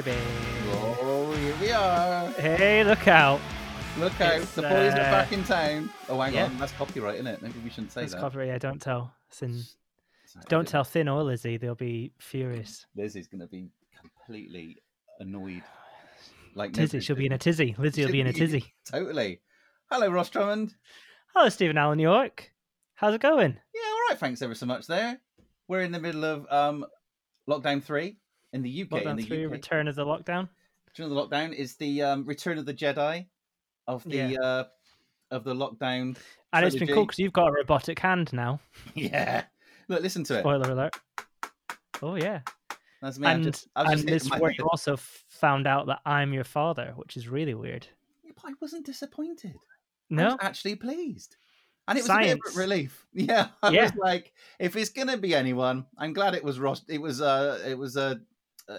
[0.00, 0.16] baby.
[0.70, 2.30] Oh, here we are.
[2.30, 3.38] Hey, look out.
[3.98, 4.36] Look out.
[4.36, 5.90] It's, the boys uh, are back in town.
[6.08, 6.46] Oh, hang yeah.
[6.46, 6.56] on.
[6.56, 7.42] That's copyright, isn't it?
[7.42, 8.22] Maybe we shouldn't say That's that.
[8.22, 8.48] copyright.
[8.48, 9.12] Yeah, don't tell.
[9.32, 9.62] Thin,
[10.24, 11.58] Sorry, don't tell Thin or Lizzie.
[11.58, 12.86] They'll be furious.
[12.96, 13.68] Liz is going to be
[14.00, 14.78] completely
[15.20, 15.62] annoyed.
[16.54, 17.74] Like Tizzy, she'll be in a tizzy.
[17.76, 18.72] Lizzie will be in a tizzy.
[18.90, 19.42] Totally.
[19.90, 20.74] Hello, Ross Drummond.
[21.34, 22.50] Hello, Stephen Allen York.
[22.94, 23.58] How's it going?
[23.74, 24.18] Yeah, all right.
[24.18, 25.20] Thanks ever so much there.
[25.68, 26.86] We're in the middle of um,
[27.46, 28.16] lockdown three
[28.52, 28.92] in the UK.
[28.92, 29.52] in Lockdown the three, UK.
[29.52, 30.48] return of the lockdown.
[30.94, 33.26] During the lockdown is the um, Return of the Jedi
[33.86, 34.38] of the Yeah.
[34.40, 34.64] uh,
[35.30, 36.16] of the lockdown.
[36.52, 38.60] And it's been cool because you've got a robotic hand now.
[38.94, 39.44] Yeah.
[39.88, 40.40] Look, listen to it.
[40.40, 40.92] Spoiler alert.
[42.02, 42.40] Oh yeah,
[43.00, 43.28] That's me.
[43.28, 47.28] And just, and this where you also found out that I'm your father, which is
[47.28, 47.86] really weird.
[48.24, 49.54] Yeah, but I wasn't disappointed.
[49.54, 49.58] I
[50.10, 51.36] No, was actually pleased.
[51.88, 53.06] And it was a bit of relief.
[53.12, 53.48] Yeah.
[53.62, 53.82] I Yeah.
[53.84, 57.60] was like, if it's gonna be anyone, I'm glad it was Ross it was uh
[57.66, 58.16] it was uh,
[58.68, 58.78] uh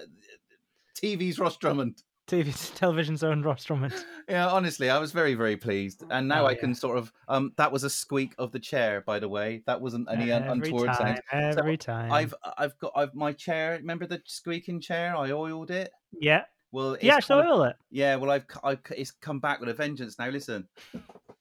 [0.96, 2.04] TV's Ross Drummond.
[2.28, 3.94] TV, television's own Ross Drummond.
[4.30, 6.06] Yeah, honestly, I was very, very pleased.
[6.10, 6.60] And now Oh, I yeah.
[6.60, 9.64] can sort of um that was a squeak of the chair, by the way.
[9.66, 11.60] That wasn't any every untoward time, sound.
[11.60, 12.10] every time.
[12.10, 13.74] I've I've got I've my chair.
[13.74, 15.14] Remember the squeaking chair?
[15.18, 15.92] I oiled it.
[16.22, 17.76] yeah, Well, it's you actually kind oil it.
[17.92, 18.16] yeah.
[18.16, 20.30] Well, I've, I've it's come back with a vengeance now.
[20.30, 20.66] Listen,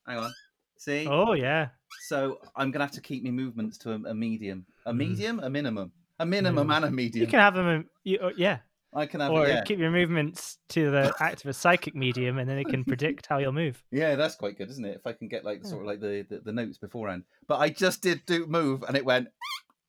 [0.08, 0.32] hang on.
[0.76, 1.68] See, Oh yeah,
[2.08, 4.96] so I'm gonna have to keep my movements to a, a medium, a Mm.
[4.96, 6.70] medium, a minimum, a minimum, Minimum.
[6.70, 7.20] and a medium.
[7.22, 7.88] you can have them.
[8.04, 8.58] You, uh, yeah,
[8.94, 12.38] I can have, or yeah, keep your movements to the act of a psychic medium,
[12.38, 13.82] and then it can predict how you'll move.
[13.90, 14.14] yeah.
[14.14, 14.96] That's quite good, isn't it?
[14.96, 17.24] If I can get like sort of like the, the the notes beforehand.
[17.48, 19.28] But I just did do move, and it went.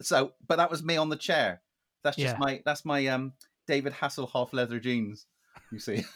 [0.01, 1.61] So, but that was me on the chair.
[2.03, 2.39] That's just Yeah.
[2.39, 3.33] my that's my um
[3.67, 5.25] David Hasselhoff leather jeans.
[5.71, 6.03] You see.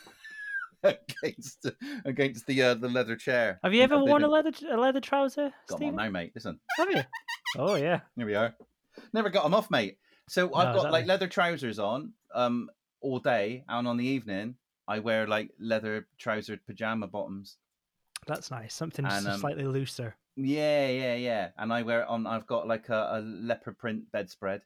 [0.84, 1.66] against
[2.06, 3.60] against the uh, the leather chair.
[3.64, 6.32] Have you ever worn a leather a leather trouser, Come on now, mate.
[6.36, 6.60] Listen.
[6.78, 7.02] Have you?
[7.58, 8.02] Oh yeah.
[8.16, 8.56] Here we are.
[9.14, 9.98] Never got them off, mate.
[10.30, 11.06] So I've No, got like exactly.
[11.08, 12.70] leather trousers on um
[13.02, 14.56] all day, and on the evening
[14.88, 17.58] I wear like leather trousered pajama bottoms.
[18.26, 18.73] That's nice.
[18.73, 20.16] Something And, um, slightly looser.
[20.36, 21.49] Yeah, yeah, yeah.
[21.58, 22.27] And I wear it on.
[22.27, 24.61] I've got like a, a leopard print bedspread.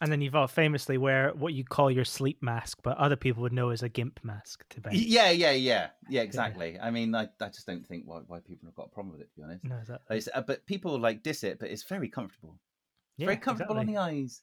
[0.00, 3.42] And then you've all famously wear what you call your sleep mask, but other people
[3.42, 4.94] would know as a gimp mask to bed.
[4.94, 6.20] Yeah, yeah, yeah, yeah.
[6.22, 6.78] Exactly.
[6.80, 9.22] I mean, I, I just don't think why why people have got a problem with
[9.22, 9.30] it.
[9.30, 11.58] To be honest, No, is that It's- uh, but people like diss it.
[11.58, 12.60] But it's very comfortable.
[13.16, 13.96] Yeah, very comfortable exactly.
[13.96, 14.42] on the eyes.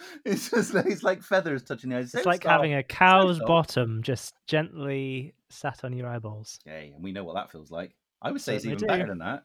[0.24, 2.14] it's just like, it's like feathers touching the eyes.
[2.14, 6.58] It's like having a cow's bottom just gently sat on your eyeballs.
[6.66, 7.94] Okay, and we know what that feels like.
[8.20, 9.44] I would say it's even better than that.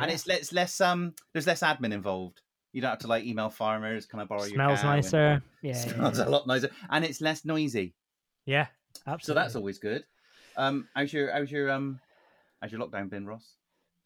[0.00, 2.40] And it's less less um there's less admin involved.
[2.72, 5.42] You don't have to like email farmers, can I borrow your smells cow?" And- nicer.
[5.62, 6.26] Yeah, yeah, Smells yeah.
[6.26, 6.70] a lot nicer.
[6.90, 7.94] And it's less noisy.
[8.46, 8.66] Yeah,
[9.06, 9.24] Absolutely.
[9.26, 10.04] So that's always good.
[10.56, 12.00] Um how's your how's your um
[12.62, 13.54] how's your lockdown been, Ross?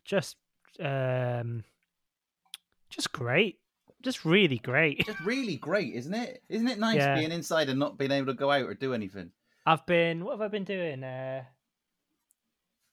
[0.04, 0.36] just
[0.80, 1.62] um,
[2.88, 3.59] just great.
[4.03, 5.05] Just really great.
[5.06, 6.43] Just really great, isn't it?
[6.49, 7.16] Isn't it nice Yeah.
[7.19, 9.31] being inside and not being able to go out or do anything?
[9.66, 10.25] I've been.
[10.25, 11.05] What have I been doing?
[11.05, 11.44] Uh,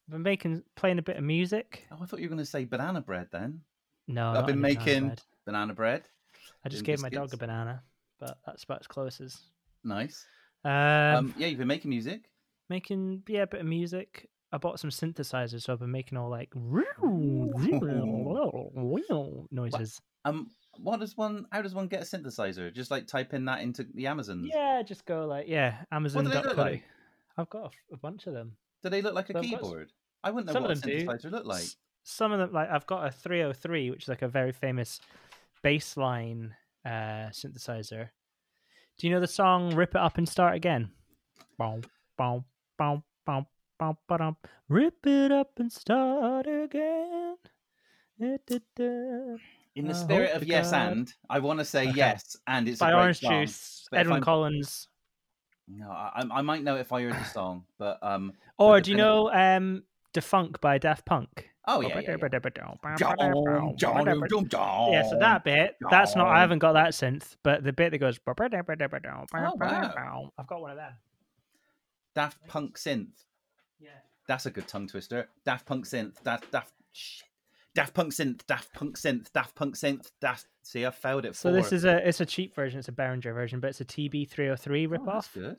[0.08, 1.88] I've been making, playing a bit of music.
[1.92, 3.62] Oh, I thought you were gonna say banana bread then.
[4.08, 5.22] No, I've been any banana making- bread.
[5.46, 6.04] Banana bread.
[6.66, 7.82] I just gave my dog a banana,
[8.20, 9.40] but that's about as close as.
[9.84, 10.28] Nice.
[10.66, 12.30] Um, Um yeah, you've been making music.
[12.70, 14.30] making yeah a bit of music.
[14.52, 16.50] I bought some synthesizers, so I've been making all like
[19.52, 20.02] noises.
[20.26, 20.50] Um
[20.82, 22.74] what does one how does one get a synthesizer?
[22.74, 24.44] Just like type in that into the Amazon.
[24.44, 26.24] Yeah, just go like yeah, Amazon.
[26.26, 26.84] do they look like?
[27.38, 28.54] I've got a bunch of them.
[28.84, 29.92] Do they look like a So I've got keyboard?
[30.24, 31.06] I wouldn't know some what a them do.
[31.06, 31.62] synthesizer look like.
[31.64, 35.00] S- Some of them, like I've got a 303, which is like a very famous
[35.64, 36.52] bassline
[36.86, 38.10] uh, synthesizer.
[38.98, 40.90] Do you know the song "Rip It Up and Start Again"?
[41.58, 41.82] Bow,
[42.18, 42.46] bow,
[42.78, 43.46] bow, bow,
[43.80, 44.38] bow, ba-dum.
[44.70, 47.36] Rip it up and start again.
[48.20, 49.38] Da-da-da.
[49.78, 50.92] In the I spirit of yes God.
[50.92, 51.98] and, I want to say Okay.
[51.98, 53.42] yes and it's By a great Orange song.
[53.44, 54.88] Juice, Edwyn Collins.
[55.68, 58.34] No, I, I might know if I heard the song, but um.
[58.58, 59.84] Or do you know um,
[60.14, 61.50] "Da Funk" by Daft Punk?
[61.68, 62.30] Oh yeah, yeah, yeah.
[62.32, 63.18] Yeah,
[64.92, 66.28] Yeah, so that bit, that's not.
[66.28, 68.20] I haven't got that synth, but the bit that goes.
[68.26, 68.34] Oh,
[69.60, 70.32] wow.
[70.38, 70.94] I've got one of them.
[72.16, 73.26] Daft Punk synth.
[73.80, 73.90] Yeah.
[74.28, 75.30] That's a good tongue twister.
[75.46, 76.24] Daft Punk synth.
[76.24, 77.28] Daft Daft shit.
[77.76, 78.46] Daft Punk synth.
[78.48, 79.32] Daft Punk synth.
[79.34, 80.12] Daft Punk synth.
[80.22, 80.46] Daft.
[80.64, 81.36] See, I failed it.
[81.36, 82.80] So this is a it's a cheap version.
[82.80, 85.28] It's a Behringer version, but it's a TB three hundred three Oh, rip oh, that's
[85.28, 85.34] off.
[85.34, 85.58] good.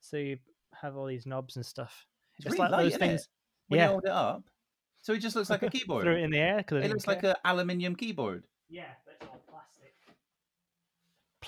[0.00, 0.38] So you
[0.80, 2.06] have all these knobs and stuff.
[2.38, 3.20] It's, It's really like light, those things.
[3.22, 3.28] It?
[3.68, 3.84] When Yeah.
[3.86, 4.44] you hold it up,
[5.02, 6.04] so it just looks like a keyboard.
[6.04, 8.44] Threw it in the air because it looks like an aluminium keyboard.
[8.68, 9.94] yeah, but it's all plastic.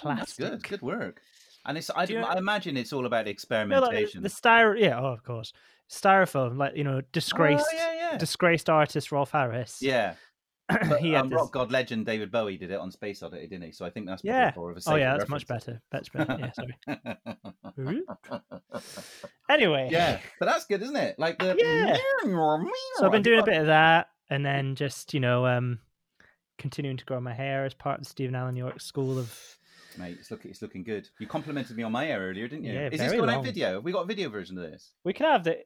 [0.04, 0.44] Oh, that's Plastic.
[0.50, 0.62] good.
[0.68, 1.20] Good work.
[1.64, 1.90] And it's.
[1.94, 4.22] I, Do you- I imagine it's all about You know, experimentation.
[4.22, 5.52] like the styro, yeah, oh, of course,
[5.90, 8.18] Stylophone, like you know, disgraced, Oh, yeah, yeah.
[8.18, 9.78] disgraced artist Rolf Harris.
[9.80, 10.14] yeah.
[10.68, 13.46] But, he had um, this- rock god legend David Bowie did it on Space Oddity,
[13.46, 13.72] didn't he?
[13.72, 14.52] So I think that's Yeah.
[14.54, 15.80] more of a Oh yeah, that's much better.
[15.90, 16.36] That's better.
[16.38, 18.02] Yeah, sorry.
[19.48, 21.18] Anyway, yeah, but that's good, isn't it?
[21.18, 21.96] Like the Yeah.
[22.96, 25.78] So I've been doing a bit of that, and then just you know, um,
[26.58, 29.34] continuing to grow my hair as part of the Stephen Allen York School of.
[29.96, 31.08] Mate, it's looking it's looking good.
[31.18, 32.74] You complimented me on my hair earlier, didn't you?
[32.74, 33.44] Yeah, Is this very going out long.
[33.44, 33.74] video?
[33.76, 34.92] Have we got a video version of this?
[35.02, 35.60] We can have the.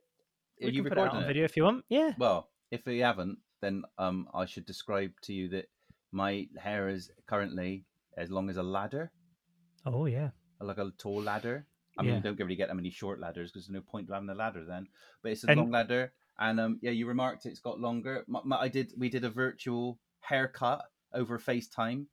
[0.61, 1.27] We you can put it on it?
[1.27, 1.85] video if you want.
[1.89, 2.13] Yeah.
[2.19, 5.67] Well, if we haven't, then um, I should describe to you that
[6.13, 7.85] my hair is currently
[8.17, 9.11] as long as a ladder,
[9.87, 10.31] Oh yeah.
[10.61, 11.67] like a tall ladder.
[11.99, 12.17] I mean, Yeah.
[12.17, 14.35] you don't really get that many short ladders because there's no point to having a
[14.35, 14.87] ladder then.
[15.23, 18.25] But it's a And- long ladder, and um, yeah, you remarked it's got longer.
[18.29, 18.93] My, my, I did.
[18.97, 22.07] We did a virtual haircut over FaceTime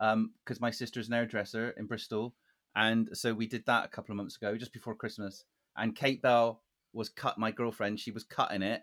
[0.00, 2.34] um because my sister's an hairdresser in Bristol,
[2.74, 5.44] and so we did that a couple of months ago, just before Christmas.
[5.76, 6.62] And Kate Bell
[6.96, 7.38] was cut.
[7.38, 8.82] My girlfriend, she was cutting it,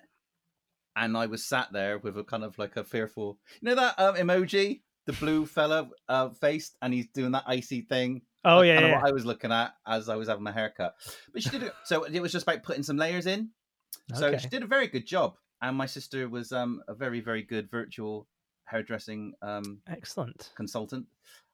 [0.95, 3.99] and I was sat there with a kind of like a fearful, you know that
[3.99, 8.21] um, emoji, the blue fella uh, faced, and he's doing that icy thing.
[8.45, 8.79] Oh yeah.
[8.79, 8.95] yeah.
[8.95, 10.95] what I was looking at as I was having my haircut.
[11.33, 11.73] But she did it.
[11.85, 13.49] So it was just about putting some layers in.
[14.15, 14.37] So Okay.
[14.37, 15.35] she did a very good job.
[15.61, 18.27] And my sister was um, a very, very good virtual
[18.65, 20.51] hairdressing um, Excellent.
[20.55, 21.05] consultant.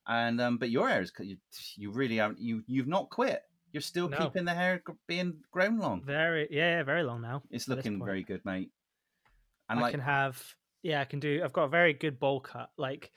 [0.08, 1.38] And um, but your hair is you,
[1.76, 3.44] you really haven't you you've not quit.
[3.72, 4.18] You're still No.
[4.18, 6.04] keeping the hair being grown long.
[6.04, 7.44] Very yeah, yeah, very long now.
[7.52, 8.72] It's looking very good, mate.
[9.70, 10.42] And I like can have
[10.82, 11.42] yeah, I can do.
[11.44, 12.72] I've got a very good bowl cut.
[12.78, 13.12] Like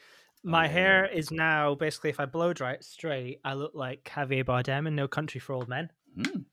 [0.45, 3.73] my Oh, yeah, hair is now basically if I blow dry it straight, I look
[3.75, 5.89] like Javier Bardem in No Country for Old Men.
[6.19, 6.45] mm,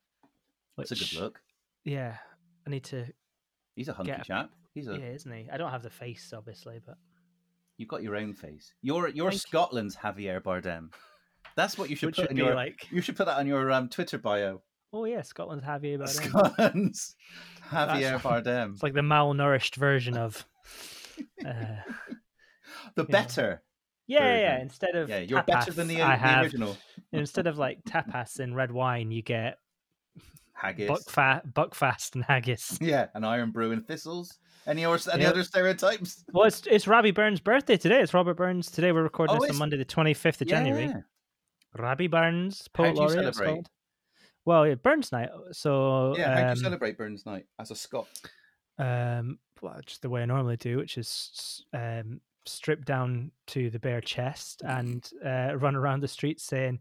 [0.75, 1.41] Which, that's a good look.
[1.83, 2.15] Yeah,
[2.65, 3.05] I need to.
[3.75, 4.51] He's a hunky Get- chap.
[4.75, 5.49] He's a Yeah, isn't he?
[5.51, 6.97] I don't have the face, obviously, but
[7.77, 8.71] you've got your own face.
[8.81, 9.47] You're you're Thank you.
[9.49, 10.93] Scotland's Javier Bardem.
[11.55, 13.47] That's what you should which put would in your like, You should put that on
[13.47, 14.61] your um, Twitter bio.
[14.93, 16.09] oh yeah, Scotland's Javier Bardem.
[16.09, 17.15] Scotland's
[17.69, 18.73] Javier That's- Bardem.
[18.73, 20.45] It's like the malnourished version of.
[21.45, 21.51] Uh,
[22.95, 23.11] the yeah.
[23.11, 23.61] better.
[24.07, 24.61] yeah, yeah, yeah.
[24.61, 26.77] Instead of Yeah, you're better than the, I the have original.
[27.11, 29.57] instead of like tapas and red wine, you get
[30.53, 30.89] Haggis.
[30.89, 32.77] buckfast, buckfast and haggis.
[32.79, 34.37] Yeah, an Irn-Bru and thistles.
[34.65, 35.31] Any, or, any Yep.
[35.33, 36.23] other stereotypes?
[36.31, 37.99] Well, it's it's Robbie Burns' birthday today.
[38.01, 38.71] It's Robert Burns.
[38.71, 40.93] Today we're recording Oh, this on Monday, the twenty fifth of January.
[41.77, 43.25] Robbie Burns, How poet do you laureate.
[43.27, 43.53] it's celebrate?
[43.55, 43.69] called.
[44.45, 45.29] Well, yeah, Burns night.
[45.51, 48.07] So Yeah, how do um, you celebrate Burns Night as a Scot?
[48.77, 53.77] um, well, just the way I normally do, which is um, strip down to the
[53.79, 56.79] bare chest and uh, run around the streets saying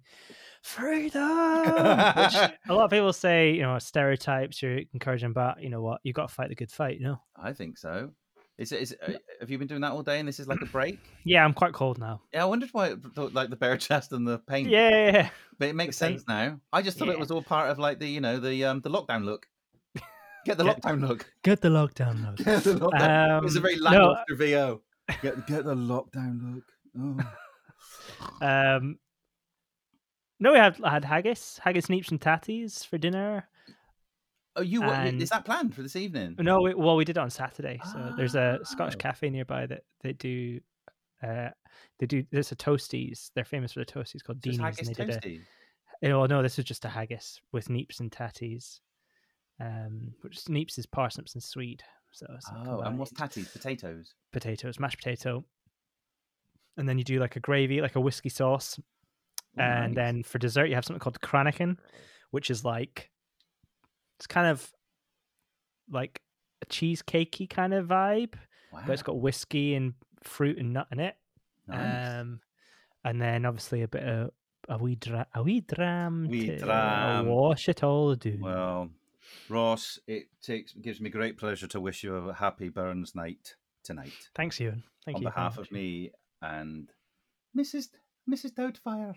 [0.62, 2.34] "freedom." which
[2.69, 4.62] a lot of people say, you know, stereotypes.
[4.62, 6.00] You're encouraging, but you know what?
[6.05, 6.99] You got to fight the good fight.
[6.99, 7.23] You know.
[7.37, 8.12] I think so.
[8.58, 8.82] Is it?
[8.82, 10.66] Is it, uh, have you been doing that all day, and this is like a
[10.66, 10.99] break?
[11.25, 12.22] Yeah, I'm quite cold now.
[12.32, 14.69] Yeah, I wondered why it like the bare chest and the paint.
[14.69, 15.31] Yeah, yeah, yeah.
[15.58, 16.19] but it makes the paint.
[16.20, 16.58] sense now.
[16.72, 18.90] I just thought it was all part of like the you know the um the
[18.90, 19.46] lockdown look.
[20.46, 21.31] Get the Get- lockdown look.
[21.44, 22.37] Get the lockdown look.
[22.44, 23.38] Get the lockdown.
[23.38, 24.82] it was a Um, very no, lackluster VO.
[25.22, 26.64] Get get the lockdown look.
[26.99, 28.46] Oh.
[28.76, 28.99] Um,
[30.40, 33.49] no, we had I had haggis, haggis, neeps, and tatties for dinner.
[34.58, 36.34] Oh, you And- is that planned for this evening?
[36.38, 37.81] No, we, well, we did it on Saturday.
[37.93, 38.99] So there's a Scottish Oh.
[38.99, 40.60] cafe nearby that they do.
[41.22, 41.50] Uh,
[41.99, 42.25] they do.
[42.31, 43.31] There's a toasties.
[43.34, 45.44] They're famous for the toasties called Deanies, haggis and they did
[46.02, 46.10] a.
[46.12, 48.81] Oh no, this is just a haggis with neeps and tatties.
[49.60, 51.82] Um, which neeps is parsnips and swede.
[52.12, 52.26] So
[52.66, 53.52] Oh, and what's tatties?
[53.52, 54.14] Potatoes.
[54.32, 55.44] potatoes, mashed potato,
[56.76, 58.79] and then you do like a gravy, like a whiskey sauce,
[59.56, 59.96] and nice.
[59.96, 61.77] then for dessert you have something called Cranachan,
[62.31, 63.10] which is like
[64.19, 64.70] it's kind of
[65.91, 66.20] like
[66.63, 68.34] a cheesecakey kind of vibe,
[68.72, 68.82] wow.
[68.87, 71.17] but it's got whiskey and fruit and nut in it.
[71.67, 72.20] nice.
[72.20, 72.41] Um,
[73.05, 74.31] and then obviously a bit of
[74.69, 77.27] a wee dra- a wee dram, Wee to dram.
[77.27, 78.41] wash it all down.
[78.41, 78.91] Well,
[79.48, 84.13] Ross, it takes gives me great pleasure to wish you a happy Burns night tonight.
[84.34, 84.82] Thanks, Ewan.
[85.05, 85.29] Thank on you.
[85.29, 86.10] very behalf of me
[86.43, 86.91] and
[87.56, 87.89] Mrs.
[88.29, 88.53] Mrs.
[88.53, 89.15] Doubtfire.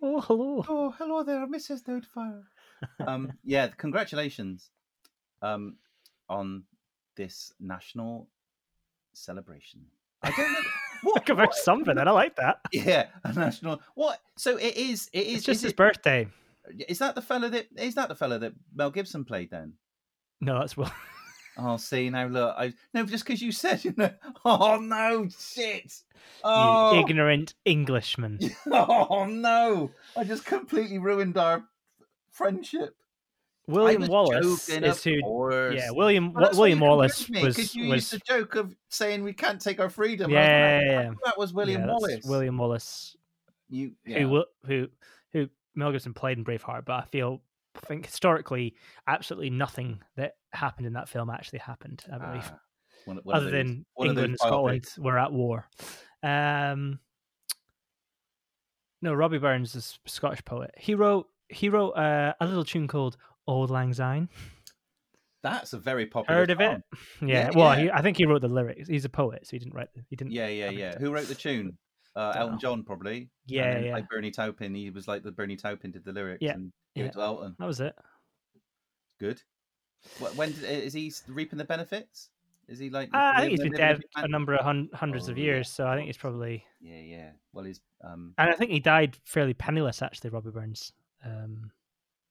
[0.00, 0.64] Oh, hello.
[0.68, 1.82] Oh, hello there, Mrs.
[1.82, 2.44] Doubtfire.
[3.06, 4.70] Um, yeah, congratulations
[5.42, 5.76] um,
[6.28, 6.64] on
[7.16, 8.28] this national
[9.12, 9.84] celebration.
[10.22, 10.60] I don't know.
[11.00, 12.58] What, Talk about something, and I like that.
[12.72, 13.80] yeah, a national.
[13.94, 14.20] What?
[14.36, 15.08] So it is.
[15.12, 15.36] It is.
[15.36, 16.26] It's just is his it- birthday.
[16.88, 17.68] Is that the fellow that?
[17.76, 19.74] Is that the fellow that Mel Gibson played then?
[20.40, 20.92] No, that's well.
[21.56, 24.10] Oh, see now, look, I no, just because you said, you know,
[24.44, 28.38] oh no, shit, You oh, ignorant Englishman.
[28.70, 31.64] oh no, I just completely ruined our
[32.38, 32.94] friendship.
[33.66, 35.20] William Wallace is who.
[35.20, 35.74] course.
[35.76, 39.34] Yeah, William Well, William Wallace me, was you was used the joke of saying we
[39.34, 40.30] can't take our freedom.
[40.30, 42.24] yeah, yeah, yeah, that was William Yeah, Wallace.
[42.24, 43.14] William Wallace,
[43.68, 44.20] you, yeah.
[44.20, 44.88] who who
[45.34, 47.42] who Mel Gibson played in Braveheart, but I feel
[47.76, 48.74] I think historically
[49.06, 52.02] absolutely nothing that happened in that film actually happened.
[52.10, 52.50] I believe.
[52.50, 52.60] Ah.
[53.04, 55.68] One, one other those- than England and Scotland were at war.
[56.22, 57.00] Um,
[59.02, 60.70] no, Robbie Burns is a Scottish poet.
[60.76, 64.28] He wrote he wrote uh, a little tune called "Auld Lang Syne."
[65.42, 66.40] That's a very popular.
[66.40, 66.82] Heard of song.
[66.92, 66.98] it?
[67.28, 67.28] Yeah.
[67.28, 67.82] Yeah, well, yeah.
[67.84, 68.88] He, I think he wrote the lyrics.
[68.88, 69.88] He's a poet, so he didn't write.
[69.94, 70.32] The, he didn't.
[70.32, 70.98] Yeah, yeah, yeah.
[70.98, 71.78] Who wrote the tune?
[72.16, 72.58] Uh, Elton know.
[72.58, 73.30] John, probably.
[73.46, 73.92] Yeah, then, yeah.
[73.92, 77.04] Like Bernie Taupin, he was like the Bernie Taupin did the lyrics Yeah, and gave
[77.04, 77.08] yeah.
[77.10, 77.54] it to Elton.
[77.60, 77.94] That was it.
[79.20, 79.40] Good.
[80.20, 82.30] Wh- When did, is he reaping the benefits?
[82.66, 83.08] Is he like?
[83.14, 85.44] Uh, I think he's been dead a number of hun- hundreds Oh, of yeah.
[85.44, 86.64] years, so I think he's probably.
[86.80, 87.30] Yeah, yeah.
[87.52, 90.30] Well, he's um And I think he died fairly penniless, actually.
[90.30, 90.92] Robbie Burns.
[91.24, 91.70] Um,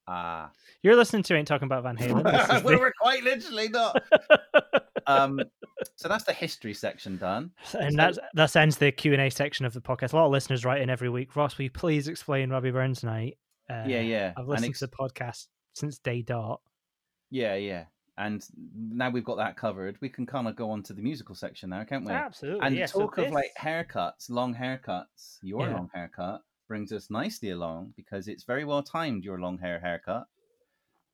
[0.07, 0.51] ah.
[0.81, 2.23] you're listening to Ain't Talking About Van Halen.
[2.23, 4.01] This is well, the- we're quite literally not.
[5.07, 5.39] um,
[5.95, 7.51] so that's the history section done.
[7.79, 10.13] and So- that's that ends the Q and A section of the podcast.
[10.13, 11.35] A lot of listeners write in every week.
[11.35, 13.37] Ross, will you please explain Robbie Burns Night?
[13.69, 14.33] Uh, yeah, yeah.
[14.37, 16.61] I've listened ex- to the podcast since day dot.
[17.29, 17.85] Yeah, yeah.
[18.19, 18.43] And
[18.75, 21.69] now we've got that covered, we can kind of go on to the musical section
[21.69, 22.11] now, can't we?
[22.11, 22.65] Absolutely.
[22.65, 25.37] And yeah, so talk of like haircuts, long haircuts.
[25.43, 25.73] Your Yeah.
[25.75, 29.23] long haircut brings us nicely along because it's very well timed.
[29.23, 30.25] Your long hair haircut.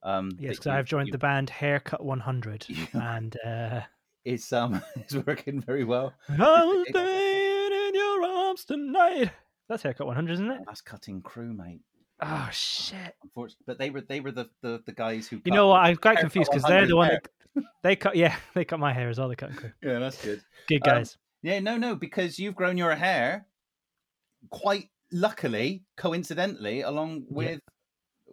[0.03, 3.81] Um, yes, because I've joined you- the band Haircut 100, and uh,
[4.25, 6.13] It's um, it's working very well.
[6.29, 9.31] I was staying in your arms tonight.
[9.69, 10.61] That's Haircut 100, isn't it?
[10.65, 11.79] That's cutting crew, mate.
[12.21, 13.15] Oh shit!
[13.23, 15.41] Unfortunately, but they were they were the the, the guys who.
[15.45, 15.79] You know what?
[15.81, 17.21] I'm quite confused because they're the one hair.
[17.55, 18.15] that they cut.
[18.15, 19.29] Yeah, they cut my hair as well.
[19.29, 19.71] They cut crew.
[19.81, 20.41] Yeah, that's good.
[20.67, 21.17] Good Um, guys.
[21.41, 23.45] Yeah, no, no, because you've grown your hair
[24.49, 27.59] quite luckily, coincidentally, along with.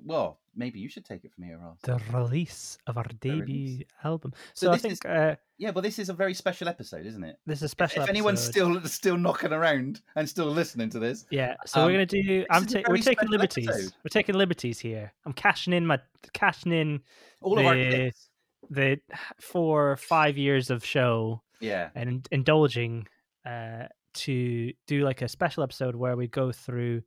[0.02, 1.76] Well, maybe you should take it from here, Ross.
[1.82, 4.32] the release of our debut album.
[4.54, 7.04] So So, I this think is- uh, Yeah, but this is a very special episode,
[7.04, 7.36] isn't it?
[7.44, 8.02] this is a special.
[8.02, 11.92] if anyone's still still knocking around and still listening to this, Yeah, so Um, we're
[11.92, 12.46] gonna do.
[12.50, 13.68] I'm ta- we're taking liberties.
[13.68, 13.92] episode.
[14.02, 15.12] We're taking liberties here.
[15.26, 15.98] I'm cashing in my
[16.32, 17.02] cashing in
[17.42, 18.30] all of our The- kids.
[18.70, 19.00] the
[19.38, 23.06] four five years of show Yeah, and indulging
[23.44, 27.02] uh, to do like a special episode where we go through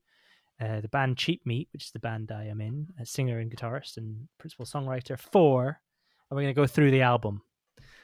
[0.62, 3.51] uh, the band Cheap Meat, which is the band I am in, a singer and
[3.51, 5.79] guitarist and principal songwriter for,
[6.29, 7.41] and we're gonna go through the album.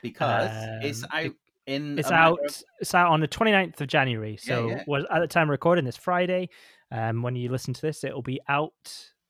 [0.02, 0.50] because
[0.84, 1.32] it's Um, out
[1.68, 2.00] in.
[2.00, 2.40] It's out.
[2.46, 4.38] of- It's out on the 29th of January.
[4.38, 4.84] So yeah.
[4.88, 6.50] was at the time of recording this Friday.
[6.92, 8.74] Um, when you listen to this, it will be out.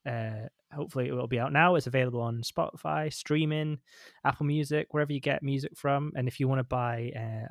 [0.05, 1.75] Uh, hopefully, it will be out now.
[1.75, 3.79] It's available on Spotify, streaming,
[4.23, 6.13] Apple Music, wherever you get music from.
[6.15, 7.47] And if you want to buy uh,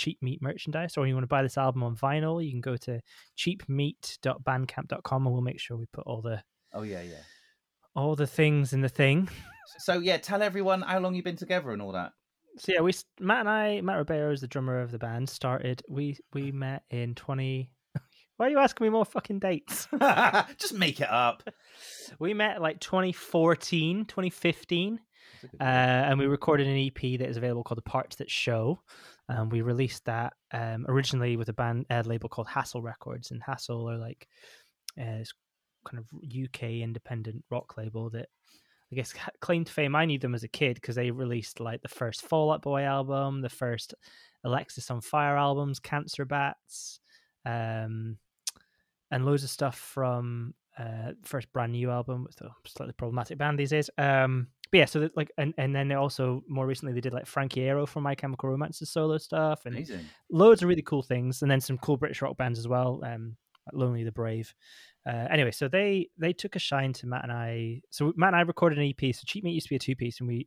[0.00, 2.76] cheap meat merchandise or you want to buy this album on vinyl, you can go
[2.76, 3.00] to
[3.36, 6.42] cheapmeat.bandcamp.com and we'll make sure we put all the
[6.72, 7.22] Oh yeah, yeah.
[7.94, 9.28] all the things in the thing.
[9.78, 12.12] So yeah, tell everyone how long you've been together and all that.
[12.58, 15.28] So yeah, we Matt and I, Matt Ribeiro is the drummer of the band.
[15.28, 17.70] Started we we met in twenty.
[18.36, 19.86] Why are you asking me more fucking dates?
[20.58, 21.42] Just make it up.
[22.18, 24.98] We met like 2014, 2015,
[25.44, 28.80] uh, and we recorded an EP that is available called The Parts That Show.
[29.30, 33.40] And we released that um, originally with a band uh, label called Hassle Records, and
[33.40, 34.26] Hassle are like
[34.98, 35.22] uh,
[35.86, 38.28] kind of UK independent rock label that
[38.92, 39.94] I guess claimed fame.
[39.94, 42.82] I knew them as a kid because they released like the first Fall Out Boy
[42.82, 43.94] album, the first
[44.44, 46.98] Alexisonfire albums, Cancer Bats,
[47.46, 48.18] um,
[49.12, 53.58] and loads of stuff from uh, first brand new album with a slightly problematic band
[53.58, 53.90] these days.
[53.96, 57.12] Um, but yeah, so that, like, and, and then they also more recently they did
[57.12, 60.04] like Frank Iero from My Chemical Romance's solo stuff and Amazing.
[60.30, 63.00] loads of really cool things, and then some cool British rock bands as well.
[63.04, 63.36] Um,
[63.66, 64.54] like Lonely the Brave.
[65.06, 67.80] Uh, anyway, so they they took a shine to Matt and I.
[67.90, 69.14] So Matt and I recorded an EP.
[69.14, 70.46] So Cheap Meat used to be a two piece, and we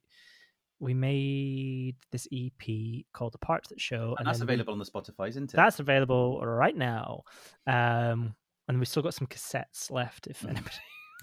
[0.80, 4.80] we made this EP called The Parts That Show, And that's then we- available on
[4.80, 5.56] the Spotify, isn't it?
[5.56, 7.22] that's available right now.
[7.68, 8.36] Um,
[8.68, 10.28] and we still got some cassettes left.
[10.28, 10.50] If Mm.
[10.50, 10.76] anybody,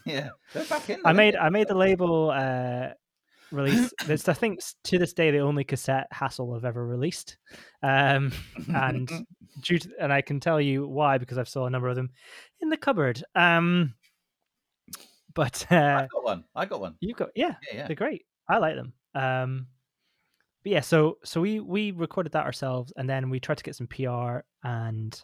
[0.07, 0.31] yeah.
[0.53, 1.01] They're back in.
[1.05, 2.89] I made I made the label uh,
[3.51, 3.93] release.
[4.07, 7.37] That's I think to this day the only cassette Hassle I've ever released.
[7.83, 8.33] Um,
[8.75, 9.11] and
[9.63, 12.11] due to, and I can tell you why because I've saw a number of them
[12.61, 13.23] in the cupboard.
[13.35, 13.95] Um,
[15.35, 16.45] but uh, I got one.
[16.55, 16.97] I got one.
[17.01, 17.87] you got yeah, Yeah, yeah.
[17.87, 18.25] they're great.
[18.49, 18.93] I like them.
[19.15, 19.67] Um,
[20.63, 23.77] but yeah, so so we we recorded that ourselves, and then we tried to get
[23.77, 25.23] some PR and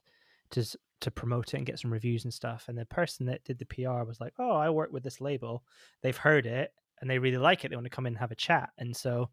[0.57, 2.67] s- to promote it and get some reviews and stuff.
[2.69, 5.65] And the person that did the PR was like, "Oh, I work with this label.
[6.03, 7.69] They've heard it and they really like it.
[7.69, 9.31] They want to come in and have a chat." And so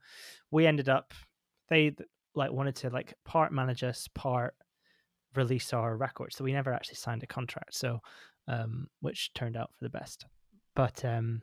[0.51, 1.13] we ended up
[1.69, 1.95] they
[2.35, 4.55] like wanted to like part manage us, part
[5.35, 6.33] release our record.
[6.33, 7.75] So we never actually signed a contract.
[7.75, 7.99] So
[8.47, 10.25] um, which turned out for the best.
[10.75, 11.41] But um,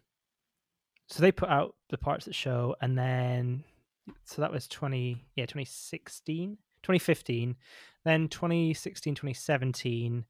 [1.09, 3.65] so they put out the parts that show and then
[4.25, 7.57] so that was 20 yeah 2016 2015
[8.05, 10.25] then 2016 2017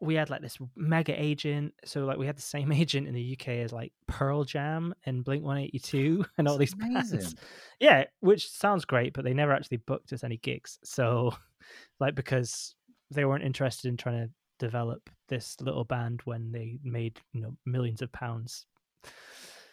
[0.00, 1.72] we had like this mega agent.
[1.84, 5.24] So like we had the same agent in the UK as like Pearl Jam and
[5.24, 7.34] Blink One Eighty Two and all That's these bands.
[7.80, 10.78] Yeah, which sounds great, but they never actually booked us any gigs.
[10.84, 11.34] So
[12.00, 12.74] like because
[13.10, 17.56] they weren't interested in trying to develop this little band when they made you know
[17.66, 18.66] millions of pounds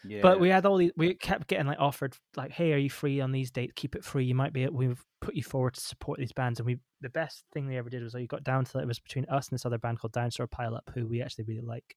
[0.04, 0.22] Yeah.
[0.22, 3.22] but we had all these we kept getting like offered like hey are you free
[3.22, 3.74] on these dates?
[3.76, 4.26] Keep it free.
[4.26, 6.60] You might be we've put you forward to support these bands.
[6.60, 8.88] And we the best thing they ever did was like you got down to it
[8.88, 11.62] was between us and this other band called dinosaur pile up who we actually really
[11.62, 11.96] like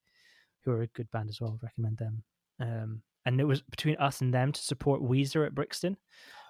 [0.64, 2.22] who are a good band as well recommend them.
[2.60, 5.96] Um and it was between us and them to support Weezer at Brixton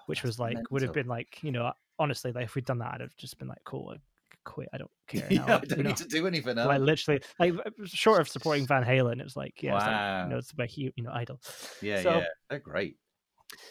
[0.07, 2.79] which was That's like would have been like you know honestly like if we'd done
[2.79, 3.95] that I'd have just been like cool
[4.45, 5.89] quit I don't care yeah, now I don't you know?
[5.91, 6.67] need to do anything else.
[6.69, 10.31] like literally like short of supporting Van Halen it was like yeah it's like, you
[10.31, 11.41] know it's my you know idol
[11.83, 12.97] yeah, so- yeah, they're great.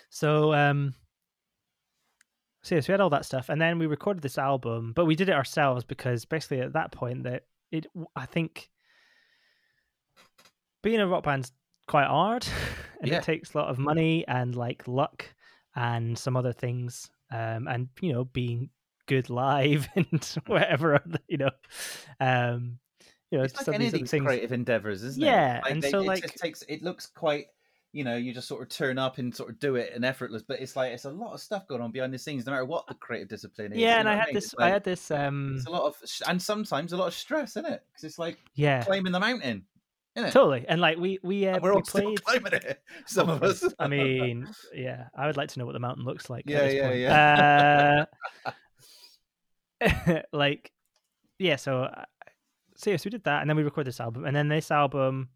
[0.09, 0.93] So um
[2.63, 5.15] so yes, we had all that stuff and then we recorded this album, but we
[5.15, 8.69] did it ourselves because basically at that point that it I think
[10.81, 11.51] being a rock band's
[11.87, 12.45] quite hard
[13.01, 13.17] and Yeah.
[13.17, 15.25] it takes a lot of money and like luck
[15.75, 18.69] and some other things um and you know being
[19.07, 21.49] good live and whatever you know
[22.19, 22.79] um
[23.31, 25.71] you know It's like any of these things creative endeavors, isn't Yeah, it?
[25.71, 26.61] and they- so, it like- just takes.
[26.69, 27.47] It looks quite.
[27.95, 30.41] You know, you just sort of turn up and sort of do it and effortless,
[30.41, 32.65] but it's like it's a lot of stuff going on behind the scenes, no matter
[32.65, 33.77] what the creative discipline is.
[33.77, 34.33] yeah and I had mean?
[34.33, 35.95] this It's I had this um It's a lot of,
[36.27, 37.83] and sometimes a lot of stress, isn't it?
[37.91, 39.65] Because it's like yeah climbing the mountain,
[40.15, 40.31] isn't it?
[40.31, 42.81] totally and like we we uh, And we're we all still played climbing it.
[43.05, 43.63] Some of us.
[43.77, 46.45] I mean, yeah, I would like to know what the mountain looks like.
[46.47, 48.07] Yeah, at this yeah, point.
[48.47, 48.51] Uh,
[50.33, 50.71] like,
[51.39, 51.55] yeah.
[51.55, 52.03] So, uh,
[52.75, 55.29] so yes, we did that, and then we recorded this album, and then this album.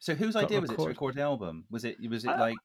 [0.00, 1.64] so whose idea was it to record- the album?
[1.70, 1.96] Was it?
[2.08, 2.56] Was it Uh, like?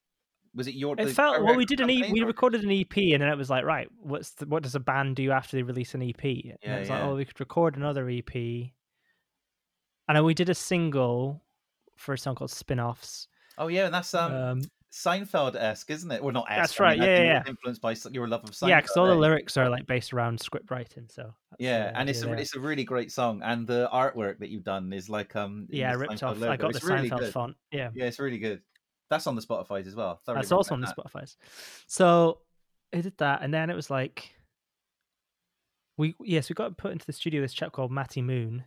[0.56, 0.96] Was it your?
[0.98, 1.56] It felt well.
[1.56, 2.10] We did an E.
[2.12, 4.80] We recorded an EP, and then it was like, right, what's the, what does a
[4.80, 6.24] band do after they release an EP?
[6.24, 7.08] And Yeah, it was like, yeah.
[7.10, 11.44] oh, we could record another EP, and then we did a single
[11.98, 13.28] for a song called Spin-offs.
[13.58, 14.62] Oh yeah, and that's um, Um,
[14.96, 16.22] Seinfeld esque, isn't it?
[16.24, 16.62] Or not esque.
[16.78, 18.70] That's I right, mean, yeah, yeah, Influenced by your love of Seinfeld.
[18.70, 19.16] yeah, because all the eh?
[19.16, 21.08] lyrics are like based around script writing.
[21.12, 22.36] So Yeah, and it's a, there.
[22.38, 25.94] it's a really great song, and the artwork that you've done is like um yeah,
[25.96, 26.38] ripped Seinfeld off.
[26.38, 26.58] I logo.
[26.58, 27.34] got the It's really Seinfeld good.
[27.34, 27.56] font.
[27.72, 28.62] Yeah, Yeah, it's really good.
[29.10, 30.22] That's on the Spotify's as well.
[30.26, 31.38] Thoroughly that's also on the recommend Spotify's.
[31.88, 32.40] So
[32.94, 34.34] I did that, and then it was like
[35.98, 37.42] we yes we got put into the studio.
[37.42, 38.64] This chap called Matty Moon,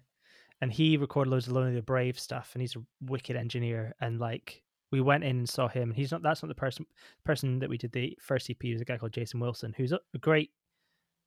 [0.60, 3.94] and he recorded loads of Lonely the Brave stuff, and he's a wicked engineer.
[4.00, 5.92] And like we went in and saw him.
[5.92, 6.86] He's not that's not the person
[7.24, 8.56] person that we did the first EP.
[8.64, 10.50] Was a guy called Jason Wilson, who's a great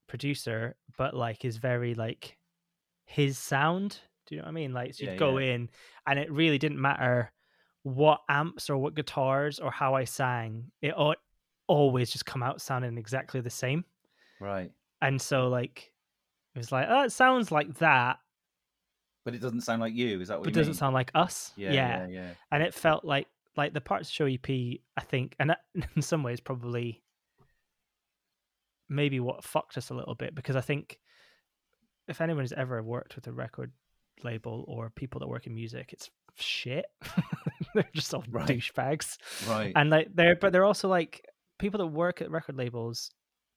[0.07, 2.37] producer, but like is very like
[3.05, 3.99] his sound.
[4.27, 4.73] Do you know what I mean?
[4.73, 5.53] Like so you'd Yeah, go yeah.
[5.53, 5.69] in,
[6.07, 7.31] and it really didn't matter
[7.83, 10.71] what amps or what guitars or how I sang.
[10.81, 11.15] It al-
[11.67, 13.85] always just come out sounding exactly the same.
[14.39, 14.71] Right,
[15.01, 15.91] And so like
[16.55, 18.17] it was like, oh, it sounds like that,
[19.23, 20.19] but it doesn't sound like you.
[20.19, 20.77] Is that what but you doesn't mean?
[20.77, 21.53] sound like us.
[21.55, 22.29] Yeah, yeah, yeah.
[22.51, 25.59] And it felt like like the parts show EP, I think, and that,
[25.95, 27.01] in some ways probably
[28.89, 30.99] maybe what fucked us a little bit because I think
[32.07, 33.71] if anyone has ever worked with a record
[34.23, 36.85] label or people that work in music, it's shit.
[37.73, 38.47] they're just all Right.
[38.47, 39.17] douchebags.
[39.47, 39.71] Right.
[39.75, 41.25] and like they're but they're also like
[41.57, 43.11] people that work at record labels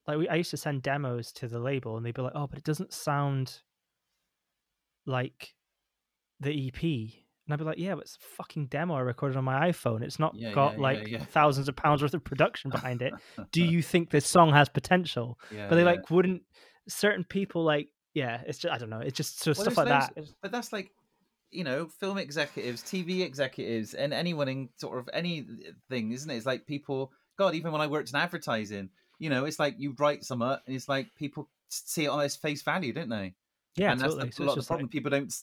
[0.07, 2.45] like we, i used to send demos to the label and they'd be like oh
[2.47, 3.61] but it doesn't sound
[5.07, 5.53] like
[6.39, 6.83] the ep
[7.45, 10.01] and i'd be like yeah but it's a fucking demo i recorded on my iphone
[10.01, 11.23] it's not Yeah, got yeah, like yeah.
[11.25, 13.13] thousands of pounds worth of production behind it
[13.51, 16.41] do you think this song has potential but they like wouldn't
[16.87, 19.87] certain people like yeah it's just i don't know it's just so Well, stuff like
[19.87, 20.91] that But that's like,
[21.51, 26.35] you know, film executives, TV executives, and anyone in sort of anything, isn't it?
[26.35, 27.11] It's like people.
[27.37, 30.75] God, even when I worked in advertising, you know, it's like you write something, and
[30.75, 33.33] it's like people see it on its face value, don't they?
[33.77, 34.89] yeah and that's the, so a lot of the just like, problem.
[34.89, 35.33] People don't.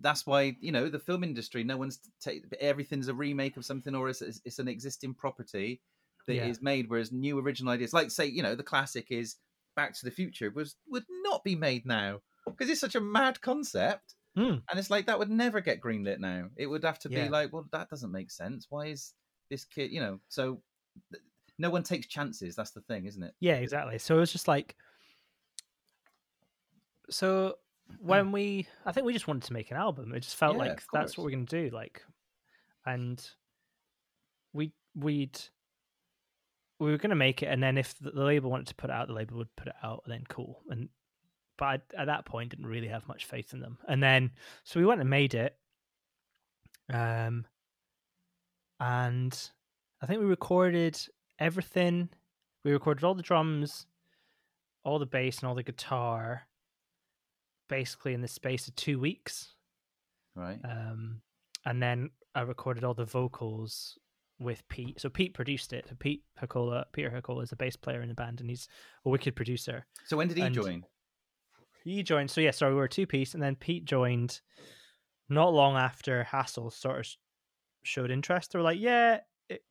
[0.00, 1.64] That's why you know the film industry.
[1.64, 5.80] No one's take everything's a remake of something, or it's, it's, an existing property
[6.26, 6.62] that is Yeah.
[6.64, 6.88] made.
[6.88, 9.36] Whereas new original ideas, like say, you know, the classic is
[9.76, 13.40] Back to the Future, was would not be made now because it's such a mad
[13.40, 14.14] concept.
[14.36, 14.58] Hmm.
[14.70, 16.48] And it's like that would never get greenlit now.
[16.56, 17.24] It would have to Yeah.
[17.24, 18.66] be like, well, that doesn't make sense.
[18.70, 19.12] Why is
[19.50, 20.20] this kid, you know?
[20.28, 20.62] So
[21.12, 21.22] th-
[21.58, 22.54] no one takes chances.
[22.54, 23.34] That's the thing, isn't it?
[23.40, 23.98] Yeah, exactly.
[23.98, 24.76] So it was just like,
[27.10, 27.56] so
[27.98, 30.14] when we, I think we just wanted to make an album.
[30.14, 31.74] It just felt Yeah, like that's what we're going to do.
[31.74, 32.02] Like,
[32.86, 33.22] and
[34.52, 35.38] we we'd
[36.78, 38.90] we were going to make it, and then if the, the label wanted to put
[38.90, 40.62] it out, the label would put it out, and then cool.
[40.70, 40.88] And
[41.58, 43.78] but I, at that point, didn't really have much faith in them.
[43.86, 44.30] And then
[44.64, 45.56] so we went and made it.
[46.92, 47.44] Um,
[48.80, 49.50] and
[50.02, 50.98] I think we recorded
[51.38, 52.08] everything.
[52.64, 53.86] We recorded all the drums,
[54.84, 56.46] all the bass, and all the guitar,
[57.70, 59.54] basically in the space of two weeks.
[60.34, 60.58] Right.
[60.62, 61.22] Um,
[61.64, 63.96] and then I recorded all the vocals
[64.38, 65.00] with Pete.
[65.00, 65.86] So Pete produced it.
[65.88, 68.68] So Pete Hakola, Peter Hakola is a bass player in the band, and he's
[69.06, 69.86] a wicked producer.
[70.06, 70.84] So when did he and- join?
[71.84, 72.30] He joined.
[72.30, 74.42] So yeah, sorry, we were two piece, and then Pete joined
[75.30, 77.06] not long after Hassle sort of
[77.84, 78.52] showed interest.
[78.52, 79.64] They were like, "Yeah, it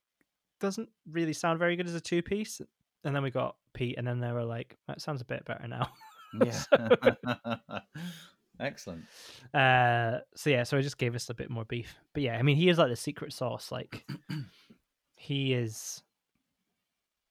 [0.59, 2.61] doesn't really sound very good as a two piece."
[3.03, 5.67] And then we got Pete, and then they were like, "That sounds a bit better
[5.67, 5.91] now."
[6.33, 6.61] Yeah.
[8.59, 9.05] Excellent.
[9.53, 11.95] Uh, so yeah, so it just gave us a bit more beef.
[12.13, 13.71] But yeah, I mean, he is like the secret sauce.
[13.71, 14.05] Like
[15.15, 16.01] he is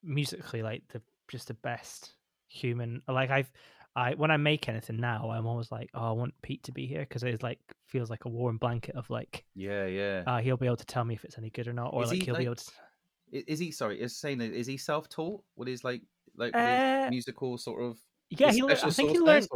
[0.03, 2.13] musically like the just the best
[2.47, 3.01] human.
[3.07, 3.51] Like I've,
[3.95, 6.87] I when I make anything now, I'm always like, oh, I want Pete to be
[6.87, 10.23] here because it is like feels like a warm blanket of like, Yeah, yeah.
[10.25, 12.09] uh, he'll be able to tell me if it's any good or not, or Is
[12.09, 12.71] like he, will like- be able to.
[13.31, 14.01] Is he sorry?
[14.01, 15.43] Is saying is he self-taught?
[15.53, 16.01] What is like
[16.35, 17.97] like Uh, musical sort of?
[18.29, 18.63] Yeah, he.
[18.63, 19.47] I think he learned.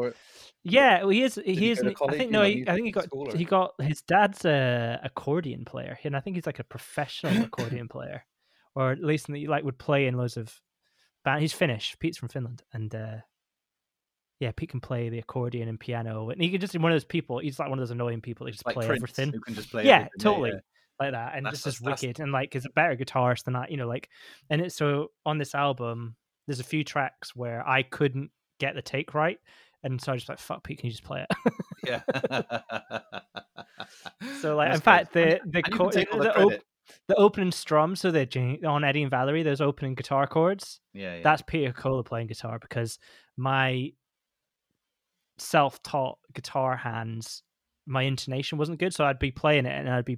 [0.63, 1.35] Yeah, well, he is.
[1.43, 1.81] he is.
[1.81, 2.43] I think no.
[2.43, 3.03] He, I think he got.
[3.05, 7.43] school He got his dad's a accordion player, and I think he's like a professional
[7.45, 8.25] accordion player,
[8.75, 10.53] or at least he like would play in loads of
[11.25, 11.41] band.
[11.41, 11.97] He's Finnish.
[11.99, 13.17] Pete's from Finland, and uh
[14.39, 16.95] yeah, Pete can play the accordion and piano, and he can just be one of
[16.95, 17.39] those people.
[17.39, 18.45] He's like one of those annoying people.
[18.45, 19.85] He just like play Prince, everything just play.
[19.85, 20.59] yeah, everything, totally yeah.
[20.99, 23.53] like that, and That's- just is that's- wicked, and like is a better guitarist than
[23.53, 24.09] that, you know, like,
[24.49, 26.15] and it's so on this album,
[26.47, 29.39] there's a few tracks where I couldn't get the take right,
[29.83, 31.53] and so I just like, fuck, Pete, can you just play it?
[31.85, 32.01] Yeah.
[34.41, 35.41] so like, That's in fact, good.
[35.43, 36.61] the the And you chor- can take all the the, op-
[37.07, 41.21] the opening strum, so the on Eddie and Valerie, those opening guitar chords, Yeah, yeah.
[41.23, 42.99] that's Peter Hakola playing guitar because
[43.37, 43.91] my
[45.39, 47.41] self-taught guitar hands
[47.87, 50.17] my intonation wasn't good so i'd be playing it and i'd be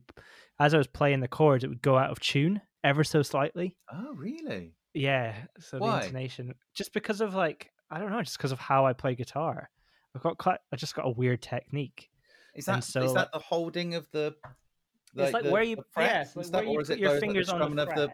[0.59, 3.75] as i was playing the chords it would go out of tune ever so slightly
[3.91, 4.75] Oh, really?
[4.93, 5.99] yeah so Why?
[5.99, 9.15] the intonation just because of like i don't know just because of how i play
[9.15, 9.69] guitar
[10.15, 12.09] i've got quite i just got a weird technique
[12.55, 14.35] Is that is so, like- that the holding of the?
[15.15, 16.87] it's like the- where you the yeah frets it's and like where you or is
[16.89, 18.13] put it your the- the fingers on the of the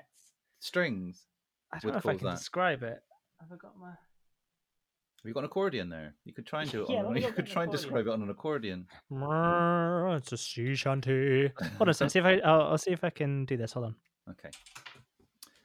[0.60, 1.26] strings?
[1.74, 2.38] i don't know if i can that?
[2.38, 3.02] describe it
[3.40, 6.16] have i got my Have you got an accordion there?
[6.26, 6.90] You could try and do it.
[6.94, 8.88] Yeah, on, you could try and describe it on an accordion.
[9.12, 11.52] It's a sea shanty.
[11.78, 12.10] Hold on a second.
[12.14, 12.40] See if I.
[12.40, 13.74] I'll, I'll see if I can do this.
[13.74, 13.96] Hold on.
[14.32, 14.50] Okay.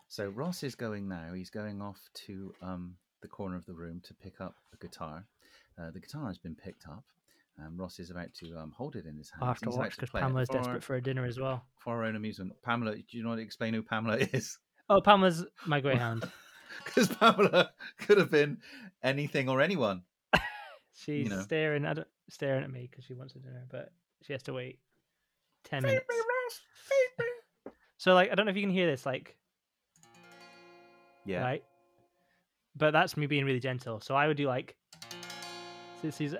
[0.08, 1.32] So Ross is going now.
[1.34, 5.24] He's going off to um, the corner of the room to pick up a guitar.
[5.76, 7.02] Uh, the guitar has been picked up.
[7.58, 9.42] Um, Ross is about to um, hold it in his hand.
[9.42, 11.64] I'll have to He's watch because Pamela's desperate our, for a dinner as well.
[11.78, 12.52] for our own amusement.
[12.62, 14.58] Pamela, do you know how to explain who Pamela is?
[14.88, 16.30] Oh, Pamela's my greyhound.
[16.84, 18.58] Because Pamela could have been
[19.02, 20.02] anything or anyone.
[20.94, 21.40] She's know.
[21.42, 21.98] staring at
[22.30, 23.90] staring at me because she wants a dinner, but
[24.22, 24.78] she has to wait
[25.64, 26.06] ten minutes.
[26.08, 26.60] Me, Ross.
[26.84, 27.72] Feed me.
[27.98, 29.36] So, like, I don't know if you can hear this, like,
[31.24, 31.42] Yeah.
[31.42, 31.64] right?
[32.76, 34.00] But that's me being really gentle.
[34.00, 34.76] So I would do like.
[36.02, 36.36] See, see,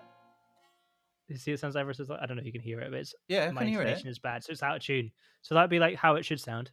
[1.29, 2.05] you see, it sounds ever so.
[2.05, 4.11] slight- I don't know if you can hear it, but it's Yeah, my intonation it.
[4.11, 5.11] is bad, so it's out of tune.
[5.43, 6.71] So that'd be like how it should sound.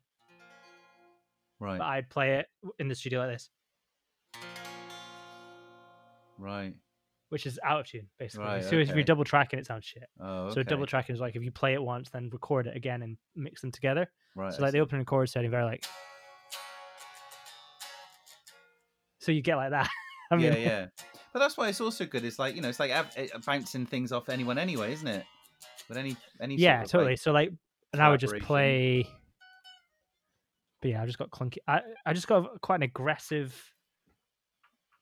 [1.60, 1.78] Right.
[1.78, 2.47] But I'd play it
[2.78, 3.49] in the studio like this,
[6.38, 6.73] Right.
[7.30, 8.45] which is out of tune basically.
[8.45, 8.95] Right, so if okay.
[8.95, 10.10] you're double tracking, it sounds shit.
[10.19, 10.56] Oh, okay.
[10.56, 13.17] So double tracking is like if you play it once, then record it again and
[13.36, 14.12] mix them together.
[14.36, 14.52] Right.
[14.54, 15.86] so like the opening chord setting very like.
[19.24, 19.90] So you get like that.
[20.32, 20.86] I mean, yeah, yeah.
[21.32, 22.26] But that's why it's also good.
[22.26, 22.92] It's like you know, it's like
[23.46, 25.26] bouncing things off anyone anyway, isn't it?
[25.88, 27.12] But any any yeah, sort of, totally.
[27.14, 27.52] like- so like,
[27.94, 29.08] and I would just play.
[30.82, 31.58] But yeah, I just got clunky.
[31.68, 33.56] I I just got quite an aggressive.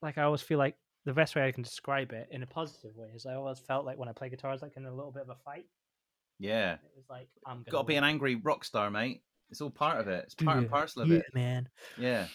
[0.02, 2.96] Like I always feel like the best way I can describe it in a positive
[2.96, 5.12] way is I always felt like when I play guitar, it's like in a little
[5.12, 5.66] bit of a fight.
[6.38, 9.24] yeah, It was like I'm gonna got to be an angry rock star, mate.
[9.50, 10.26] It's all part of it.
[10.26, 11.34] It's part and parcel of yeah, it.
[11.34, 11.68] man.
[11.98, 12.28] Yeah,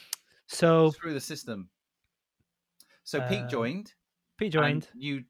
[0.48, 1.68] So through the system.
[3.06, 3.94] So Pete Uh, joined.
[4.36, 4.88] Pete joined.
[4.94, 5.24] you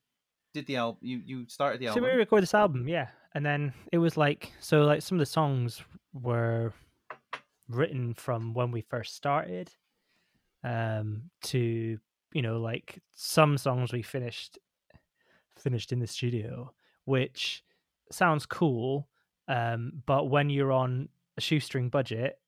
[0.55, 0.99] did the album.
[1.03, 2.03] You you started the album.
[2.03, 5.21] So we recorded this album, yeah, and then it was like so like some of
[5.21, 5.83] the songs
[6.15, 6.73] were
[7.69, 9.71] written from when we first started,
[10.65, 11.99] um, to
[12.33, 14.59] you know like some songs we finished
[15.59, 16.73] finished in the studio,
[17.05, 17.62] which
[18.11, 19.07] sounds cool,
[19.49, 22.39] um, but when you're on a shoestring budget,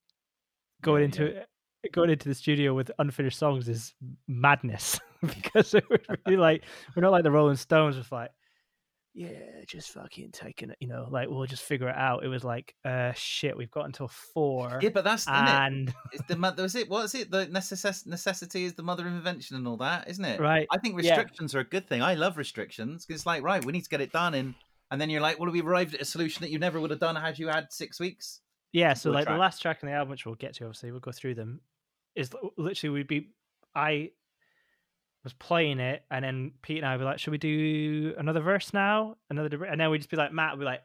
[0.81, 1.49] going Yeah, into it
[1.93, 3.95] going into the studio with unfinished songs is
[4.27, 6.65] madness because it would be like
[6.97, 8.31] we're not like the Rolling Stones, just like
[9.15, 12.23] yeah, just fucking taking it, you know, like we'll just figure it out.
[12.25, 15.49] It was like, uh, shit, we've got until four, yeah, but that's isn't it?
[15.51, 17.31] and It's the mo- was it what is it?
[17.31, 20.39] The necess- necessity is the mother of invention and all that, isn't it?
[20.41, 21.17] right, I think Yeah.
[21.17, 22.01] restrictions are a good thing.
[22.01, 24.55] I love restrictions 'cause it's like right, we need to get it done, and
[24.91, 27.01] and then you're like, well, we've arrived at a solution that you never would have
[27.01, 28.41] done had you had six weeks.
[28.73, 28.95] Yeah.
[28.95, 29.37] So like track.
[29.37, 31.61] the last track in the album, which we'll get to, obviously, we'll go through them.
[32.15, 33.29] Is literally we'd be,
[33.75, 34.11] I
[35.25, 38.41] was playing it, and then Pete and I would be like, should we do another
[38.41, 39.17] verse now?
[39.31, 40.83] Another, and then we'd just be like, Matt would be like,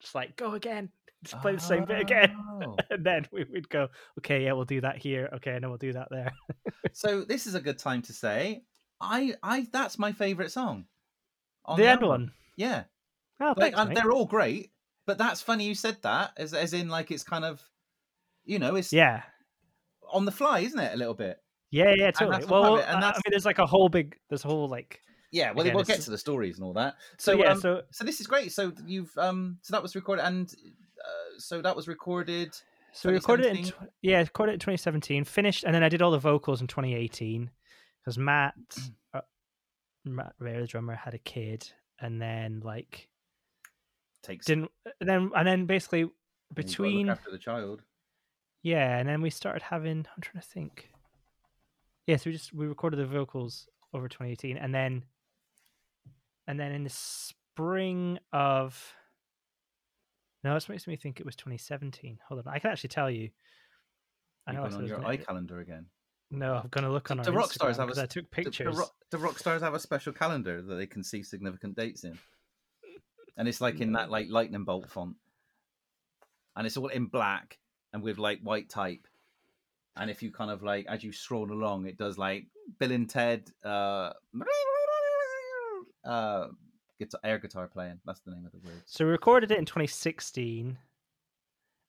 [0.00, 0.88] just like go again,
[1.22, 2.76] just play the same bit again, Oh.
[2.90, 5.28] and then we would go, okay, yeah, we'll do that here.
[5.34, 6.32] Okay, and then we'll do that there.
[6.92, 8.62] so this is a good time to say,
[9.00, 10.86] I, I, that's my favorite song.
[11.64, 12.32] on the end one.
[12.56, 12.84] Yeah,
[13.40, 14.70] Oh, like thanks, they're all great,
[15.06, 17.62] but that's funny you said that, as as in like it's kind of,
[18.44, 19.22] you know, it's Yeah.
[20.12, 20.94] on the fly, isn't it?
[20.94, 21.38] A little bit.
[21.70, 22.38] Yeah, yeah, totally.
[22.38, 24.44] that's Well, part of it- and I- I mean, there's like a whole big, there's
[24.44, 25.00] a whole like,
[25.32, 26.94] Yeah, well, Again, we'll get to the stories and all that.
[27.18, 28.52] so, So yeah, um, so so this is great.
[28.52, 30.52] So you've um, so that was recorded, and
[31.04, 32.54] uh, so that was recorded.
[32.92, 35.24] So we recorded it in tw- yeah, recorded it in 2017.
[35.24, 37.50] Finished, and then I did all the vocals in 2018
[38.00, 38.54] because Matt,
[39.12, 39.22] uh,
[40.04, 43.08] Matt Ray, the drummer, had a kid, and then like
[44.24, 46.14] Takes didn't, and then and then basically you've got
[46.56, 47.82] to look between after the child.
[48.62, 50.06] yeah, and then we started having.
[50.16, 50.90] I'm trying to think.
[52.06, 55.04] Yeah, so we just we recorded the vocals over 2018, and then
[56.48, 58.94] and then in the spring of
[60.42, 62.18] no, this makes me think it was 2017.
[62.28, 63.30] Hold on, I can actually tell you.
[64.46, 65.86] I know going I on your gonna- iCalendar again.
[66.30, 68.76] No, I'm gonna look on The our rock stars have a I took pictures.
[68.76, 72.18] rock, the rock stars have a special calendar that they can see significant dates in,
[73.36, 75.16] and it's like in that like lightning bolt font,
[76.56, 77.58] and it's all in black
[77.92, 79.06] and with like white type.
[79.96, 82.46] And if you kind of like as you scroll along, it does like
[82.78, 84.12] Bill and Ted, uh,
[86.04, 86.48] uh,
[86.98, 88.00] guitar, air guitar playing.
[88.04, 88.82] That's the name of the word.
[88.86, 90.76] So we recorded it in 2016,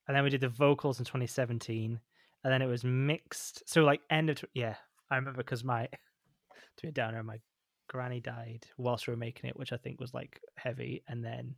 [0.08, 2.00] and then we did the vocals in 2017,
[2.44, 3.64] and then it was mixed.
[3.68, 4.76] So like end of tw- yeah,
[5.10, 5.88] I remember because my
[6.78, 7.40] to it down there, my
[7.88, 11.56] granny died whilst we were making it, which I think was like heavy, and then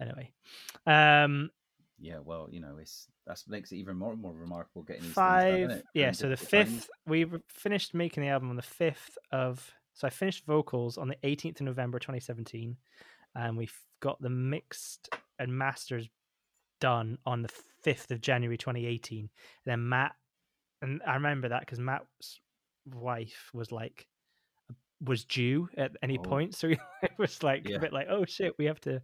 [0.00, 0.32] anyway,
[0.86, 1.50] um,
[1.98, 5.68] Yeah, well, you know, it's that makes it even more more remarkable getting these five
[5.68, 6.08] done, yeah.
[6.08, 10.10] And So the fifth we finished making the album on the fifth of so I
[10.10, 12.76] finished vocals on the 18th of November 2017,
[13.34, 13.68] and we
[14.00, 16.08] got the mixed and masters
[16.80, 17.50] done on the
[17.84, 19.18] 5th of January 2018.
[19.18, 19.28] And
[19.64, 20.14] then Matt,
[20.82, 22.40] and I remember that because Matt's
[22.86, 24.06] wife was like,
[25.02, 26.22] was due at any Oh.
[26.22, 26.54] point.
[26.54, 26.68] So
[27.02, 27.76] it was like Yeah.
[27.76, 29.00] a bit like, oh shit, we have to.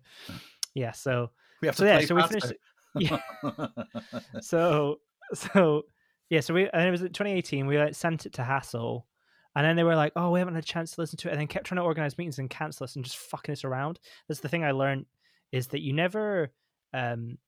[0.75, 0.93] Yeah.
[0.93, 1.31] So,
[1.63, 2.41] we have so to yeah, play so we faster.
[2.41, 2.57] finished.
[4.41, 5.01] So,
[5.35, 5.83] so
[6.31, 6.41] yeah.
[6.41, 9.07] So we, and it was 2018, we like sent it to Hassle.
[9.55, 11.31] And then they were like, "Oh, we haven't had a chance to listen to it,"
[11.31, 13.99] and then kept trying to organize meetings and cancel us and just fucking us around.
[14.29, 15.07] That's the thing I learned
[15.51, 16.53] is that you never
[16.93, 17.39] um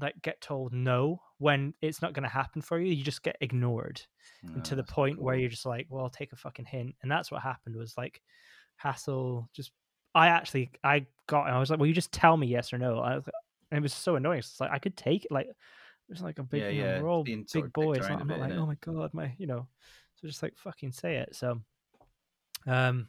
[0.00, 2.92] like get told no when it's not going to happen for you.
[2.92, 4.00] You just get ignored
[4.42, 7.10] and to the point where you're just like, "Well, I'll take a fucking hint," and
[7.10, 7.76] that's what happened.
[7.76, 8.20] Was like
[8.76, 9.72] hassle just.
[10.14, 12.98] I actually I got I was like, "Well, you just tell me yes or no."
[12.98, 13.24] I was,
[13.70, 14.40] and it was so annoying.
[14.40, 15.46] It's like I could take it like
[16.08, 18.04] it's like a big, Yeah, yeah, we're all being big boys.
[18.06, 19.66] I'm not like, oh my god, my you know.
[20.16, 21.34] So just like fucking say it.
[21.34, 21.60] So,
[22.66, 23.08] um,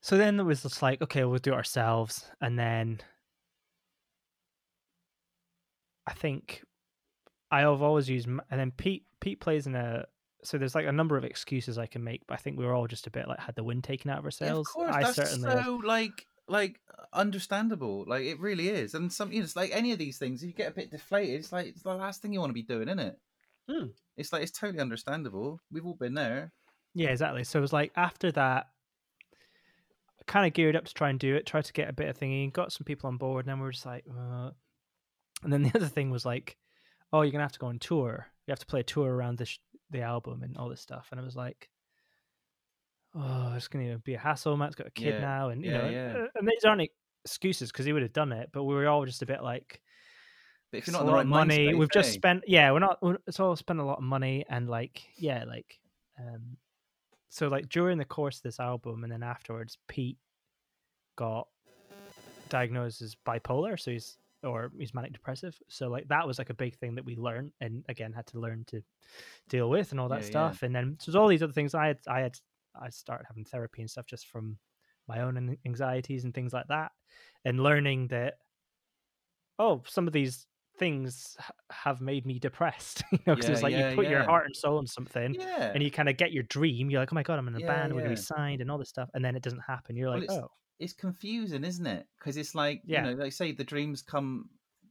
[0.00, 3.00] so then it was just like, okay, we'll do it ourselves, and then
[6.06, 6.62] I think
[7.50, 10.06] I have always used, and then Pete Pete plays in a.
[10.44, 12.74] So there's like a number of excuses I can make, but I think we were
[12.74, 14.92] all just a bit like had the wind taken out of our Yeah, of course,
[14.92, 15.50] I that's certainly.
[15.50, 16.80] so like like
[17.12, 18.04] understandable.
[18.08, 18.94] Like it really is.
[18.94, 20.42] And some, you know, it's like any of these things.
[20.42, 22.54] If you get a bit deflated, it's like it's the last thing you want to
[22.54, 23.18] be doing, isn't it?
[23.70, 23.86] Hmm.
[24.16, 25.60] It's like it's totally understandable.
[25.70, 26.52] We've all been there.
[26.94, 27.44] Yeah, exactly.
[27.44, 28.66] So it was like after that,
[30.20, 32.08] I kind of geared up to try and do it, tried to get a bit
[32.08, 34.50] of thingy, got some people on board, and then we were just like, uh...
[35.42, 36.56] and then the other thing was like,
[37.12, 38.26] oh, you're gonna have to go on tour.
[38.46, 39.58] You have to play a tour around the sh-
[39.90, 41.68] the album and all this stuff, and I was like,
[43.14, 44.56] oh, it's gonna be a hassle.
[44.56, 46.12] Matt's got a kid Yeah, now, and you yeah, know, yeah.
[46.24, 46.88] uh, and these aren't
[47.24, 49.80] excuses because he would have done it, but we were all just a bit like,
[50.70, 51.66] But if it's you're not the right money.
[51.66, 53.02] mind We've space, just spent, yeah, we're not.
[53.02, 55.78] we're- It's all spent a lot of money, and like, yeah, like,
[56.18, 56.56] um,
[57.28, 60.18] so like during the course of this album, and then afterwards, Pete
[61.16, 61.48] got
[62.48, 65.58] diagnosed as bipolar, so he's or he's manic depressive.
[65.68, 68.40] So like that was like a big thing that we learned, and again had to
[68.40, 68.82] learn to
[69.48, 70.48] deal with and all that Yeah, yeah.
[70.48, 70.62] stuff.
[70.62, 71.74] And then so there's all these other things.
[71.74, 72.38] I had, I had,
[72.80, 74.58] I started having therapy and stuff just from
[75.08, 76.92] my own anxieties and things like that,
[77.44, 78.34] and learning that
[79.58, 80.46] oh, some of these
[80.78, 81.36] things
[81.70, 83.04] have made me depressed.
[83.12, 85.36] you know, because Yeah, it's like yeah, you put your heart and soul in something.
[85.38, 86.90] yeah, And you kind of get your dream.
[86.90, 87.92] You're like, oh my god, I'm in a Yeah, band.
[87.94, 89.96] We're gonna be signed and all this stuff, and then it doesn't happen.
[89.96, 90.50] You're like, it's- oh,
[90.82, 92.06] it's confusing, isn't it?
[92.18, 93.04] Because it's like Yeah.
[93.04, 94.50] you know, like say the dreams come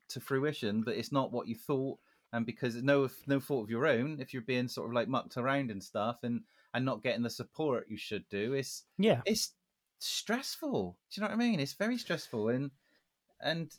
[0.09, 1.99] to fruition, but it's not what you thought,
[2.33, 5.37] and because no no fault of your own, if you're being sort of like mucked
[5.37, 6.41] around and stuff, and
[6.73, 9.53] and not getting the support you should do, it's yeah, it's
[9.99, 10.97] stressful.
[11.09, 11.59] Do you know what I mean?
[11.59, 12.71] It's very stressful, and
[13.41, 13.71] and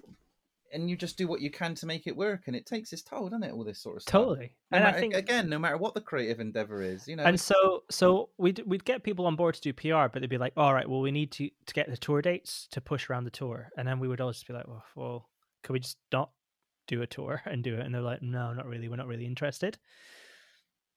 [0.73, 3.03] and you just do what you can to make it work, and it takes its
[3.03, 3.53] toll, doesn't it?
[3.53, 4.13] All this sort of stuff.
[4.13, 4.55] totally.
[4.71, 7.25] No and matter, I think again, no matter what the creative endeavor is, you know,
[7.25, 10.39] and so so we'd we'd get people on board to do PR, but they'd be
[10.39, 13.25] like, all right, well, we need to to get the tour dates to push around
[13.25, 15.29] the tour, and then we would always just be like, well, well
[15.63, 16.31] could we just not
[16.87, 17.81] do a tour and do it?
[17.81, 18.89] And they're like, no, not really.
[18.89, 19.79] We're not really interested.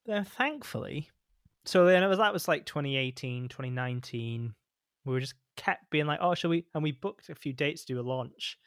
[0.05, 1.09] Then thankfully,
[1.65, 4.53] so then it was that was like 2018, 2019.
[5.05, 6.65] We were just kept being like, oh, shall we?
[6.73, 8.57] And we booked a few dates to do a launch,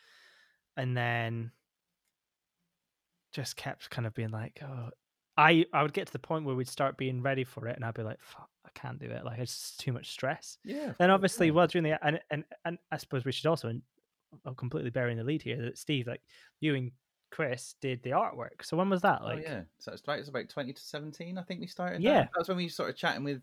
[0.78, 1.50] and then
[3.32, 4.88] just kept kind of being like, oh,
[5.36, 7.84] I I would get to the point where we'd start being ready for it, and
[7.84, 9.24] I'd be like, fuck, I can't do it.
[9.24, 10.56] Like it's too much stress.
[10.64, 10.92] Yeah.
[10.98, 13.68] Then obviously, while doing the and and and I suppose we should also,
[14.46, 16.22] I'm completely bearing the lead here, that Steve, like
[16.60, 16.92] you and
[17.30, 18.62] Chris, did the artwork.
[18.62, 19.22] So when was that?
[19.22, 20.20] Like, oh yeah, so it's right.
[20.20, 21.36] It's about twenty to seventeen.
[21.38, 22.00] I think we started.
[22.00, 22.20] Yeah.
[22.20, 22.30] that.
[22.34, 23.42] that's when we started chatting with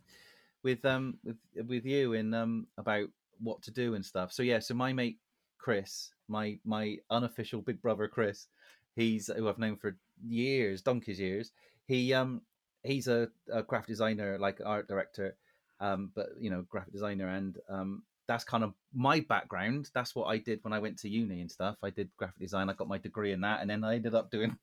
[0.63, 3.07] with um with with you and um about
[3.39, 4.31] what to do and stuff.
[4.31, 5.19] So yeah, so my mate
[5.57, 8.47] Chris, my my unofficial big brother Chris,
[8.95, 11.51] he's who I've known for years, donkey's years.
[11.87, 12.41] He um
[12.83, 15.35] he's a, a graphic designer, like art director,
[15.79, 19.89] um, but you know, graphic designer, and um, that's kind of my background.
[19.93, 21.77] That's what I did when I went to uni and stuff.
[21.83, 22.69] I did graphic design.
[22.69, 24.57] I got my degree in that, and then I ended up doing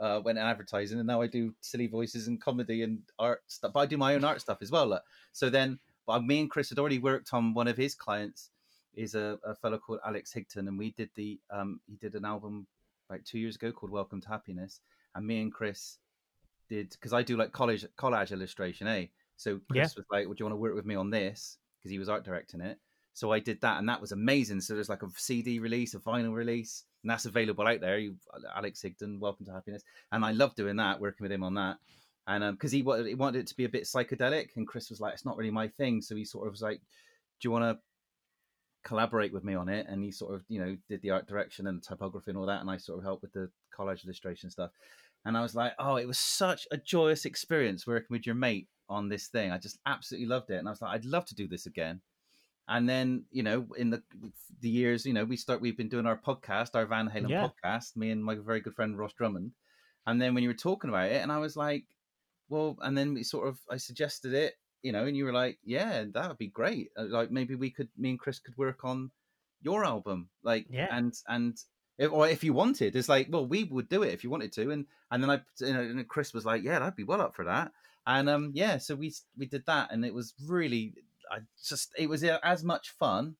[0.00, 3.72] uh, went in advertising, and now I do silly voices and comedy and art stuff.
[3.72, 4.86] But I do my own art stuff as well.
[4.86, 5.02] Like.
[5.32, 8.50] So then, but me and Chris had already worked on one of his clients.
[8.96, 12.24] Is a, a fellow called Alex Higton, and we did the um, he did an
[12.24, 12.66] album
[13.10, 14.80] like two years ago called Welcome to Happiness,
[15.14, 15.98] and me and Chris
[16.68, 19.06] did because I do like college collage illustration, eh?
[19.36, 20.00] So Chris Yeah.
[20.00, 22.24] was like, "Would you want to work with me on this?" Because he was art
[22.24, 22.78] directing it.
[23.14, 24.60] So I did that, and that was amazing.
[24.60, 27.98] So there's like a CD release, a vinyl release, and that's available out there.
[27.98, 28.16] You,
[28.54, 31.78] Alex Higdon, Welcome to Happiness, and I love doing that, working with him on that.
[32.26, 35.00] And because he wanted, he wanted it to be a bit psychedelic, and Chris was
[35.00, 36.78] like, "It's not really my thing," so he sort of was like,
[37.40, 37.82] "Do you want to
[38.84, 41.66] collaborate with me on it?" And he sort of, you know, did the art direction
[41.66, 44.70] and typography and all that, and I sort of helped with the collage illustration stuff.
[45.24, 48.68] And I was like, "Oh, it was such a joyous experience working with your mate
[48.88, 49.50] on this thing.
[49.50, 52.00] I just absolutely loved it." And I was like, "I'd love to do this again."
[52.68, 54.02] and then you know in the
[54.60, 57.48] the years you know we start we've been doing our podcast our van halen Yeah.
[57.50, 59.52] podcast me and my very good friend ross drummond
[60.06, 61.84] and then when you were talking about it and i was like
[62.48, 65.58] well and then we sort of i suggested it you know and you were like
[65.64, 68.84] yeah that would be great Uh, like maybe we could me and chris could work
[68.84, 69.10] on
[69.62, 70.88] your album like Yeah.
[70.96, 71.58] and and
[71.98, 74.52] if, or if you wanted it's like well we would do it if you wanted
[74.52, 77.20] to and and then i you know and chris was like yeah i'd be well
[77.22, 77.72] up for that
[78.06, 80.94] and um yeah so we we did that and it was really
[81.32, 83.36] I just it was uh, as much fun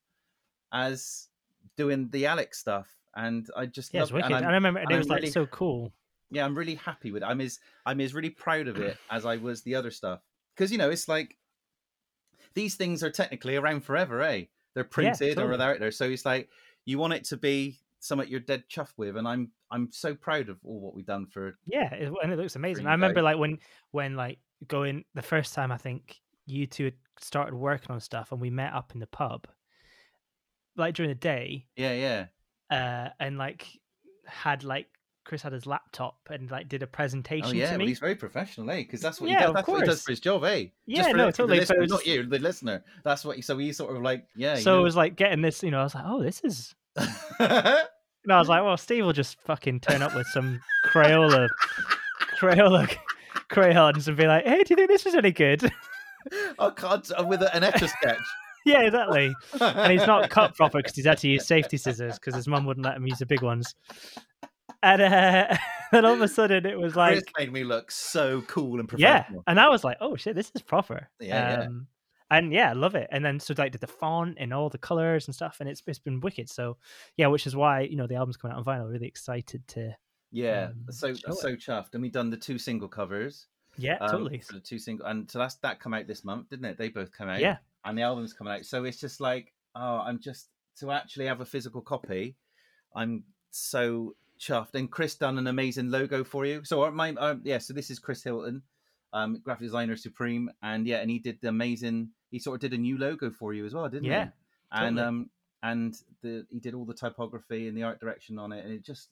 [0.72, 1.28] as
[1.76, 4.33] doing the Alex stuff, and I just yeah, loved wicked.
[4.33, 5.92] And I remember, and it I'm was like really- so cool.
[6.30, 7.26] yeah, I'm really happy with it.
[7.26, 10.20] I'm as I'm as really proud of it as I was the other stuff
[10.55, 11.37] because you know it's like
[12.55, 14.45] these things are technically around forever, eh?
[14.75, 15.57] They're printed or totally.
[15.57, 16.49] they're out there, so it's like
[16.85, 20.49] you want it to be something you're dead chuffed with, and I'm I'm so proud
[20.49, 22.87] of all what we've done for Yeah, it, and it looks amazing.
[22.87, 23.59] I remember like when
[23.93, 28.33] when like going the first time I think you two had started working on stuff
[28.33, 29.47] and we met up in the pub,
[30.77, 32.27] like during the day, yeah yeah
[32.71, 33.67] uh, and like
[34.27, 34.88] had like
[35.25, 37.73] Chris had his laptop and like did a presentation oh yeah.
[37.73, 38.79] to Well, he's very professional, eh?
[38.79, 39.55] Because that's what Yeah, he does.
[39.55, 40.67] That's what he does for his job, eh?
[40.87, 42.85] Yeah, no, totally, listener, was not you, the listener.
[43.03, 43.37] That's what.
[43.37, 44.57] He, So he sort of like yeah.
[44.57, 46.75] so it was like getting this, you know, I was like, oh, this is.
[48.25, 51.47] And I was like, well, Steve will just fucking turn up with some Crayola,
[52.41, 52.97] Crayola
[53.51, 55.63] crayons and be like, hey, do you think this is any good?
[56.59, 58.19] I can't uh, with an etch a sketch.
[58.67, 59.35] yeah, exactly.
[59.61, 62.65] and he's not cut proper because he's had to use safety scissors because his mum
[62.65, 63.75] wouldn't let him use the big ones.
[64.85, 65.57] And uh,
[65.92, 68.88] then all of a sudden it was like Chris made me look so cool and
[68.88, 69.37] professional.
[69.37, 71.09] yeah, and I was like, oh shit, this is proper.
[71.20, 71.66] Yeah, yeah.
[71.66, 71.87] um,
[72.31, 73.09] And yeah, I love it.
[73.12, 75.83] And then so like did the font and all the colors and stuff, and it's
[75.87, 76.49] it's been wicked.
[76.51, 76.77] So
[77.16, 78.90] yeah, which is why you know the album's coming out on vinyl.
[78.90, 79.94] Really excited to
[80.31, 81.37] Yeah, Um, so show it.
[81.38, 81.94] so chuffed.
[81.94, 83.47] And we done the two single covers.
[83.77, 84.42] yeah, um, totally.
[84.51, 86.79] The two single, and so that's that come out this month, didn't it?
[86.79, 87.40] They both come out.
[87.40, 88.64] Yeah, and the album's coming out.
[88.64, 90.49] So it's just like, oh, I'm just
[90.81, 92.37] to actually have a physical copy.
[92.97, 94.74] I'm so chuffed.
[94.74, 96.64] And Chris done an amazing logo for you.
[96.64, 98.62] So uh, my um, yeah, so this is Chris Hilton,
[99.12, 102.11] um, graphic designer supreme, and yeah, and he did the amazing.
[102.30, 104.33] He sort of did a new logo for you as well, didn't Yeah, he?
[104.72, 105.00] And totally.
[105.00, 105.30] um,
[105.62, 108.85] and the he did all the typography and the art direction on it, and it
[108.85, 109.09] just.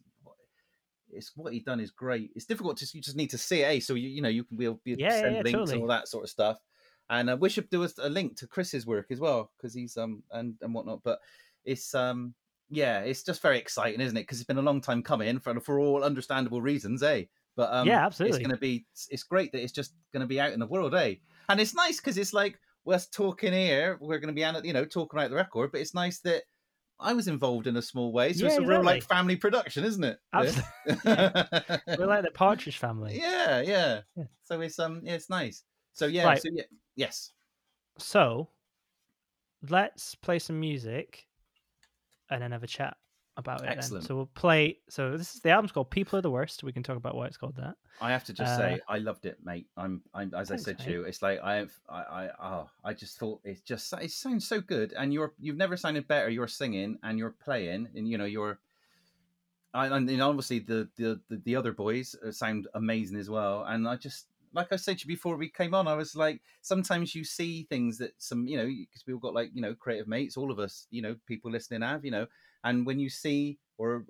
[1.15, 2.33] It's what he done is great.
[2.35, 3.81] It's difficult to you just need to see it, eh?
[3.81, 4.65] So you you know you can be
[4.97, 5.75] to Yeah, yeah, send yeah, links totally.
[5.75, 6.59] and all that sort of stuff
[7.13, 9.97] and uh, we should do a, a link to Chris's work as well because he's
[9.97, 11.03] um and and whatnot.
[11.03, 11.21] But
[11.65, 12.35] it's um
[12.73, 14.23] yeah, it's just very exciting, isn't it?
[14.23, 17.25] Because it's been a long time coming for for all understandable reasons, eh?
[17.55, 18.39] But um, Yeah, absolutely.
[18.39, 20.67] It's going to be it's great that it's just going to be out in the
[20.67, 21.17] world, eh?
[21.51, 24.87] And it's nice because it's like we're talking here, we're going to be you know,
[24.87, 26.45] talking about the record, but it's nice that.
[27.01, 29.83] I was involved in a small way, so Yeah, it's a real like family production,
[29.83, 30.19] isn't it?
[30.33, 30.95] Absolutely.
[31.99, 33.19] We're like the Partridge Family.
[33.19, 34.25] yeah, yeah, Yeah.
[34.45, 35.65] So it's um, yeah, it's nice.
[35.95, 36.41] So yeah, Right.
[36.41, 36.63] so yeah,
[36.95, 37.33] yes.
[37.99, 38.51] So
[39.69, 41.27] let's play some music
[42.33, 42.97] and then have a chat.
[43.37, 43.69] about it.
[43.69, 44.03] Excellent.
[44.03, 44.09] Then.
[44.09, 44.79] So we'll play.
[44.91, 47.27] So this is the album's called "People Are the Worst." We can talk about why
[47.27, 47.77] it's called that.
[48.01, 49.69] I have to just Uh, say, I loved it, mate.
[49.77, 52.93] I'm, I'm as Thanks, I said to you, it's like I, I, I, oh, I
[52.95, 56.29] just thought it just it sounds so good, and you're, you've never sounded better.
[56.29, 58.59] You're singing and you're playing, and you know you're,
[59.73, 63.65] I, and obviously the, the the the other boys uh, sound amazing as well.
[63.65, 66.41] And I just, like I said to you before we came on, I was like,
[66.61, 70.09] sometimes you see things that some, you know, because we've got like you know creative
[70.09, 72.27] mates, all of us, you know, people listening have, you know,
[72.65, 74.05] and when you see or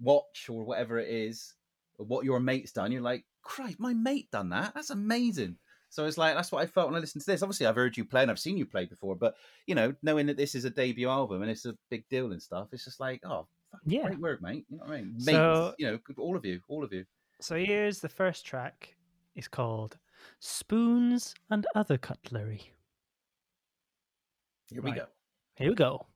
[0.00, 1.54] watch or whatever it is
[1.96, 4.74] what your mate's done, you're like, Christ, my mate done that.
[4.74, 5.56] That's amazing.
[5.90, 7.42] So it's like that's what I felt when I listened to this.
[7.42, 9.36] Obviously, I've heard you play and I've seen you play before, but
[9.66, 12.42] you know, knowing that this is a debut album and it's a big deal and
[12.42, 13.46] stuff, it's just like, oh,
[13.86, 14.06] Yeah.
[14.06, 14.64] great work, mate.
[14.68, 15.12] You know what I mean?
[15.18, 17.04] Mates, So- you know, all of you, all of you.
[17.40, 18.96] So here's the first track.
[19.34, 19.98] It's called
[20.38, 22.72] "Spoons and Other Cutlery."
[24.66, 25.00] Here we Right.
[25.00, 25.08] go.
[25.56, 26.06] Here we go.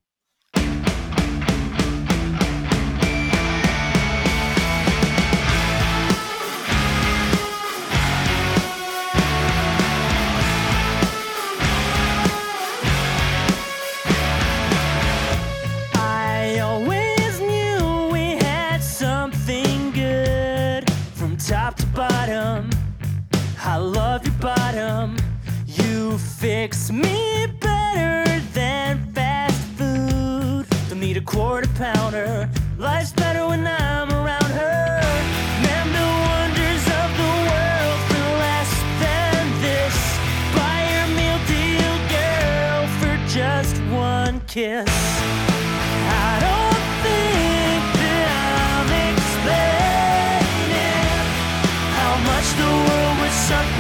[26.39, 30.65] Fix me better than fast food.
[30.89, 32.49] Don't need a quarter pounder.
[32.79, 35.01] Life's better when I'm around her.
[35.65, 37.99] Man, the wonders of the world
[38.39, 38.73] less
[39.03, 39.97] than this.
[40.55, 44.87] Buy your meal deal, girl, for just one kiss.
[46.07, 50.39] I don't think that I'm explaining
[51.99, 53.78] how much the world would suck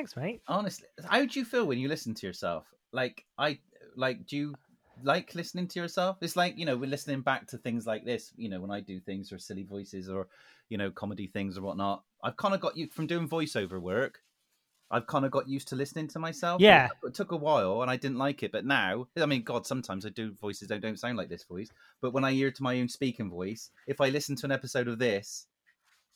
[0.00, 0.40] Thanks, mate.
[0.48, 2.64] Honestly, how do you feel when you listen to yourself?
[2.90, 3.58] Like I
[3.96, 4.54] like do you
[5.02, 6.16] like listening to yourself?
[6.22, 8.80] It's like, you know, we're listening back to things like this, you know, when I
[8.80, 10.28] do things or silly voices or,
[10.70, 12.02] you know, comedy things or whatnot.
[12.24, 14.22] I've kind of got you from doing voiceover work.
[14.90, 16.62] I've kind of got used to listening to myself.
[16.62, 16.86] Yeah.
[16.86, 18.52] It, it took a while and I didn't like it.
[18.52, 21.68] But now, I mean, God, sometimes I do voices that don't sound like this voice.
[22.00, 24.88] But when I hear to my own speaking voice, if I listen to an episode
[24.88, 25.46] of this,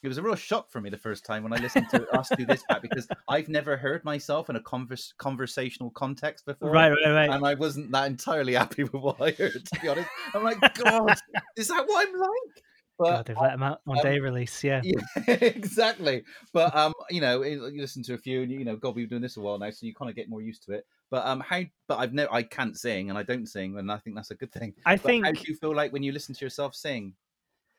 [0.04, 2.28] it was a real shock for me the first time when I listened to us
[2.36, 6.70] do this back because I've never heard myself in a convers- conversational context before.
[6.70, 7.30] Right, right, right.
[7.30, 10.08] And I wasn't that entirely happy with what I heard, to be honest.
[10.34, 11.16] I'm like, God,
[11.56, 12.62] is that what I'm like?
[12.98, 14.62] But God, they've let him out on um, day release.
[14.62, 14.80] Yeah.
[14.84, 14.94] yeah,
[15.26, 16.22] exactly.
[16.52, 19.16] But um, you know, you listen to a few, and you know, God, we've been
[19.16, 20.86] doing this a while now, so you kind of get more used to it.
[21.10, 21.62] But um, how?
[21.88, 24.36] But I've no, I can't sing, and I don't sing, and I think that's a
[24.36, 24.74] good thing.
[24.86, 27.14] I But think how do you feel like when you listen to yourself sing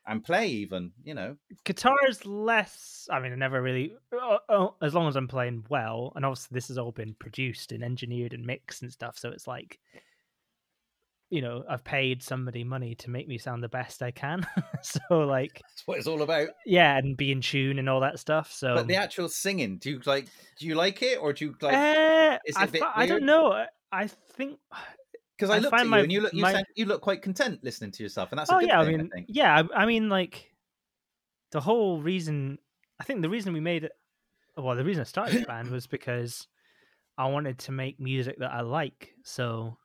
[0.06, 0.92] and play, even?
[1.04, 3.08] You know, guitar is less.
[3.10, 3.94] I mean, I never really.
[4.12, 7.72] Oh, oh, as long as I'm playing well, and obviously this has all been produced
[7.72, 9.78] and engineered and mixed and stuff, so it's like
[11.30, 14.46] you know I've paid somebody money to make me sound the best I can.
[14.82, 16.48] so like That's what it's all about.
[16.64, 18.52] yeah, and be in tune and all that stuff.
[18.52, 20.26] So But the um, actual singing, do you like?
[20.58, 21.74] Do you like it, or do you like?
[21.74, 23.64] Uh, it I, a bit fi- I don't know.
[23.92, 24.58] I think
[25.36, 26.84] Because I, I looked find at you my- and you look, you, my- sound, you
[26.86, 28.94] look quite content listening to yourself, and that's a oh yeah, thing.
[28.94, 29.26] I mean, think.
[29.28, 30.50] yeah, I, I mean, like
[31.52, 32.58] the whole reason.
[32.98, 33.92] I think the reason we made it,
[34.56, 36.46] well, the reason I started the band was because
[37.18, 39.12] I wanted to make music that I like.
[39.22, 39.76] So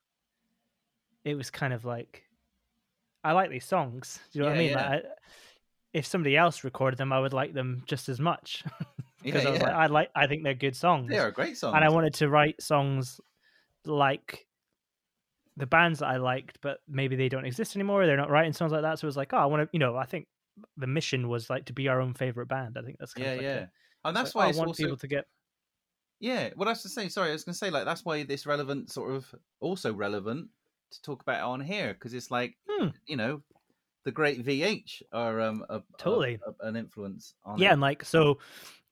[1.25, 2.23] it was kind of like
[3.23, 4.19] I like these songs.
[4.31, 4.75] Do you know what I Yeah, mean?
[4.75, 5.01] Like, I,
[5.93, 8.63] if somebody else recorded them, I would like them just as much
[9.21, 9.65] because Yeah, I was yeah.
[9.67, 11.75] like, I like, I think they're good songs they are great songs.
[11.75, 13.19] and I wanted to write songs
[13.85, 14.47] like
[15.57, 18.05] the bands that I liked, but maybe they don't exist anymore.
[18.05, 18.99] They're not writing songs like that.
[18.99, 20.27] So it was like, oh, I want to, you know, I think
[20.77, 22.77] the mission was like to be our own favorite band.
[22.77, 24.57] I think that's kind yeah, of like yeah, a- and that's like, why oh, I
[24.57, 25.25] want also people to get.
[26.19, 26.49] yeah.
[26.55, 27.09] Well, that's the same.
[27.09, 30.49] Sorry, I was going to say like that's why this relevant sort of also relevant
[30.91, 32.89] to talk about on here because it's like Hmm.
[33.07, 33.41] you know
[34.03, 36.39] the great VH are um a, a- Totally.
[36.45, 37.73] a- an influence on Yeah, it.
[37.73, 38.39] and like so,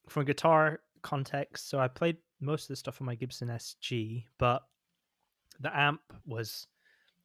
[0.08, 4.64] from guitar context, so I played most of the stuff on my Gibson SG, but
[5.60, 6.68] the amp was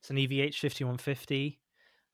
[0.01, 1.61] it's an EVH fifty one fifty.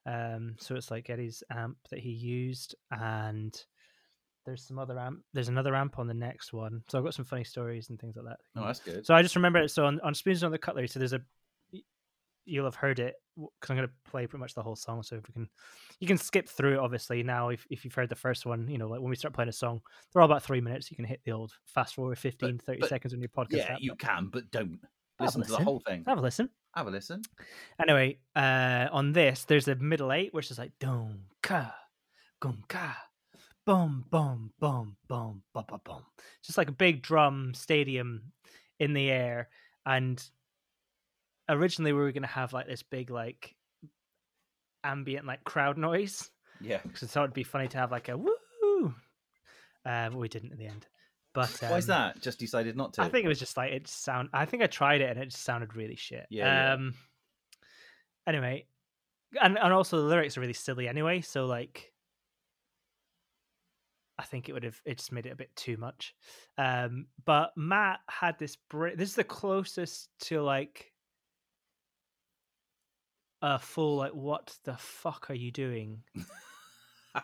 [0.06, 3.54] Um, so it's like Eddie's amp that he used, and
[4.46, 5.20] there's some other amp.
[5.34, 6.82] There's another amp on the next one.
[6.88, 8.38] So I've got some funny stories and things like that.
[8.56, 9.04] Oh, that's good.
[9.06, 9.70] So I just remember it.
[9.70, 11.20] So on, on Spoons on the Cutlery, so there's a
[12.46, 15.02] you'll have heard it because I'm going to play pretty much the whole song.
[15.02, 15.48] So if we can,
[16.00, 16.78] you can skip through it.
[16.78, 19.34] Obviously now, if if you've heard the first one, you know, like when we start
[19.34, 19.80] playing a song,
[20.12, 20.90] they're all about three minutes.
[20.90, 23.46] You can hit the old fast forward 15, 30 but- seconds on your podcast.
[23.50, 24.80] yeah, app, you but can, but don't
[25.20, 26.04] A listen to the whole thing.
[26.06, 26.48] have a listen.
[26.74, 27.22] Have a listen.
[27.80, 31.74] Anyway, uh, on this, there's a middle eight, which is like dum ka,
[32.40, 32.96] gum ka,
[33.66, 36.02] boom, boom, boom, boom, boom, boom, boom.
[36.44, 38.32] Just like a big drum stadium
[38.78, 39.48] in the air.
[39.84, 40.22] And
[41.48, 43.54] originally, we were going to have like this big, like
[44.84, 46.80] ambient, like crowd noise Yeah.
[46.82, 48.94] because I thought it'd be funny to have like a woo.
[49.84, 50.86] Uh, but we didn't in the end.
[51.33, 52.20] But Why is um, that?
[52.20, 53.03] Just decided not to.
[53.03, 54.31] I think it was just like it sound.
[54.33, 56.26] I think I tried it and it just sounded really shit.
[56.28, 56.74] Yeah, yeah.
[56.74, 56.95] Um.
[58.26, 58.66] Anyway,
[59.41, 61.20] and and also the lyrics are really silly anyway.
[61.20, 61.93] So like,
[64.18, 66.14] I think it would have it just made it a bit too much.
[66.59, 67.07] Um.
[67.24, 68.57] But Matt had this.
[68.68, 70.93] Br- this is the closest to like
[73.43, 76.03] a full like what the fuck are you doing?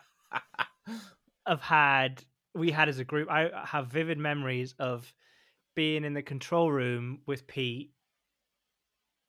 [1.47, 2.25] I've had
[2.57, 3.31] we had as a group.
[3.31, 5.13] I have vivid memories of
[5.75, 7.93] being in the control room with Pete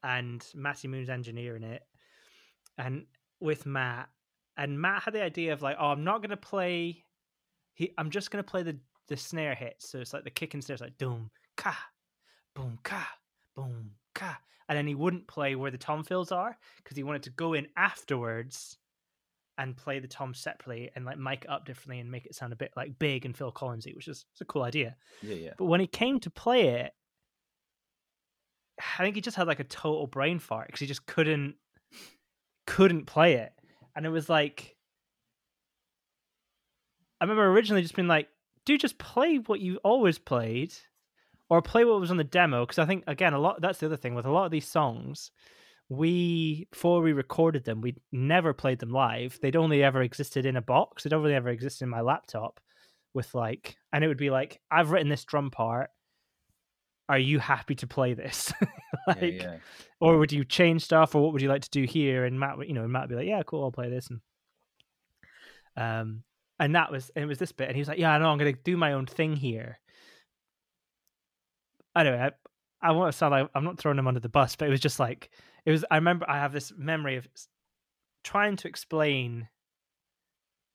[0.04, 1.84] and Matty Moon's engineering it,
[2.78, 3.06] and
[3.40, 4.10] with Matt.
[4.56, 7.04] And Matt had the idea of like, oh, I'm not gonna play.
[7.74, 9.90] He, I'm just gonna play the the snare hits.
[9.90, 11.78] So it's like the kick and snares, like doom ka,
[12.56, 13.08] boom ka,
[13.56, 14.38] boom ka,
[14.70, 17.54] and then he wouldn't play where the tom fills are because he wanted to go
[17.54, 18.78] in afterwards
[19.58, 22.54] and play the toms separately and like mic it up differently and make it sound
[22.54, 24.96] a bit like big and Phil Collinsy, which is it's a cool idea.
[25.22, 25.52] yeah, yeah.
[25.58, 26.94] But when he came to play it,
[29.00, 31.56] I think he just had like a total brain fart because he just couldn't
[32.68, 33.54] couldn't play it,
[33.96, 34.76] and it was like
[37.20, 38.28] I remember originally just being like,
[38.66, 40.74] "Do just play what you always played."
[41.50, 43.62] Or play what was on the demo because I think again a lot.
[43.62, 45.32] That's the other thing with a lot of these songs
[45.90, 49.40] we before we recorded them we never played them live.
[49.42, 51.04] They'd only ever existed in a box.
[51.04, 52.60] They'd only ever existed in my laptop
[53.14, 55.90] with like and it would be like i've written this drum part.
[57.10, 58.54] Are you happy to play this?
[59.06, 59.58] Like yeah, yeah.
[60.02, 62.26] or would you change stuff or what would you like to do here?
[62.26, 64.10] And matt you know matt would be like yeah cool i'll play this.
[64.10, 64.22] And
[65.78, 66.24] um
[66.60, 68.30] and that was and it was this bit and he was like yeah i know
[68.30, 69.80] i'm gonna do my own thing here.
[71.96, 72.32] Anyway i,
[72.82, 74.80] I want to sound like i'm not throwing him under the bus but it was
[74.80, 75.30] just like
[75.66, 77.28] it was i remember i have this memory of
[78.24, 79.48] trying to explain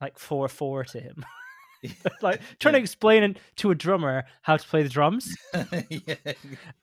[0.00, 1.24] like 4-4 to him
[2.22, 5.36] like trying to explain to a drummer how to play the drums
[5.88, 6.14] yeah.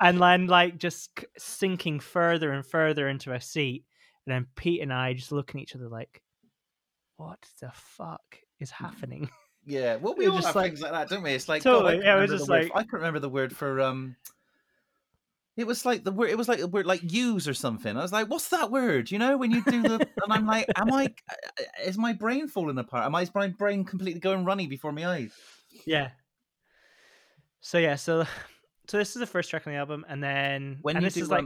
[0.02, 3.86] and then like just sinking further and further into a seat
[4.26, 6.22] and then pete and i just looking at each other like
[7.18, 8.22] what the fuck
[8.60, 9.30] is happening
[9.66, 11.32] Yeah, well, we all just have like- things like that, don't we?
[11.32, 13.20] It's like Totally, God, I yeah, it can't was just word- like- I couldn't remember
[13.20, 14.16] the word for um.
[15.60, 16.30] It was like the word.
[16.30, 17.98] It was like a word like use or something.
[17.98, 20.66] I was like, "What's that word?" You know, when you do the, and I'm like,
[20.76, 21.14] "Am I?
[21.84, 23.06] Is my brain falling apart?
[23.06, 23.24] Am I?
[23.24, 25.34] Is my brain completely going runny before my eyes?"
[25.86, 26.10] yeah
[27.62, 28.26] so yeah so
[28.88, 31.30] so this is the first track on the album and then When and this is
[31.30, 31.46] like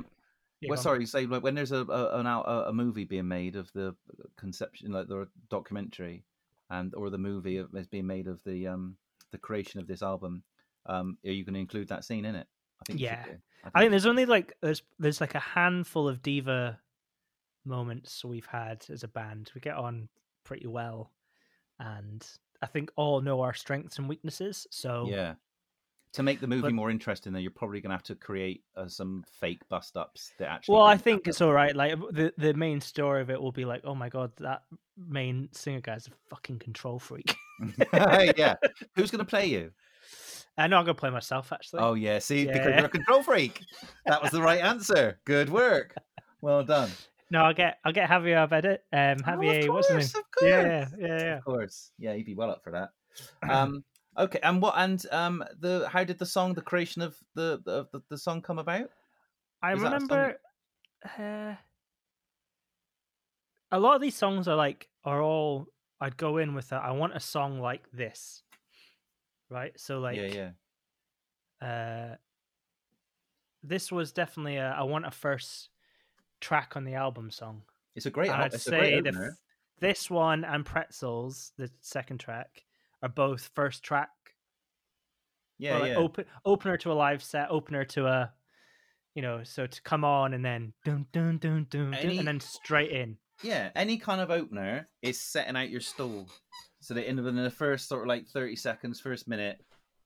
[0.61, 3.27] Yeah, well, sorry, say like when there's a, a an out a, a movie being
[3.27, 3.95] made of the
[4.37, 6.23] conception, like the documentary,
[6.69, 8.95] and or the movie is being made of the um
[9.31, 10.43] the creation of this album.
[10.85, 12.47] Um, are you going to include that scene in it?
[12.81, 12.99] I think.
[13.27, 13.39] you
[13.73, 16.79] I think there's only like there's there's like a handful of diva
[17.65, 19.51] moments we've had as a band.
[19.55, 20.09] We get on
[20.43, 21.11] pretty well,
[21.79, 22.25] and
[22.61, 24.67] I think all know our strengths and weaknesses.
[24.71, 25.35] So Yeah.
[26.13, 28.63] To make the movie But- more interesting, though, you're probably going to have to create
[28.75, 30.75] uh, some fake bust ups that actually.
[30.75, 31.75] Well, I think it's all right.
[31.75, 34.61] Like the the main story of it will be like, oh my god, that
[34.95, 37.35] main singer guy's a fucking control freak.
[37.93, 38.55] yeah.
[38.95, 39.71] Who's going to play you?
[40.57, 41.81] I know I'm gonna play myself actually.
[41.81, 42.19] Oh, yeah.
[42.19, 43.61] See, because you're a control freak.
[44.05, 45.19] That was the right answer.
[45.25, 45.95] Good work.
[46.41, 46.89] Well done.
[47.31, 48.79] No, I'll get I'll get Javier Abedit.
[48.93, 50.23] Um, Oh, Javier, of what's his name?
[50.23, 50.51] course, Of course.
[50.51, 51.37] Yeah, yeah, yeah.
[51.37, 51.91] Of course.
[51.97, 52.89] Yeah, he'd be well up for that.
[53.49, 53.83] Um,
[54.17, 54.39] okay.
[54.43, 54.75] And what?
[54.77, 58.41] And um, the how did the song, the creation of the the, the, the song
[58.41, 58.89] come about?
[59.61, 60.37] I Was that a remember
[61.19, 61.55] uh,
[63.71, 65.67] a lot of these songs are like are all
[66.01, 68.43] I'd go in with a, I want a song like this,
[69.49, 69.73] right?
[69.77, 70.51] So like, yeah,
[71.61, 71.67] yeah.
[71.67, 72.15] uh,
[73.63, 75.69] this was definitely a I want a first
[76.41, 77.61] track on the album song.
[77.95, 78.29] It's a great.
[78.29, 79.35] And I'd say great the
[79.79, 82.63] this one and Pretzels, the second track,
[83.01, 84.09] are both first track.
[85.57, 85.97] Yeah, like yeah.
[85.97, 88.33] Open opener to a live set, opener to a,
[89.13, 92.27] you know, so to come on and then dun dun dun dun, dun Any- and
[92.27, 93.17] then straight in.
[93.41, 96.29] Yeah, any kind of opener is setting out your stall,
[96.83, 99.59] so that in the, in the first sort of like thirty seconds, first minute,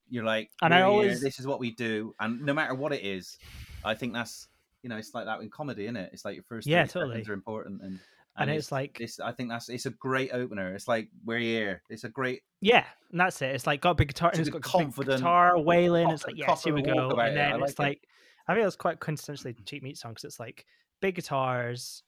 [0.09, 2.73] you're like, And I "We're here, always- this is what we do, and no matter
[2.75, 3.38] what it is,
[3.84, 4.47] I think that's
[4.84, 6.11] you know, it's like that in comedy, isn't it?
[6.13, 7.25] It's like your first 30 Yeah, totally.
[7.28, 7.99] are important, and
[8.38, 9.19] And it's like- this.
[9.19, 10.73] I think that's it's a great opener.
[10.75, 11.82] It's like we're here.
[11.89, 13.55] It's a great Yeah, and that's it.
[13.55, 16.09] It's like got a big guitar, and It's it's got confident- guitar wailing.
[16.11, 17.09] It's like yes, here we go.
[17.19, 17.84] And then like it's it.
[17.84, 18.07] like
[18.47, 20.65] I think it's quite quintessentially cheap meat song because it's like
[21.01, 22.03] big guitars,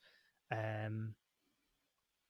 [0.51, 1.15] um,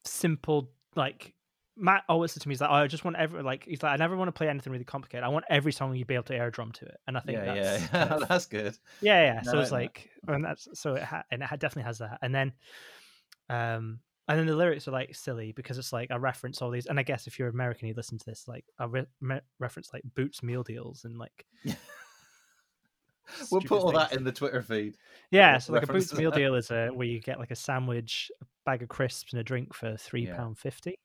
[0.05, 1.33] simple like.
[1.79, 3.93] Matt always said to me, "He's like, oh, I just want every like." He's like,
[3.93, 5.23] "I never want to play anything really complicated.
[5.23, 7.37] I want every song you be able to air drum to it." And I think
[7.37, 8.77] yeah, that's yeah, kind of- that's good.
[9.01, 9.41] yeah, yeah.
[9.45, 11.99] No, So it's like like, and that's so it ha- and it ha- definitely has
[11.99, 12.19] that.
[12.21, 12.53] And then,
[13.49, 16.85] um, and then the lyrics are like silly because it's like I reference all these.
[16.85, 19.89] And I guess if you're American, you listen to this, like I re- me- reference
[19.93, 21.45] like Boots meal deals and like.
[23.51, 24.95] We'll put all that in the Twitter feed.
[25.29, 28.31] Yeah, so like a Boots meal deal is a where you get like a sandwich,
[28.41, 30.49] a bag of crisps, and a drink for three Yeah.
[30.57, 30.97] fifty.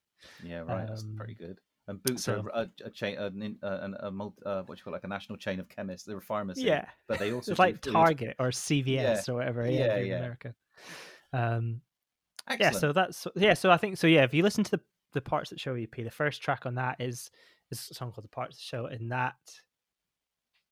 [0.43, 0.87] Yeah, right.
[0.87, 1.61] that's Um, pretty good.
[1.87, 3.27] And Boots so- are a, a chain, a,
[3.67, 6.07] a, a, a multi, uh, what you call it, like a national chain of chemists.
[6.07, 6.63] They're a pharmacy.
[6.63, 7.93] Yeah, but they also it's like food.
[7.93, 9.71] Target or CVS or whatever.
[9.71, 10.17] Yeah, Yeah, yeah.
[10.19, 10.55] America.
[11.33, 11.81] Um,
[12.61, 14.81] yeah so that's yeah so i think so yeah if you listen to the
[15.15, 17.31] the parts that show ep the first track on that is
[17.71, 19.35] is a song called the parts that show and that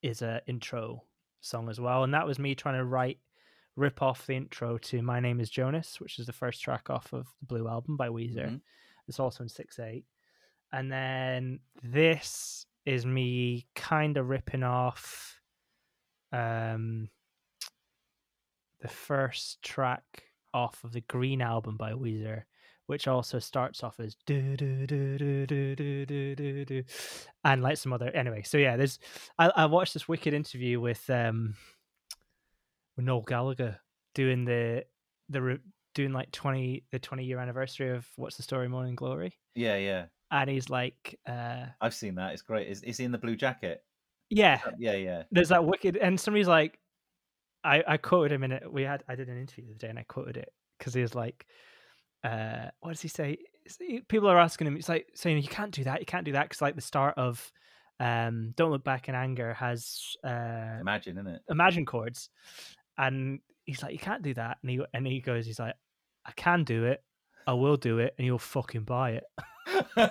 [0.02, 1.02] is a intro
[1.40, 3.18] song as well and that was me trying to write
[3.76, 7.10] rip off the intro to my name is jonas which is the first track off
[7.14, 8.60] of the blue album by weezer Mhm.
[9.12, 10.04] It's also in 6-8
[10.72, 15.40] and then this is me kind of ripping off
[16.32, 17.08] um
[18.82, 20.02] the first track
[20.52, 22.42] off of the Green album by Weezer,
[22.86, 26.82] which also starts off as do do do do do do do do
[27.44, 28.42] and like some other anyway.
[28.42, 28.98] So yeah, there's
[29.38, 31.54] I, I watched this wicked interview with um
[32.96, 33.78] with Noel Gallagher
[34.14, 34.84] doing the
[35.28, 35.60] the
[35.94, 40.06] doing like twenty the twenty year anniversary of What's the Story Morning Glory, yeah, yeah.
[40.30, 42.32] and he's like, uh I've seen that.
[42.32, 42.68] It's great.
[42.68, 43.82] Is is he in the blue jacket?
[44.30, 45.22] yeah, Yeah, yeah.
[45.30, 46.78] there's that wicked and somebody's like
[47.64, 49.88] i i quoted him in it we had i did an interview the other day
[49.88, 51.44] and i quoted it because he was like
[52.24, 53.36] uh what does he say
[54.08, 56.44] people are asking him it's like saying you can't do that you can't do that
[56.48, 57.52] because like the start of
[58.00, 61.42] um don't look back in anger has uh Imagine, isn't it?
[61.50, 62.30] imagine chords
[62.96, 65.74] and he's like you can't do that and he and he goes he's like
[66.26, 67.02] i can do it
[67.46, 69.24] i will do it and you'll fucking buy it
[69.96, 70.10] and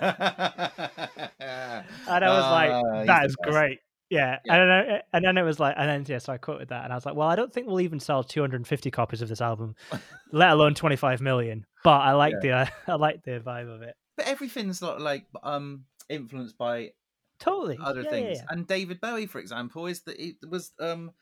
[2.24, 3.80] I was like, that is great.
[4.10, 4.38] Yeah.
[4.44, 4.54] Yeah.
[4.54, 6.84] And, then, I- and then it was like, and then, yeah, so I quoted that.
[6.84, 9.40] And I was like, well, I don't think we'll even sell 250 copies of this
[9.40, 9.74] album,
[10.32, 11.64] let alone 25 million.
[11.84, 13.94] But I like the, uh, I like the vibe of it.
[14.16, 16.90] But everything's not like um influenced by
[17.38, 17.78] Totally.
[17.82, 18.38] other Yeah, yeah, things.
[18.38, 18.44] yeah.
[18.50, 21.12] And David Bowie, for example, is that it was um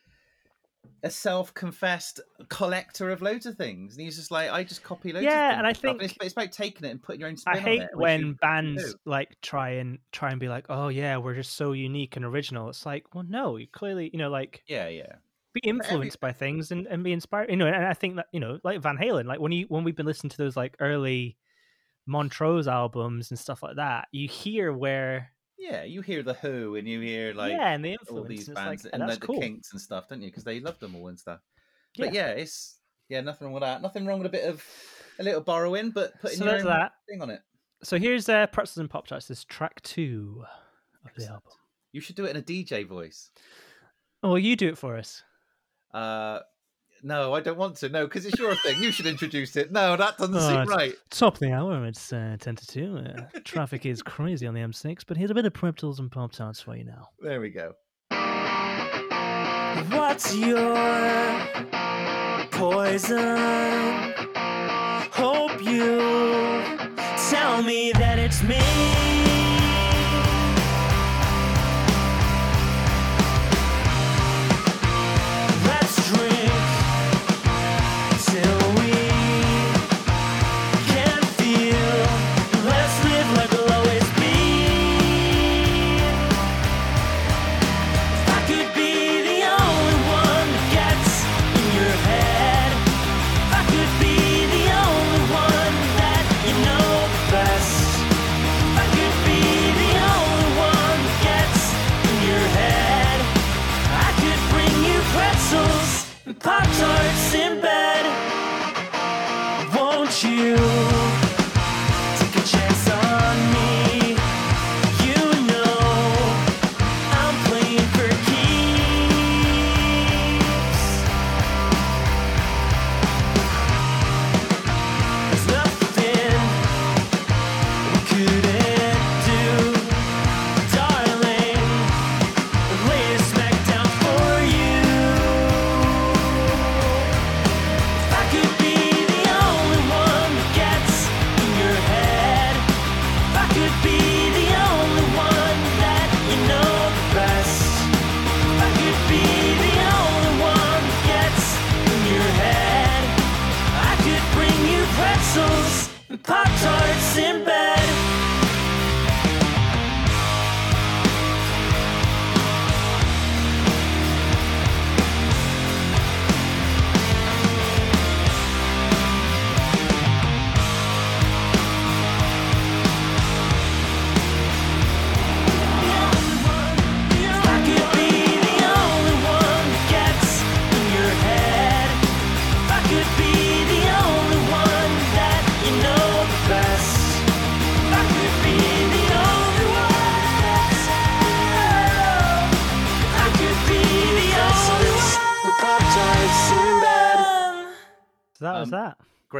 [1.03, 5.24] a self-confessed collector of loads of things, and he's just like, I just copy loads.
[5.24, 7.59] Yeah, and I think- it's, it's about taking it and putting your own spin I
[7.59, 8.99] on hate it, when bands do.
[9.07, 12.68] like try and try and be like, oh yeah, we're just so unique and original.
[12.68, 15.14] It's like, well, no, you clearly, you know, like Yeah, yeah.
[15.55, 17.51] be every- influenced by things and, and be inspired.
[17.51, 19.85] You know, and I think that you know, like Van Halen, like when you when
[19.85, 21.37] we've been listening to those like early
[22.07, 26.88] Montrose albums and stuff like that, you hear where Yeah, you hear the Who and
[26.88, 29.36] you hear like yeah, and the all these and bands like, and like cool.
[29.36, 30.28] the Kinks and stuff, don't you?
[30.28, 31.40] Because they love them all and stuff.
[31.98, 32.28] But Yeah.
[32.28, 32.78] yeah, it's
[33.11, 33.82] yeah, nothing wrong with that.
[33.82, 34.64] Nothing wrong with a bit of
[35.18, 36.92] a little borrowing, but putting So your own that.
[37.08, 37.42] thing on it.
[37.82, 39.28] So here's uh, Pretzels and Pop Tarts.
[39.28, 40.44] This is track two
[41.04, 41.52] of the album.
[41.92, 43.30] You should do it in a DJ voice.
[44.22, 45.22] Oh, well, you do it for us.
[45.92, 46.40] Uh,
[47.03, 47.88] No, I don't want to.
[47.88, 48.82] No, because it's your thing.
[48.82, 49.72] You should introduce it.
[49.72, 50.94] No, that doesn't Oh, seem right.
[51.11, 52.96] Top of the hour, it's uh, 10 to 2.
[52.98, 56.32] Uh, traffic is crazy on the M6, but here's a bit of Pretzels and Pop
[56.32, 57.09] Tarts for you now.
[57.20, 57.74] There we go.
[59.90, 60.76] What's your
[62.51, 64.12] poison?
[65.12, 65.98] Hope you
[67.30, 69.20] tell me that it's me.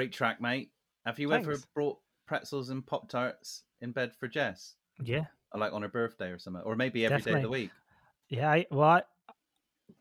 [0.01, 0.71] Great track, mate.
[1.05, 4.77] Have you ever brought pretzels and Pop Tarts in bed for Jess?
[4.99, 5.27] Yeah.
[5.53, 6.63] Or like on her birthday or something?
[6.65, 7.71] Or maybe every day of the week?
[8.31, 9.03] Yeah, I, well, I,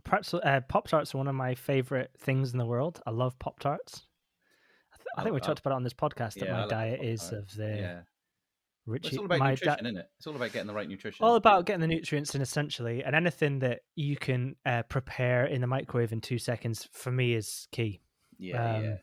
[0.06, 3.02] pretzel, uh, Pop Tarts are one of my favorite things in the world.
[3.06, 4.06] I love Pop Tarts.
[4.93, 6.62] I, th- I think we talked about it on this podcast that Yeah, I my
[6.62, 8.00] like diet is of the Yeah.
[8.88, 10.06] Well, it's all about nutrition, da- isn't it?
[10.18, 11.26] It's all about getting the right nutrition.
[11.26, 15.60] all about getting the nutrients in essentially, and anything that you can uh, prepare in
[15.60, 18.00] the microwave in two seconds for me is key.
[18.38, 18.95] yeah, um, yeah.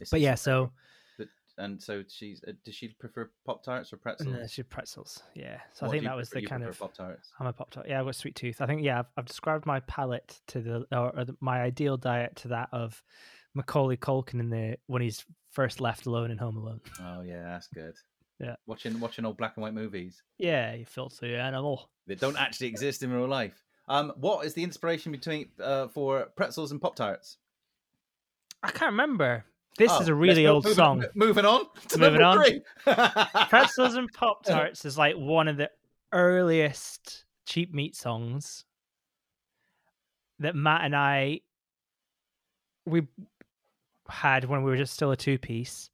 [0.00, 0.72] It's But yeah, so
[1.18, 1.28] But,
[1.58, 2.42] and so she's.
[2.46, 4.34] Uh, does she prefer Pop Tarts or pretzels?
[4.34, 5.22] uh, she pretzels.
[5.34, 6.78] Yeah, so What I think that was the kind of.
[6.78, 7.30] Pop Tarts.
[7.38, 7.86] I'm a pop tart.
[7.88, 8.60] Yeah, I've got sweet tooth.
[8.60, 11.96] I think yeah, I've, I've described my palate to the or, or the, my ideal
[11.96, 13.02] diet to that of
[13.54, 16.80] Macaulay Culkin in the when he's first left alone in Home Alone.
[17.00, 17.94] Oh yeah, that's good.
[18.40, 18.56] Yeah.
[18.66, 21.88] Watching watching old black and white movies Yeah, you filthy animal.
[22.08, 23.62] They don't actually exist in real life.
[23.86, 27.36] Um, what is the inspiration between uh, for pretzels and Pop Tarts?
[28.62, 29.44] I can't remember.
[29.76, 31.04] This Oh, is a really old song.
[31.14, 32.44] Moving on to Moving number on.
[32.46, 32.62] three.
[33.48, 35.70] Pretzels and Pop Tarts is like one of the
[36.12, 38.64] earliest cheap meat songs
[40.38, 41.40] that Matt and I
[42.86, 43.06] we
[44.08, 45.90] had when we were just still a two piece.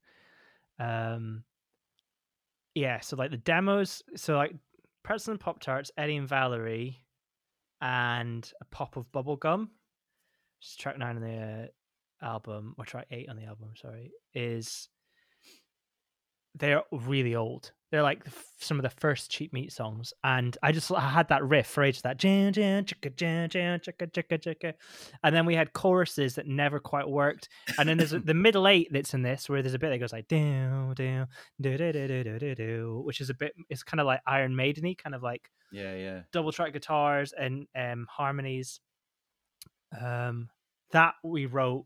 [0.79, 1.43] Um
[2.75, 4.53] yeah, so like the demos, so like
[5.03, 7.03] Pretzels and Pop Tarts, Eddie and Valerie,
[7.81, 9.71] and a pop of bubble gum.
[10.63, 11.67] Is track nine on the uh,
[12.21, 13.69] album, or track eight on the album.
[13.75, 14.89] Sorry, is
[16.55, 17.71] they're really old.
[17.91, 18.23] They're like
[18.59, 21.83] some of the first cheap meat songs, and I just I had that riff for
[21.83, 24.73] ages, that jan jan chicka jan jan chicka chicka chicka,
[25.23, 28.87] and then we had choruses that never quite worked, and then there's the middle eight
[28.91, 31.27] that's in this where there's a bit that goes like down down
[31.59, 34.21] do do do do do do do, which is a bit it's kind of like
[34.25, 36.21] Iron Maideny, kind of like yeah, yeah.
[36.31, 38.79] double track guitars and um harmonies.
[39.99, 40.47] Um,
[40.91, 41.85] that we wrote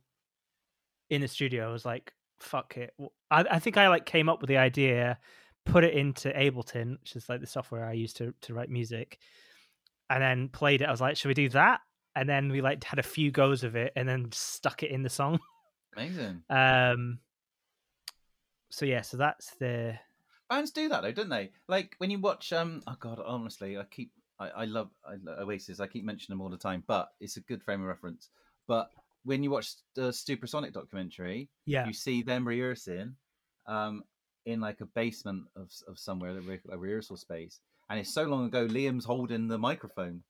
[1.10, 1.68] in the studio.
[1.68, 2.94] I was like, "Fuck it!"
[3.32, 5.18] I think I like came up with the idea,
[5.66, 9.20] put it into Ableton, which is like the software I use to to write music,
[10.10, 10.86] and then played it.
[10.88, 11.82] I was like, "Should we do that?"
[12.16, 15.04] And then we like had a few goes of it, and then stuck it in
[15.04, 15.40] the song.
[15.96, 16.44] Amazing.
[16.50, 17.20] Um.
[18.72, 19.98] So yeah, so that's the
[20.50, 21.52] Bands do that though, don't they?
[21.68, 25.80] Like when you watch, um, oh god, honestly, I keep, I, I love I, Oasis.
[25.80, 28.30] I keep mentioning them all the time, but it's a good frame of reference.
[28.68, 28.90] But
[29.26, 31.86] when you watch the Supersonic documentary, Yeah.
[31.88, 33.16] you see them rehearsing
[33.68, 34.04] um,
[34.46, 37.60] in like a basement of of somewhere, a re- a rehearsal space,
[37.90, 38.68] and it's so long ago.
[38.68, 40.24] Liam's holding the microphone.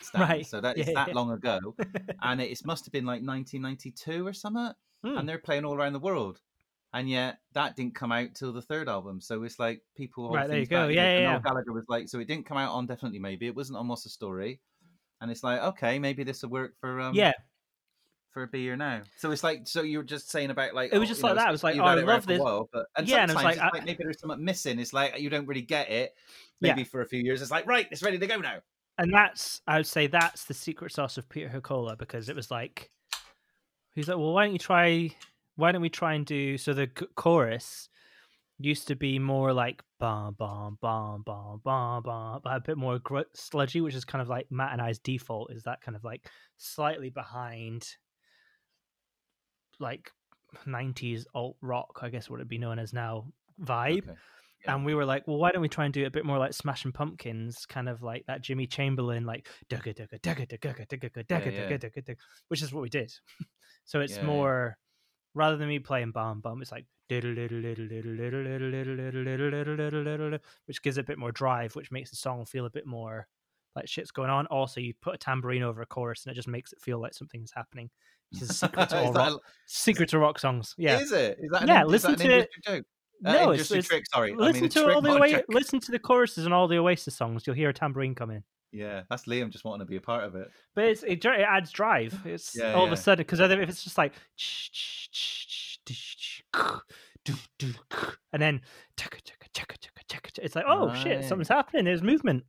[0.00, 0.46] Stand, Right.
[0.46, 1.14] So that is Yeah, that yeah.
[1.14, 1.58] long ago,
[2.22, 4.72] and it, it must have been like 1992 or something.
[5.04, 5.16] Hmm.
[5.18, 6.40] And they're playing all around the world,
[6.92, 9.20] and yet that didn't come out till the third album.
[9.20, 10.30] So it's like people.
[10.30, 10.88] Right, there you go.
[10.88, 11.40] Yeah, yeah, yeah.
[11.40, 14.02] Gallagher was like, so it didn't come out on definitely maybe it wasn't on What's
[14.04, 14.60] the Story,
[15.20, 17.32] and it's like okay, maybe this will work for um yeah.
[18.32, 19.02] For Be Here Now.
[19.18, 21.28] So it's like, so you were just saying about like, It was oh, just you
[21.28, 21.48] know, like that.
[21.48, 22.40] It was like, oh, I love this.
[22.40, 24.78] while, but and Yeah, and it was like, it's I- like maybe there's something missing.
[24.78, 26.14] It's like you don't really get it.
[26.60, 26.74] Yeah.
[26.74, 28.58] Maybe for a few years, it's like right, it's ready to go now.
[28.98, 32.50] and that's I would say that's the secret sauce of Peter Hakola because it was
[32.50, 32.90] like
[33.94, 35.10] he's like, well, why don't you try?
[35.56, 36.72] Why don't we try and do so?
[36.72, 37.88] The chorus
[38.58, 42.98] used to be more like bum bum bum bum bum bum, but a bit more
[43.00, 46.04] gr- sludgy, which is kind of like Matt and I's default is that kind of
[46.04, 47.88] like slightly behind,
[49.82, 50.10] like
[50.66, 53.26] '90s alt rock, I guess what it'd be known as now
[53.62, 54.18] vibe Okay.
[54.64, 54.74] Yeah.
[54.76, 56.38] and we were like, well, why don't we try and do it a bit more
[56.38, 61.10] like Smashing Pumpkins, kind of like that Jimmy Chamberlin, like dugga dugga dugga dugga dugga
[61.10, 61.76] dugga dugga yeah.
[61.76, 62.16] dugga
[62.48, 63.12] which is what we did.
[63.84, 64.26] so it's Yeah, yeah.
[64.26, 64.78] more
[65.34, 66.86] rather than me playing bum bum, it's like
[70.66, 73.26] which gives it a bit more drive, which makes the song feel a bit more
[73.74, 74.46] like shit's going on.
[74.46, 77.14] Also, you put a tambourine over a chorus, and it just makes it feel like
[77.14, 77.90] something's happening.
[78.40, 79.40] A secret to all that rock.
[79.66, 80.74] Secret to rock songs.
[80.78, 81.00] Yeah.
[81.00, 81.38] Is it?
[81.40, 82.84] Is that an, Yeah, is listen that an to- joke?
[83.24, 84.04] Uh, No, it's, industry it's trick.
[84.12, 85.44] Sorry, I listen mean, to all the a joke.
[85.48, 87.46] listen to the choruses and all the Oasis songs.
[87.46, 88.42] You'll hear a tambourine come in.
[88.72, 90.50] Yeah, that's Liam just wanting to be a part of it.
[90.74, 92.18] But it's, it, it adds drive.
[92.24, 94.14] It's Yeah, all of a sudden because if it's just like
[98.32, 98.60] and then
[100.40, 101.84] it's like oh shit something's happening.
[101.84, 102.44] There's movement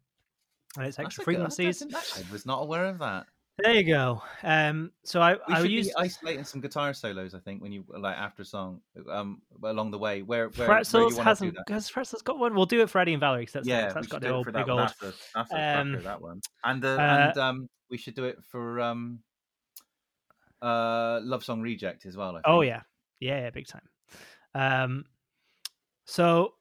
[0.77, 1.83] and it's extra a good- frequencies.
[1.93, 3.27] I was not aware of that.
[3.59, 4.21] There you go.
[4.41, 7.35] Um, so I We I should used be isolating some guitar solos.
[7.35, 10.93] I think when you like after a song, um, along the way, where where, Pretzels
[10.93, 11.73] where you want to do hasn't that.
[11.73, 12.55] has Pretzels got one.
[12.55, 13.45] We'll do it for Eddie and Valerie.
[13.45, 14.79] 'cause that's yeah, that's got the old big that, old.
[14.79, 16.41] That's a, that's a Um, that one.
[16.63, 19.19] And the, uh, and um, we should do it for um,
[20.63, 22.31] uh, Love Song Reject as well.
[22.31, 22.43] I think.
[22.47, 22.81] Oh yeah,
[23.19, 23.87] yeah, yeah, big time.
[24.55, 25.05] Um,
[26.05, 26.55] so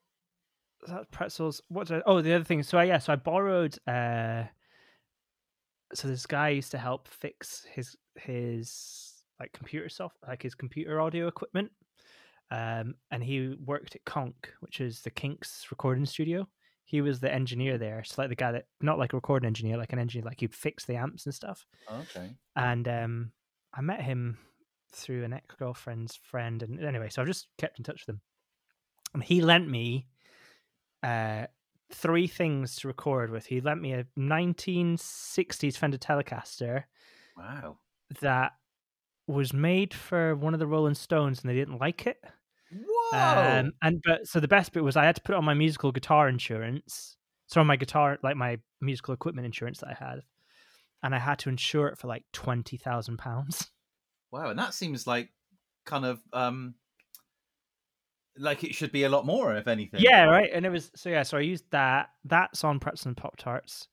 [0.87, 1.63] that's pretzels.
[1.69, 1.87] What?
[1.89, 2.63] Did I, oh, the other thing.
[2.63, 3.79] So I, yeah, so I borrowed.
[3.87, 4.45] Uh,
[5.95, 11.01] so this guy used to help fix his his like computer soft, like his computer
[11.01, 11.71] audio equipment.
[12.51, 16.47] Um, and he worked at Konk, which is the Kinks recording studio.
[16.85, 19.79] He was the engineer there, so like the guy that not like a recording engineer,
[19.79, 22.31] like an engineer, like he'd fix the amps and stuff okay.
[22.57, 23.33] and um,
[23.73, 24.37] I met him
[24.93, 28.21] through an ex girlfriend's friend, and anyway, so I've just kept in touch with him.
[29.15, 30.07] And he lent me
[31.03, 31.47] uh,
[31.93, 33.47] three things to record with.
[33.47, 36.85] He lent me a 1960s Fender Telecaster
[37.37, 37.79] Wow.
[38.21, 38.53] that
[39.27, 42.23] was made for one of the Rolling Stones, and they didn't like it.
[42.73, 43.19] Whoa.
[43.19, 45.55] Um, and but so the best bit was I had to put it on my
[45.55, 47.17] musical guitar insurance.
[47.47, 50.21] So on my guitar, like my musical equipment insurance that I had,
[51.03, 53.71] and I had to insure it for like twenty thousand pounds.
[54.31, 55.31] wow, and that seems like
[55.85, 56.75] kind of um,
[58.39, 60.01] like it should be a lot more, if anything.
[60.01, 60.51] Yeah, right.
[60.53, 61.23] And it was so yeah.
[61.23, 62.11] So I used that.
[62.25, 63.89] That's on Pretzels and Pop Tarts,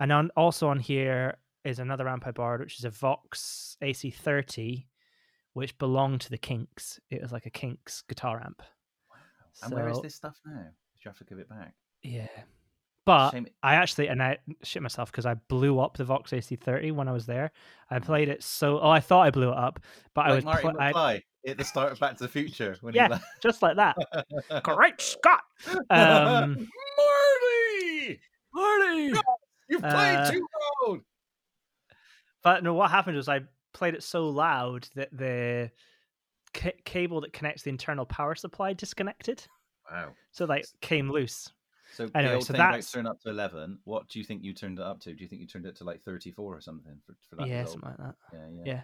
[0.00, 4.86] and on also on here is another amp I borrowed, which is a Vox AC30,
[5.54, 7.00] which belonged to the Kinks.
[7.10, 8.62] It was like a Kinks guitar amp.
[9.62, 10.62] And where is this stuff now?
[10.62, 11.74] Did you have to give it back?
[12.02, 12.26] Yeah,
[13.04, 13.46] but Shame.
[13.62, 17.12] I actually and I shit myself because I blew up the Vox AC30 when I
[17.12, 17.52] was there.
[17.90, 18.80] I played it so.
[18.80, 19.80] Oh, I thought I blew it up,
[20.14, 22.76] but I was Marty pl- I- at the start of Back to the Future.
[22.80, 23.96] When Yeah, just like that.
[24.62, 25.42] Great Scott!
[25.90, 28.20] Um, Marty,
[28.52, 29.12] Marty.
[29.68, 30.46] you've played Uh, too
[30.86, 31.00] loud.
[32.42, 33.40] But no, what happened was I
[33.72, 35.70] played it so loud that the
[36.52, 39.46] ca- cable that connects the internal power supply disconnected.
[39.90, 40.12] Wow.
[40.32, 41.50] So like came loose.
[41.94, 43.78] So Anyway, so that's- turn up to eleven.
[43.84, 45.14] What do you think you turned it up to?
[45.14, 47.46] Do you think you turned it to like thirty-four or something for, for that?
[47.48, 47.80] yeah, result?
[47.82, 48.14] something like that.
[48.32, 48.62] yeah, yeah.
[48.74, 48.80] Yeah.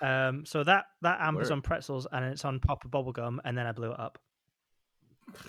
[0.00, 0.44] Um.
[0.46, 1.54] So that that amp is Word.
[1.56, 4.18] on pretzels and it's on Papa Bubblegum, and then I blew it up.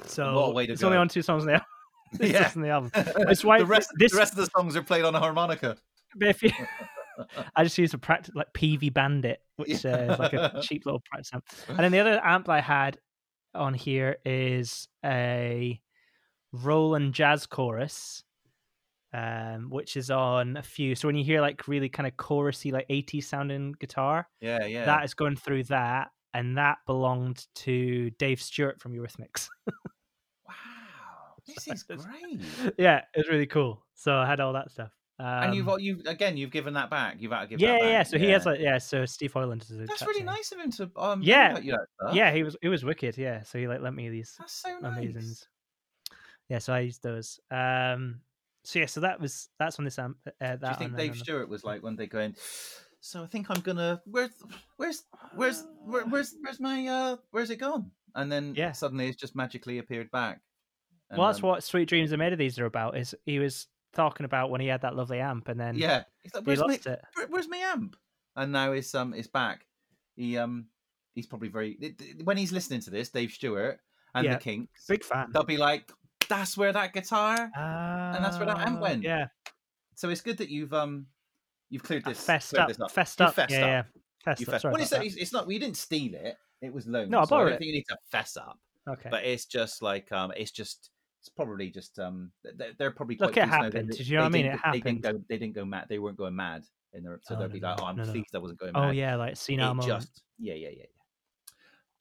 [0.05, 1.61] So it's only on two songs now.
[2.13, 2.43] it's Yeah.
[2.43, 2.91] just in the album.
[3.43, 5.77] Why the rest, this- the rest of the songs are played on a harmonica.
[6.21, 6.51] If you,
[7.55, 11.01] I just used a practice like Peavey Bandit, which uh, is like a cheap little
[11.09, 11.45] practice amp.
[11.69, 12.97] And then the other amp I had
[13.55, 15.79] on here is a
[16.51, 18.23] Roland Jazz Chorus,
[19.13, 20.95] um, which is on a few.
[20.95, 24.85] So when you hear like really kind of chorusy, like 80s sounding guitar, Yeah, yeah.
[24.85, 29.47] that is going through that, and that belonged to Dave Stewart from Eurythmics.
[30.47, 30.53] Wow,
[31.47, 32.39] this is great.
[32.77, 33.85] yeah, it was really cool.
[33.93, 34.91] So I had all that stuff.
[35.19, 37.17] Um, and you've you again you've given that back.
[37.19, 37.89] You've had to give yeah, that back.
[37.91, 38.03] yeah.
[38.03, 38.79] So he has like yeah.
[38.79, 41.59] So Steve Hoyland is a That's really nice of him to um Yeah.
[41.59, 42.15] you that stuff.
[42.15, 43.15] Yeah, he was he was wicked.
[43.17, 44.97] Yeah, so he like lent me these that's so nice.
[44.97, 45.35] amazing.
[46.49, 47.39] Yeah, so I used those.
[47.51, 48.21] Um,
[48.63, 50.17] so yeah, so that was that's on this amp.
[50.27, 52.35] Uh, that Do you think Dave Stewart was like one day going?
[53.01, 54.31] So I think I'm gonna where's
[54.77, 55.03] where's
[55.35, 57.91] where's where, where's where's my uh where's it gone?
[58.15, 58.71] And then Yeah.
[58.71, 60.39] suddenly it's just magically appeared back.
[61.09, 62.97] And, Well, that's um, what Sweet Dreams and Melodies are about.
[62.97, 66.33] Is he was talking about when he had that lovely amp, and then Yeah, He's
[66.33, 67.01] like, he where's my lost it.
[67.15, 67.95] where, where's my amp?
[68.35, 69.65] And now it's um it's back.
[70.15, 70.67] He um
[71.13, 73.79] he's probably very it- it- when he's listening to this, Dave Stewart
[74.15, 74.35] and Yeah.
[74.35, 75.31] the Kinks, Big fan.
[75.33, 75.91] they'll be like,
[76.27, 79.03] "That's where that guitar." And that's where that amp Ah, went.
[79.03, 79.27] Yeah,
[79.95, 81.07] So it's good that you've um
[81.69, 82.91] you've cleared this fessed cleared up, this up.
[82.91, 83.33] fessed You up.
[83.35, 83.65] fessed yeah, up.
[83.65, 83.83] yeah,
[84.23, 84.63] fessed You up.
[84.63, 85.03] well, it's, that.
[85.05, 85.49] it's, not.
[85.49, 86.35] You didn't steal it.
[86.61, 87.11] It was loaned.
[87.11, 87.57] No, I so I borrowed it.
[87.59, 88.57] think you need to fess up.
[88.87, 89.09] Okay.
[89.09, 90.89] But it's just like um, it's just
[91.21, 93.89] it's probably just um, they're, they're probably Look, it pleased to know happened.
[93.89, 94.45] that Did you know what I mean?
[94.47, 95.19] It They didn't happened.
[95.19, 95.25] go.
[95.29, 95.85] They didn't go mad.
[95.89, 96.63] They weren't going mad
[96.93, 97.19] in their.
[97.23, 98.11] So Oh, they'll no, be like, oh, I'm no, no.
[98.11, 98.87] pleased I wasn't going mad.
[98.87, 100.85] oh yeah, like senile just yeah, yeah, yeah, yeah.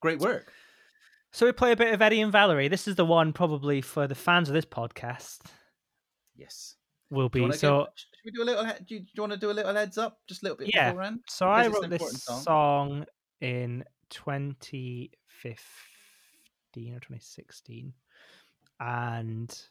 [0.00, 0.52] Great work.
[1.32, 2.68] So we play a bit of Eddie and Valerie.
[2.68, 5.38] This is the one probably for the fans of this podcast
[6.36, 6.76] Yes.
[7.10, 7.50] will be.
[7.52, 8.64] So give- should we do a little?
[8.64, 10.18] Do you, do you want to do a little heads up?
[10.28, 10.90] Just a little bit Yeah.
[10.90, 11.20] beforehand.
[11.28, 12.42] so because I wrote this song.
[12.42, 13.06] song
[13.40, 17.92] in 2015 or 2016,
[18.80, 19.62] and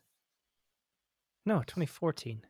[1.45, 2.41] no 2014.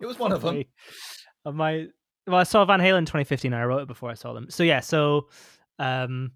[0.00, 0.64] It was one of them.
[1.44, 1.88] Of my
[2.28, 3.52] well, I saw Van Halen 2015.
[3.52, 4.48] And I wrote it before I saw them.
[4.48, 5.28] So yeah, so
[5.80, 6.30] um,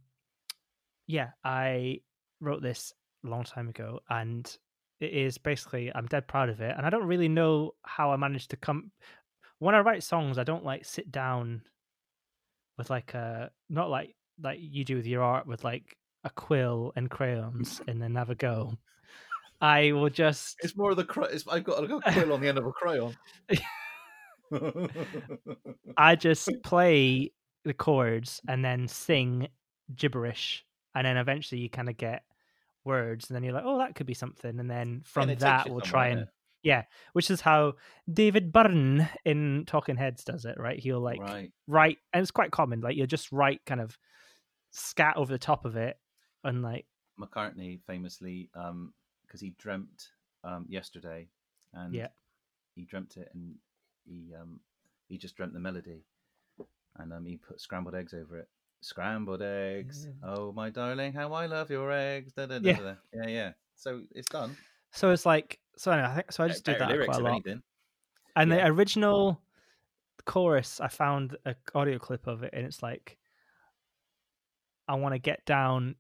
[1.07, 2.01] yeah, I
[2.41, 2.93] wrote this
[3.25, 4.57] a long time ago, and
[5.01, 6.75] it is basically I'm dead proud of it.
[6.77, 8.91] And I don't really know how I managed to come.
[9.59, 11.63] When I write songs, I don't like sit down
[12.79, 16.93] with like a not like like you do with your art with like a quill
[16.97, 18.77] and crayons and then have a go.
[19.61, 21.05] I will just It's more of the.
[21.05, 23.17] Cry- it's, I've got a quill on the end of a crayon.
[25.97, 27.33] I just play
[27.65, 29.49] the chords and then sing
[29.95, 30.65] gibberish,
[30.97, 32.25] and then eventually you kind of get
[32.85, 35.81] words, and then you're like, oh, that could be something, and then from that we'll
[35.83, 36.27] try and
[36.63, 36.83] yeah,
[37.13, 37.75] which is how
[38.13, 40.79] David Byrne in Talking Heads does it, right?
[40.81, 41.53] He'll like right.
[41.69, 42.81] write, and it's quite common.
[42.81, 43.97] Like you'll just write kind of
[44.73, 45.99] scat over the top of it,
[46.43, 46.87] and like
[47.21, 48.93] McCartney famously, um,
[49.27, 50.09] because he dreamt
[50.43, 51.29] um yesterday,
[51.75, 52.09] and Yeah.
[52.75, 53.55] he dreamt it, and
[54.05, 54.61] he um
[55.09, 56.05] he just dreamt the melody,
[56.97, 58.49] and um he put scrambled eggs over it.
[58.87, 60.29] Scrambled eggs, Yeah.
[60.31, 62.33] oh my darling, how I love your eggs.
[62.35, 62.95] Da, da, da, Yeah.
[63.13, 63.53] yeah, yeah.
[63.75, 64.57] So it's done.
[64.93, 65.91] so it's like so.
[65.91, 66.45] Anyway, I think so.
[66.45, 67.33] I just did that quite a lot.
[67.33, 67.63] anything.
[68.37, 68.59] And Yeah.
[68.59, 69.43] the original
[70.25, 73.19] chorus, I found an audio clip of it, and it's like,
[74.87, 75.97] "I want to get down,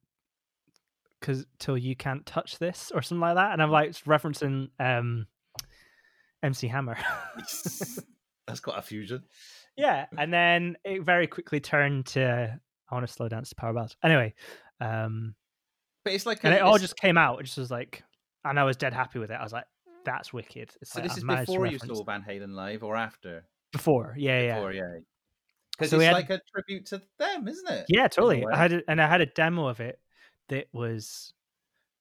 [1.21, 3.53] cause till you can't touch this," or something like that.
[3.53, 5.27] And I'm like referencing um,
[6.43, 6.97] MC Hammer.
[8.47, 9.25] That's got a fusion.
[9.77, 12.61] yeah, and then it very quickly turned to
[12.91, 14.35] "I want to slow dance to Power Ballads." Anyway,
[14.81, 15.35] um,
[16.05, 17.41] But it's like and a- it all just came out.
[17.41, 18.03] It just was like,
[18.45, 19.35] and I was dead happy with it.
[19.35, 19.67] I was like,
[20.05, 23.45] "That's wicked." It's So like, this is before you saw Van Halen live or after?
[23.73, 24.55] before, yeah, yeah.
[24.57, 24.99] Before, yeah.
[25.73, 27.87] Because So it's had- like a tribute to them, isn't it?
[27.89, 28.47] Yeah, totally.
[28.47, 30.01] I had a, and I had a demo of it
[30.49, 31.35] that was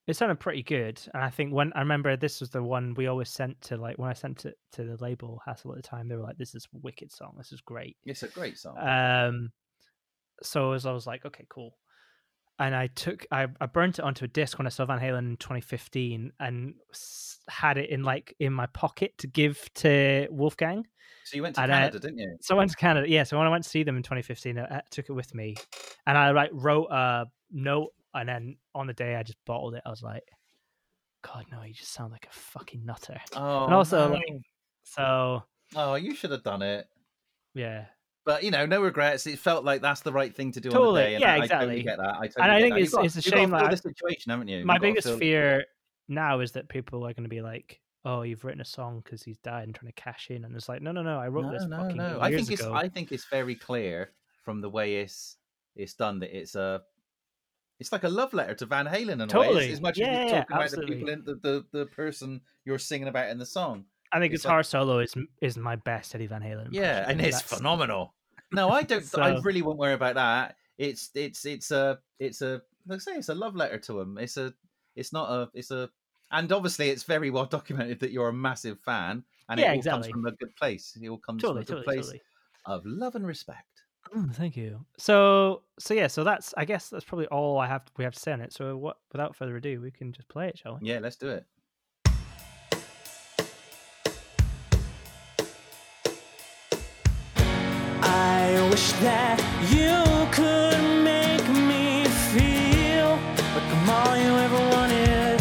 [0.08, 1.02] it sounded pretty good.
[1.14, 3.98] And I think when I remember this was the one we always sent to like
[3.98, 6.54] when I sent it to the label Hassle at the time, they were like, "This
[6.56, 7.34] is a wicked song.
[7.38, 8.78] This is great." It's a great song.
[8.78, 9.52] Um,
[10.42, 11.78] so as I was like, "Okay, cool."
[12.58, 15.20] And I took I, I burnt it onto a disc when I saw Van Halen
[15.20, 16.76] in 2015 and
[17.50, 20.86] had it in like in my pocket to give to Wolfgang.
[21.26, 22.38] so you went to and, Canada, didn't you?
[22.42, 23.10] So I went to Canada.
[23.10, 25.34] Yeah, so when I went to see them in 2015, I, I took it with
[25.36, 25.56] me,
[26.08, 29.82] and I like wrote a note, and then on the day I just bottled it.
[29.86, 30.24] I was like,
[31.24, 34.14] "God, no, you just sound like a fucking nutter." Oh, and also, no.
[34.14, 34.24] like,
[34.84, 35.44] so
[35.76, 36.88] oh, you should have done it.
[37.54, 37.86] yeah,
[38.26, 39.28] But you know, no regrets.
[39.28, 41.18] It felt like that's the right thing to do on Totally, the day.
[41.20, 41.66] yeah, I, I exactly.
[41.68, 42.16] totally get that.
[42.16, 43.78] I totally And I think it's- got- it's a you've got to shame that the
[43.78, 44.66] situation, haven't you?
[44.66, 45.66] my biggest feel- fear
[46.08, 49.22] now is that people are going to be like, "Oh, you've written a song because
[49.24, 51.46] he's died and trying to cash in," and it's like, "No, no, no, I wrote
[51.46, 52.08] No, this no, fucking no.
[52.10, 52.62] years I think it's.
[52.62, 54.12] ago." I think it's very clear
[54.44, 55.38] from the way it's
[55.76, 56.82] it's done that it's a.
[57.80, 59.28] It's like a love letter to Van Halen in a way.
[59.28, 59.72] Totally.
[59.72, 62.80] As much Yeah, as you're talking about the people, in, the, the the person you're
[62.80, 63.86] singing about in the song.
[64.14, 66.70] I think it's guitar like- solo is is my best Eddie Van Halen.
[66.72, 68.15] Yeah, impression, and it's that's- phenomenal.
[68.56, 69.18] No, I don't.
[69.20, 70.56] I really won't worry about that.
[70.78, 74.18] It's it's it's a it's a like I say it's a love letter to him.
[74.18, 74.54] It's a
[74.96, 75.90] it's not a it's a
[76.32, 79.78] and obviously it's very well documented that you're a massive fan and Yeah, it all
[79.78, 80.02] exactly.
[80.12, 80.98] comes from a good place.
[81.02, 82.22] It all comes Totally, from a good totally, place totally.
[82.66, 83.68] of love and respect.
[84.16, 84.86] Mm, thank you.
[84.98, 88.20] So, so yeah, so that's I guess that's probably all I have we have to
[88.20, 88.54] say on it.
[88.54, 90.90] So, what without further ado, we can just play it, shall we?
[90.90, 91.46] Yeah, let's do it.
[99.02, 100.00] That you
[100.32, 103.12] could make me feel
[103.54, 105.38] like I'm all you ever wanted,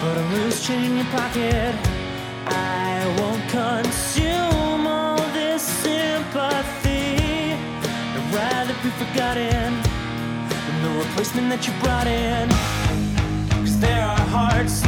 [0.00, 1.74] but I'm loose change in your pocket.
[2.46, 7.54] I won't consume all this sympathy.
[8.16, 9.70] I'd rather be forgotten
[10.48, 12.48] than the replacement that you brought in.
[13.60, 14.84] Cause there are hearts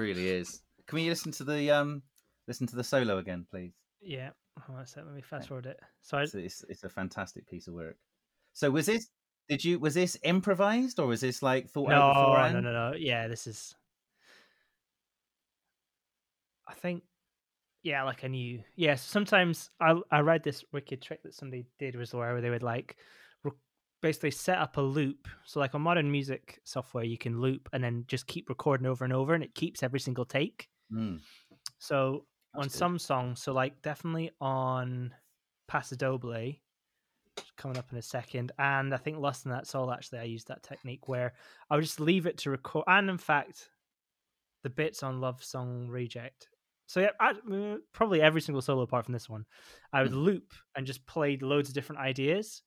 [0.00, 0.62] really is.
[0.86, 2.02] Can we listen to the um
[2.48, 3.72] listen to the solo again, please?
[4.00, 4.30] Yeah.
[4.66, 5.80] Hold on a sec, Let me fast forward it.
[6.02, 7.96] So I, It's, it's, it's a fantastic piece of work.
[8.52, 9.08] So was this?
[9.48, 9.78] Did you?
[9.78, 12.54] Was this improvised or was this like thought out beforehand?
[12.54, 12.96] no, no, no.
[12.96, 13.74] Yeah, this is.
[16.68, 17.02] I think,
[17.82, 18.62] yeah, like I knew.
[18.76, 22.62] Yeah, sometimes I I read this wicked trick that somebody did was where they would
[22.62, 22.96] like
[24.00, 25.28] basically set up a loop.
[25.44, 29.04] So like on modern music software, you can loop and then just keep recording over
[29.04, 30.68] and over, and it keeps every single take.
[30.92, 31.20] Mm,
[31.78, 32.72] So on good.
[32.72, 35.14] some songs, so like definitely on
[35.68, 36.52] Paso Doble,
[37.56, 39.92] coming up in a second, and I think Lust and That's All.
[39.92, 41.34] Actually, I used that technique where
[41.70, 43.68] I would just leave it to record, and in fact,
[44.64, 46.48] the bits on Love Song Reject.
[46.86, 47.34] So yeah, I,
[47.92, 49.44] probably every single solo apart from this one,
[49.92, 52.62] I would loop and just play loads of different ideas,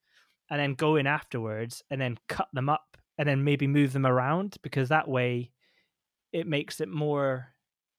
[0.49, 4.05] and then go in afterwards and then cut them up and then maybe move them
[4.05, 5.51] around because that way,
[6.31, 7.47] it makes it more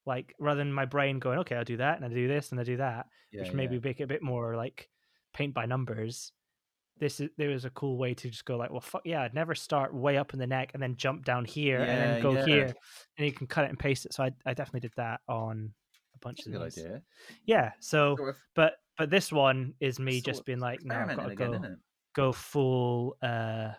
[0.07, 2.61] like rather than my brain going, okay, I'll do that and I do this and
[2.61, 3.57] I do that, Yeah, which yeah.
[3.57, 4.89] maybe make it a bit more like
[5.33, 6.33] paint by numbers.
[6.99, 9.35] This is there is a cool way to just go like, well, fuck yeah, I'd
[9.35, 12.33] never start way up in the neck and then jump down here and then go
[12.33, 12.45] yeah.
[12.47, 12.75] here,
[13.19, 14.15] and you can cut it and paste it.
[14.15, 15.73] So I, I definitely did that on
[16.15, 16.79] a bunch That's of good these.
[16.79, 17.03] idea.
[17.47, 17.73] Yeah.
[17.81, 21.29] So, Sort of but but this one is me just being like, no, I've got
[21.29, 21.61] to go
[22.15, 23.73] go full uh?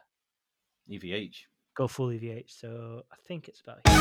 [0.91, 1.35] EVH.
[1.75, 2.51] go full EVH.
[2.51, 3.95] So I think it's about here.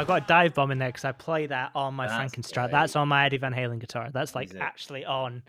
[0.00, 2.70] I've got a dive bomb in there because I play that on my That's Frankenstrat.
[2.70, 4.10] That's on my Eddie Van Halen guitar.
[4.12, 5.42] That's like actually on.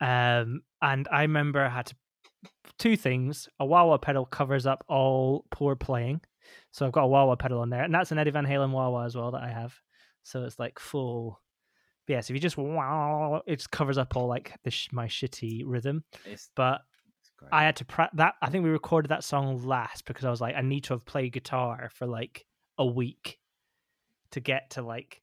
[0.00, 1.94] Um, and I remember I had to
[2.78, 3.48] two things.
[3.58, 6.20] A wah wah pedal covers up all poor playing,
[6.70, 8.70] so I've got a wah wah pedal on there, and that's an Eddie Van Halen
[8.70, 9.74] wah wah as well that I have.
[10.22, 11.40] So it's like full.
[12.06, 15.06] but Yes, if you just wow, it just covers up all like the sh- my
[15.06, 16.04] shitty rhythm.
[16.24, 16.82] It's, But
[17.22, 17.30] it's.
[17.50, 18.34] I had to pra- that.
[18.42, 21.04] I think we recorded that song last because I was like, I need to have
[21.06, 22.44] played guitar for like
[22.76, 23.38] a week
[24.36, 25.22] to get to like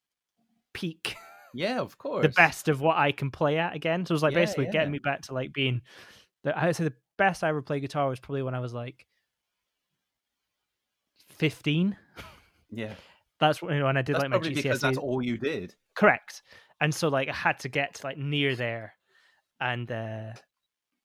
[0.74, 1.16] peak
[1.54, 2.24] yeah, of course.
[2.24, 4.06] the best of what I can play at again.
[4.06, 4.72] So it was like Yeah, basically yeah.
[4.72, 5.82] getting me back to like being.
[6.44, 8.74] The, I would say the best I ever played guitar was probably when I was
[8.74, 9.06] like
[11.30, 11.96] fifteen.
[12.72, 12.96] Yeah,
[13.40, 15.76] That's when, when I did that's like my probably because that's all you did.
[15.96, 16.42] Correct.
[16.82, 18.94] And so like I had to get to like near there,
[19.62, 20.34] and uh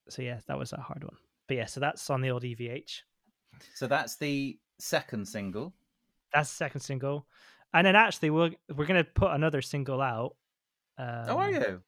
[0.09, 1.16] so yeah, that was a hard one.
[1.47, 3.02] But yeah, so that's on the old EVH.
[3.74, 5.74] So that's the second single.
[6.32, 7.26] That's the second single,
[7.74, 10.36] and then actually we're we're gonna put another single out.
[10.99, 11.82] Um, oh, are you?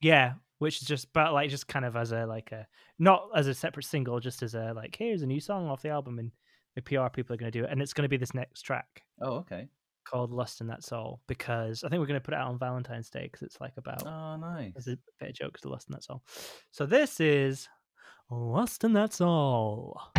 [0.00, 2.66] Yeah, which is just but like just kind of as a like a
[2.98, 5.88] not as a separate single, just as a like here's a new song off the
[5.88, 6.30] album, and
[6.76, 9.36] the PR people are gonna do it, and it's gonna be this next track Oh,
[9.36, 9.68] okay.
[10.06, 13.10] called "Lust and That's All" because I think we're gonna put it out on Valentine's
[13.10, 14.72] Day because it's like about Oh, nice.
[14.76, 16.22] as a bit of jokes to Lust and That's All.
[16.70, 17.68] So this is
[18.30, 20.12] Lust and That's All.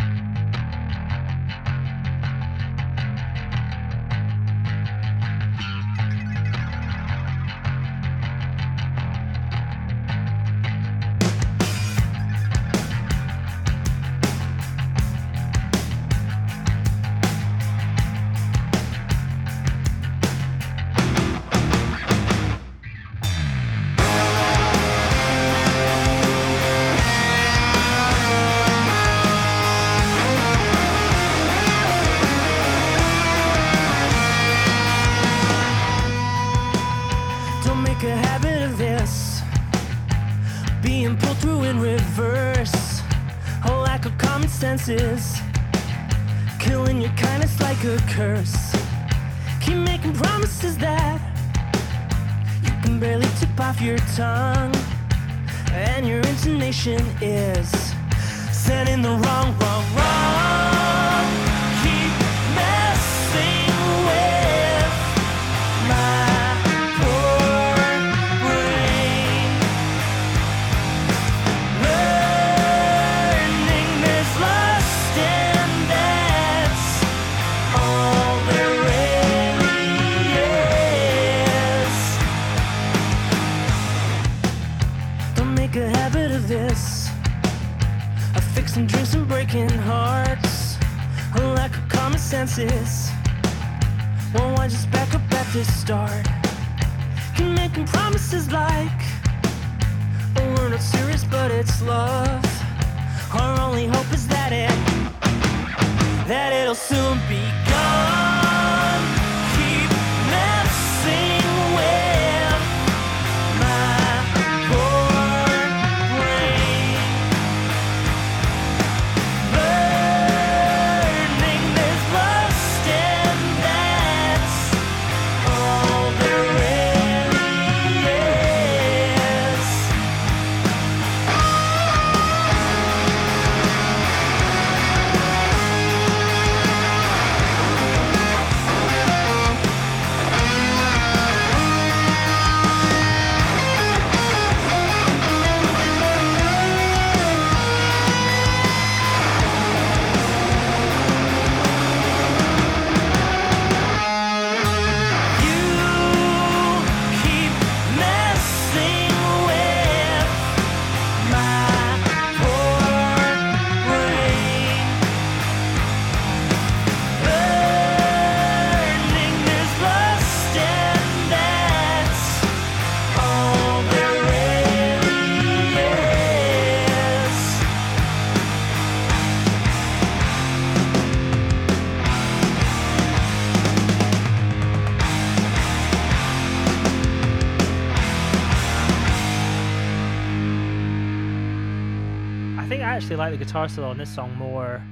[193.16, 194.82] Actually like the guitar solo on this song more.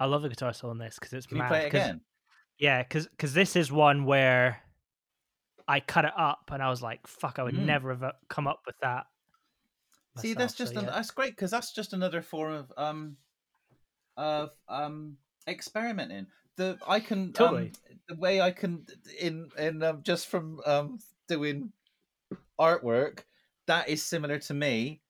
[0.00, 1.48] I love the guitar solo on this because it's Can you mad.
[1.48, 2.00] play it again?
[2.58, 4.60] Yeah, because because this is one where
[5.68, 7.66] I cut it up and I was like, "Fuck, I would Mm.
[7.66, 9.04] never have uh, come up with that."
[10.18, 10.90] See, myself, that's so just an, yeah.
[10.90, 13.16] that's great because that's just another form of um
[14.16, 16.26] of um experimenting.
[16.56, 17.66] the I can Totally.
[17.66, 17.72] um,
[18.08, 18.86] the way I can
[19.20, 20.98] in in um, just from um
[21.28, 21.72] doing
[22.58, 23.20] artwork
[23.66, 25.00] that is similar to me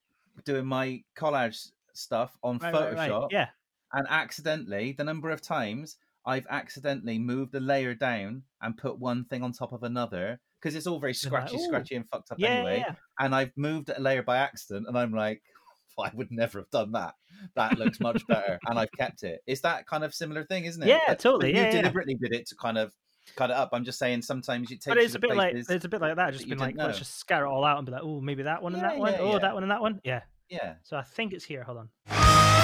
[0.45, 3.27] doing my collage stuff on Right, Photoshop right, right.
[3.31, 3.47] Yeah.
[3.93, 5.97] and accidentally the number of times
[6.27, 10.75] I've accidentally moved a layer down and put one thing on top of another because
[10.75, 12.79] it's all very You're like, scratchy, scratchy and fucked up Yeah, anyway.
[12.79, 12.95] yeah.
[13.19, 15.43] And I've moved a layer by accident, and I'm like,
[15.99, 17.15] I would never have done that.
[17.55, 19.41] That looks much better, and I've kept it.
[19.47, 20.89] It's that kind of similar thing, isn't it?
[20.89, 21.81] Yeah, totally, But you yeah, yeah.
[21.83, 22.95] deliberately did it to kind of
[23.37, 23.71] cut it up.
[23.73, 24.95] I'm just saying sometimes you take.
[24.95, 26.33] But it's a bit like it's a bit like that.
[26.33, 28.21] Just that been like, didn't let's just scatter it all out and be like, oh,
[28.21, 29.13] maybe that one and that Yeah, one.
[29.13, 29.39] yeah, oh, yeah.
[29.39, 30.01] that one and that one.
[30.05, 30.23] Yeah.
[30.49, 30.75] yeah.
[30.83, 31.63] So I think it's here.
[31.63, 32.64] Hold on.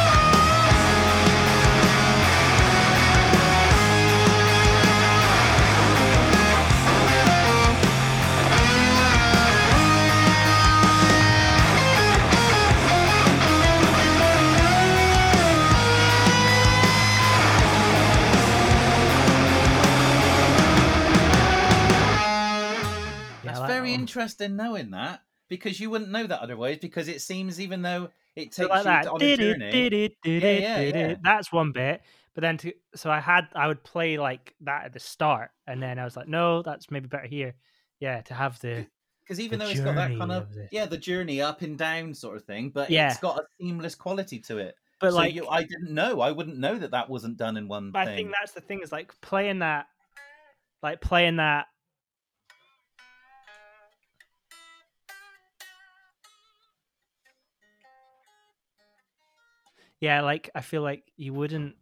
[23.70, 26.78] Very interesting knowing that because you wouldn't know that otherwise.
[26.78, 29.06] Because it seems even though it takes like you that.
[29.08, 31.06] on a journey, did it, did Yeah, it, yeah, yeah.
[31.08, 31.18] it.
[31.22, 32.02] That's one bit.
[32.34, 35.82] But then to so I had I would play like that at the start, and
[35.82, 37.54] then I was like, no, that's maybe better here.
[37.98, 38.86] Yeah, to have the
[39.22, 41.76] because even the though it's got that kind of, of yeah the journey up and
[41.76, 43.10] down sort of thing, but Yeah.
[43.10, 44.74] it's got a seamless quality to it.
[45.00, 46.20] but so like you, I didn't know.
[46.20, 48.12] I wouldn't know that that wasn't done in one But thing.
[48.12, 49.86] I think that's the thing is like playing that,
[50.82, 51.66] like playing that.
[60.00, 61.74] Yeah, like I feel like you wouldn't.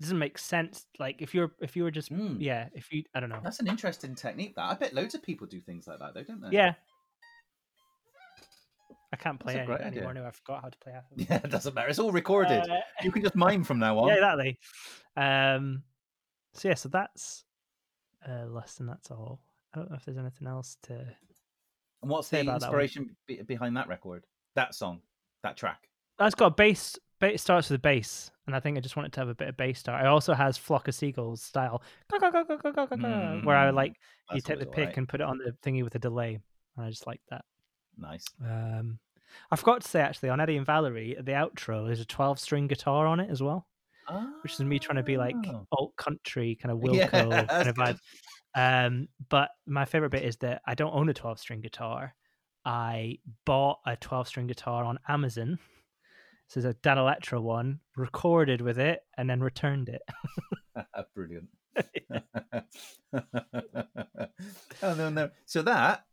[0.00, 0.86] It doesn't make sense.
[0.98, 2.36] Like if you're if you were just Mm.
[2.40, 4.54] yeah if you I don't know That's an interesting technique.
[4.56, 6.50] That I bet loads of people do things like that, though, don't they?
[6.50, 6.74] yeah.
[9.10, 10.26] I can't play any anymore now.
[10.26, 11.88] I forgot how to play Yeah, it doesn't matter.
[11.88, 12.68] It's all recorded.
[12.68, 14.08] Uh, you can just mime from now on.
[14.08, 14.58] yeah, exactly.
[15.16, 15.82] Um,
[16.52, 17.44] so yeah, so that's
[18.26, 18.86] a lesson.
[18.86, 19.40] That's all.
[19.72, 20.94] I don't know if there's anything else to.
[22.02, 24.26] And what's the about that inspiration be- behind that record?
[24.56, 25.00] That song,
[25.42, 25.87] that track.
[26.18, 26.98] That's got a bass.
[27.20, 29.34] ba- It starts with a bass, and I think I just wanted to have a
[29.34, 30.04] bit of bass start.
[30.04, 31.82] It also has flock of seagulls style,
[33.44, 33.94] where I Mm, like
[34.32, 36.38] you take the pick and put it on the thingy with a delay,
[36.76, 37.44] and I just like that.
[37.96, 38.24] Nice.
[38.44, 38.98] Um,
[39.50, 42.66] I forgot to say actually on Eddie and Valerie, the outro there's a 12 string
[42.66, 43.66] guitar on it as well.
[44.42, 45.66] which is me trying to be like Oh.
[45.72, 47.98] alt country kind of Yeah, Wilco kind of vibe.
[48.54, 52.14] Um, but my favorite bit is that I don't own a 12 string guitar.
[52.64, 55.58] I bought a 12 string guitar on Amazon.
[56.48, 60.02] This is a Danelectro one, recorded with it, and then returned it.
[61.14, 61.48] Brilliant.
[64.82, 65.30] oh no, no.
[65.44, 66.04] So that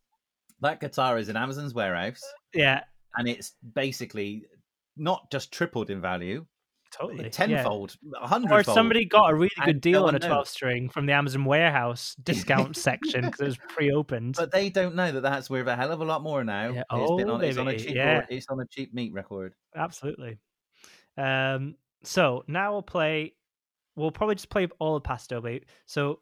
[0.62, 2.22] that guitar is in Amazon's warehouse,
[2.54, 2.84] yeah,
[3.16, 4.46] and it's basically
[4.98, 6.46] not just tripled in value,
[6.98, 7.24] totally.
[7.26, 7.30] yeah.
[7.30, 11.06] tenfold, a Or somebody got a really good no deal on a 12 string from
[11.06, 14.36] the Amazon warehouse discount section because it was pre opened.
[14.36, 16.72] But they don't know that that's worth a hell of a lot more now.
[16.72, 16.80] Yeah.
[16.80, 18.18] It's Oh, on, it's on a cheap, yeah.
[18.20, 19.54] or- it's on a cheap meat record.
[19.76, 20.38] Absolutely.
[21.18, 23.34] Um, so now we'll play.
[23.96, 25.60] We'll probably just play all of Paso Doble.
[25.86, 26.20] So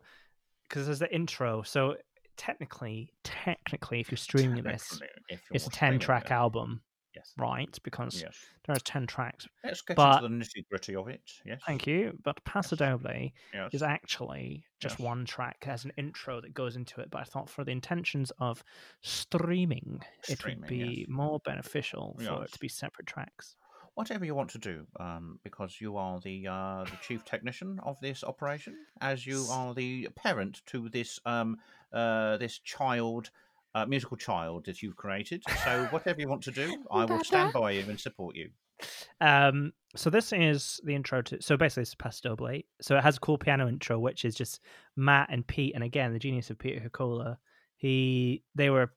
[0.67, 1.61] because there's the intro.
[1.63, 1.95] So
[2.37, 4.99] technically, technically, if you're streaming this,
[5.51, 6.81] it's a ten-track album,
[7.15, 7.31] Yes.
[7.37, 7.77] right?
[7.83, 8.35] Because Yes.
[8.67, 9.47] are ten tracks.
[9.63, 11.21] Let's get But- into the nitty gritty of it.
[11.45, 11.61] Yes.
[11.67, 12.17] Thank you.
[12.23, 13.73] But Paso Doble Yes.
[13.73, 15.05] is actually just Yes.
[15.05, 17.09] one track as an intro that goes into it.
[17.11, 18.63] But I thought for the intentions of
[19.01, 23.55] streaming, it would be more beneficial for it to be separate tracks.
[23.95, 27.99] Whatever you want to do, um, because you are the uh, the chief technician of
[27.99, 31.59] this operation, as you are the parent to this um,
[31.91, 33.29] uh, this child,
[33.75, 35.43] uh, musical child that you've created.
[35.63, 38.49] So whatever you want to do, I will stand by you and support you.
[39.21, 41.41] Um, so this is the intro to.
[41.41, 42.61] So basically, it's Paso Doble.
[42.81, 44.59] So it has a cool piano intro, which is just
[44.95, 47.37] Matt and Pete, and again, the genius of Peter Hakola.
[47.77, 48.93] He, they were,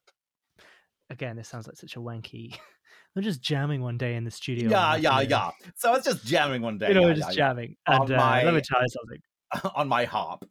[1.10, 2.56] again, this sounds like such a wanky.
[3.14, 4.70] They're just jamming one day in the studio.
[4.70, 5.50] Yeah, yeah, uh, yeah.
[5.74, 6.88] So I was just jamming one day.
[6.88, 8.88] You know, yeah, we're just yeah, jamming, On and uh, let my- me tell you
[8.88, 9.72] something.
[9.74, 10.44] on my harp.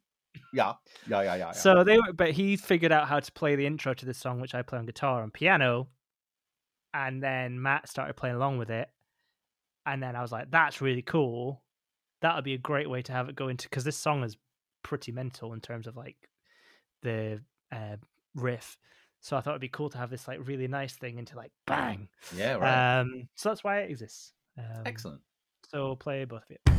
[0.55, 0.73] Yeah,
[1.07, 1.51] yeah, yeah, yeah.
[1.51, 4.39] So they were, but he figured out how to play the intro to this song,
[4.39, 5.89] which I play on guitar and piano,
[6.93, 8.89] and then Matt started playing along with it,
[9.85, 11.61] and then I was like, "That's really cool.
[12.21, 14.37] That would be a great way to have it go into because this song is
[14.81, 16.17] pretty mental in terms of like
[17.01, 17.41] the
[17.71, 17.97] uh,
[18.33, 18.77] riff."
[19.19, 21.51] So I thought it'd be cool to have this like really nice thing into like
[21.67, 22.07] bang.
[22.35, 22.99] yeah, right.
[23.01, 24.33] Um, so that's why it exists.
[24.57, 25.21] Um, Excellent.
[25.69, 26.74] So play both of it.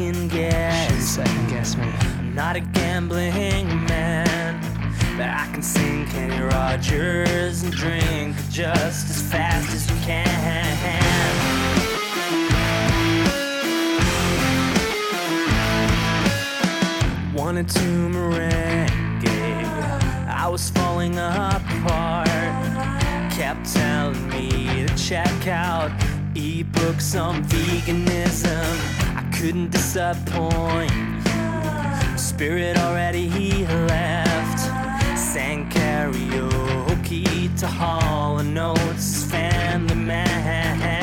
[0.00, 1.04] Second guess.
[1.04, 1.84] second guess me.
[2.18, 4.58] I'm not a gambling man,
[5.18, 10.30] but I can sing Kenny Rogers and drink just as fast as you can.
[17.34, 19.28] Wanted to merengue,
[20.28, 22.28] I was falling apart.
[23.32, 25.90] Kept telling me to check out
[26.34, 28.99] ebooks on veganism.
[29.40, 30.92] Couldn't disappoint
[32.18, 34.60] spirit already he left.
[35.18, 37.24] Sang karaoke
[37.58, 40.99] to Hall and Oates, family man.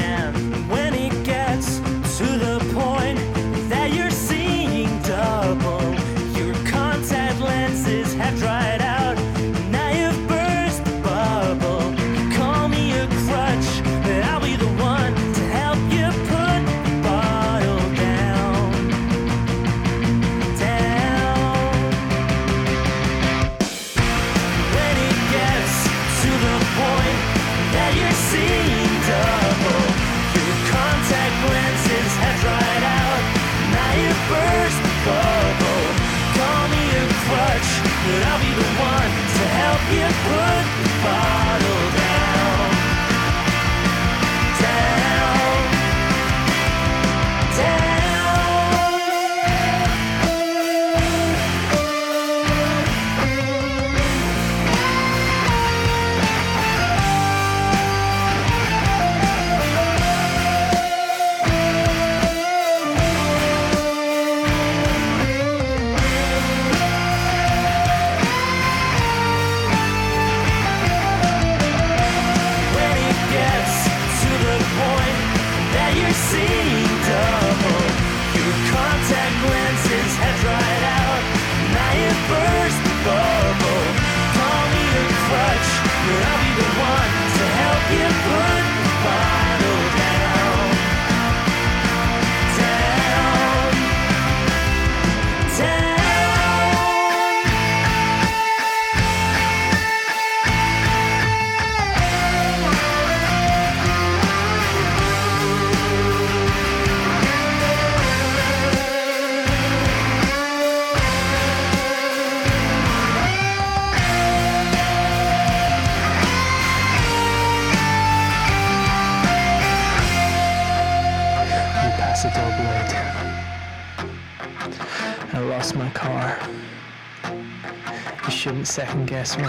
[128.78, 129.48] Second guess me.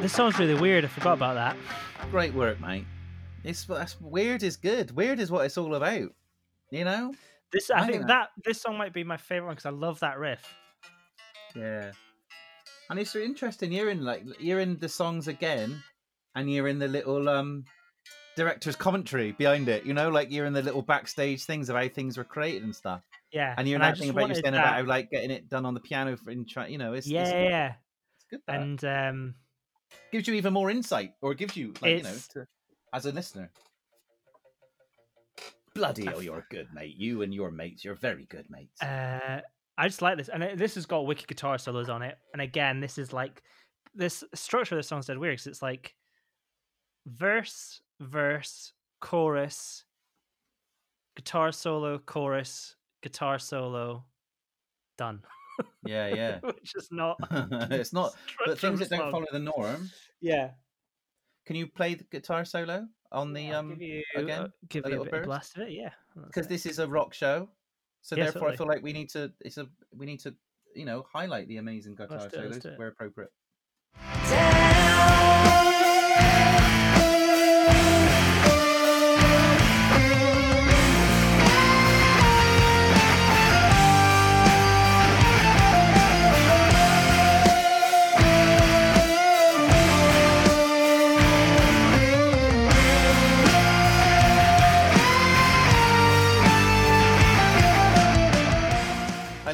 [0.00, 0.84] This song's really weird.
[0.84, 1.56] I forgot about that.
[2.12, 2.86] Great work, mate.
[3.42, 4.92] It's that's weird is good.
[4.92, 6.10] Weird is what it's all about.
[6.70, 7.12] You know?
[7.50, 9.70] This I, I think think that this song might be my favorite one because I
[9.70, 10.46] love that riff.
[11.56, 11.90] Yeah.
[12.88, 13.72] And it's interesting.
[13.72, 15.82] You're in like you're in the songs again,
[16.36, 17.64] and you're in the little um
[18.36, 19.84] director's commentary behind it.
[19.84, 22.76] You know, like you're in the little backstage things of how things were created and
[22.76, 23.02] stuff.
[23.32, 25.64] Yeah, And you're not thinking just about you saying that- about like getting it done
[25.64, 26.66] on the piano for in try.
[26.66, 27.72] You know, it's yeah, it's, yeah,
[28.16, 28.40] it's good.
[28.46, 28.60] That.
[28.60, 29.34] and um,
[30.10, 32.44] gives you even more insight, or it gives you like you know
[32.92, 33.50] as a listener.
[35.74, 36.96] Bloody hell, you're a good, mate.
[36.96, 38.82] You and your mates, you're very good mates.
[38.82, 39.40] uh,
[39.78, 42.18] I just like this, and this has got wicked guitar solos on it.
[42.32, 43.42] And again, this is like
[43.94, 45.94] this structure of the song's dead weird because it's like
[47.06, 49.84] verse, verse, chorus,
[51.16, 54.04] guitar solo, chorus, guitar solo,
[54.98, 55.22] done.
[55.84, 56.38] yeah, yeah.
[56.42, 57.16] Which is not.
[57.70, 58.14] it's not,
[58.46, 59.90] but things that don't follow the norm.
[60.20, 60.50] Yeah.
[61.46, 63.70] Can you play the guitar solo on the I'll um?
[63.70, 65.72] give you, again, uh, give a you a little bit of blast of it.
[65.72, 65.90] Yeah,
[66.26, 67.48] Because this is a rock show,
[68.02, 69.32] so Yeah, therefore I feel like we need to.
[69.40, 69.66] It's a
[69.96, 70.34] we need to
[70.76, 73.30] you know highlight the amazing guitar Let's do it, let's solos where appropriate.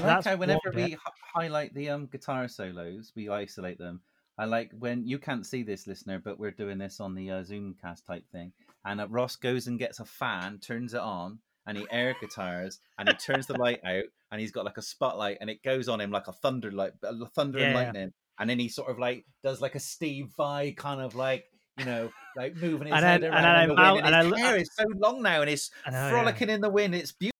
[0.06, 0.98] Like that's how whenever we h-
[1.34, 4.00] highlight the um guitar solos, we isolate them.
[4.38, 7.42] I like when you can't see this, listener, but we're doing this on the uh,
[7.42, 8.52] Zoomcast type thing.
[8.84, 12.78] And uh, Ross goes and gets a fan, turns it on, and he air guitars,
[12.98, 15.88] and he turns the light out, and he's got like a spotlight, and it goes
[15.88, 18.12] on him like a thunder light, a thunder and lightning.
[18.38, 21.44] And then he sort of like does like a Steve Vai kind of like
[21.78, 24.32] you know, like moving his And head then- around and the I mount- and his
[24.34, 26.10] I hair is so long now, and it's I know, yeah.
[26.10, 26.94] frolicking in the wind.
[26.94, 27.32] It's beautiful.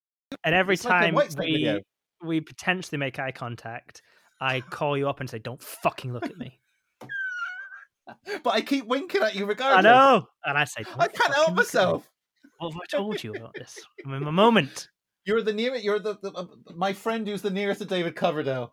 [0.45, 1.81] And every It's like time Whitesnake we video.
[2.23, 4.03] We potentially make eye contact,
[4.41, 6.61] I call you up and say, "Don't fucking look at me."
[8.45, 9.85] But I keep winking at you regardless.
[9.85, 12.09] I know, and I say, I can't help look at me." myself.
[12.59, 13.79] What have I told you about this?
[14.07, 14.89] I'm in my moment.
[15.25, 15.83] You're the nearest.
[15.83, 18.73] You're the, the uh, my friend who's the nearest to David Coverdale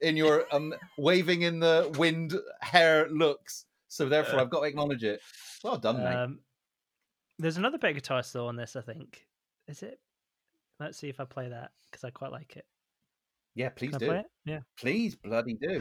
[0.00, 3.66] in your um waving in the wind hair looks.
[3.88, 5.20] So therefore, I've got to acknowledge it.
[5.62, 6.14] Well done, mate.
[6.14, 6.38] Um,
[7.38, 9.26] there's another bit of guitar solo on this, I think.
[9.66, 9.98] Is it?
[10.78, 12.64] Let's see if I play that because I quite like it.
[13.54, 14.06] Yeah, please Can I do.
[14.06, 14.26] play it?
[14.44, 14.60] Yeah.
[14.78, 15.80] Please, bloody do.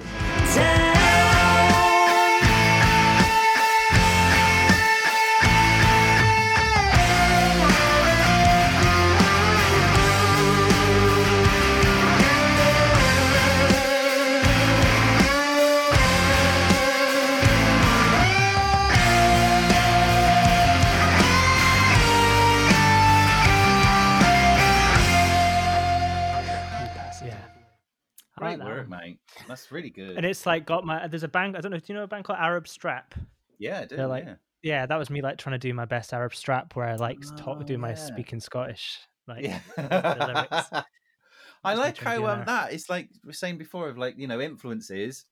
[28.65, 29.19] Great work, mate.
[29.47, 30.17] That's really good.
[30.17, 31.07] And it's like got my.
[31.07, 31.57] There's a band.
[31.57, 31.77] I don't know.
[31.79, 33.15] Do you know a band called Arab Strap?
[33.57, 33.97] yeah, dude.
[33.99, 34.35] they're like- yeah.
[34.61, 37.21] Yeah, that was me like trying to do my best Arab Strap, where I like
[37.37, 37.95] talk, Oh, do my yeah.
[37.95, 38.99] speaking Scottish.
[39.25, 39.59] Like, yeah.
[39.77, 40.69] the lyrics.
[41.63, 44.41] I like how um, that it's like we were saying before of like you know
[44.41, 45.25] influences,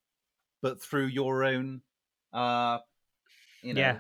[0.62, 1.82] but through your own,
[2.34, 2.78] uh,
[3.62, 4.00] you know, Yeah.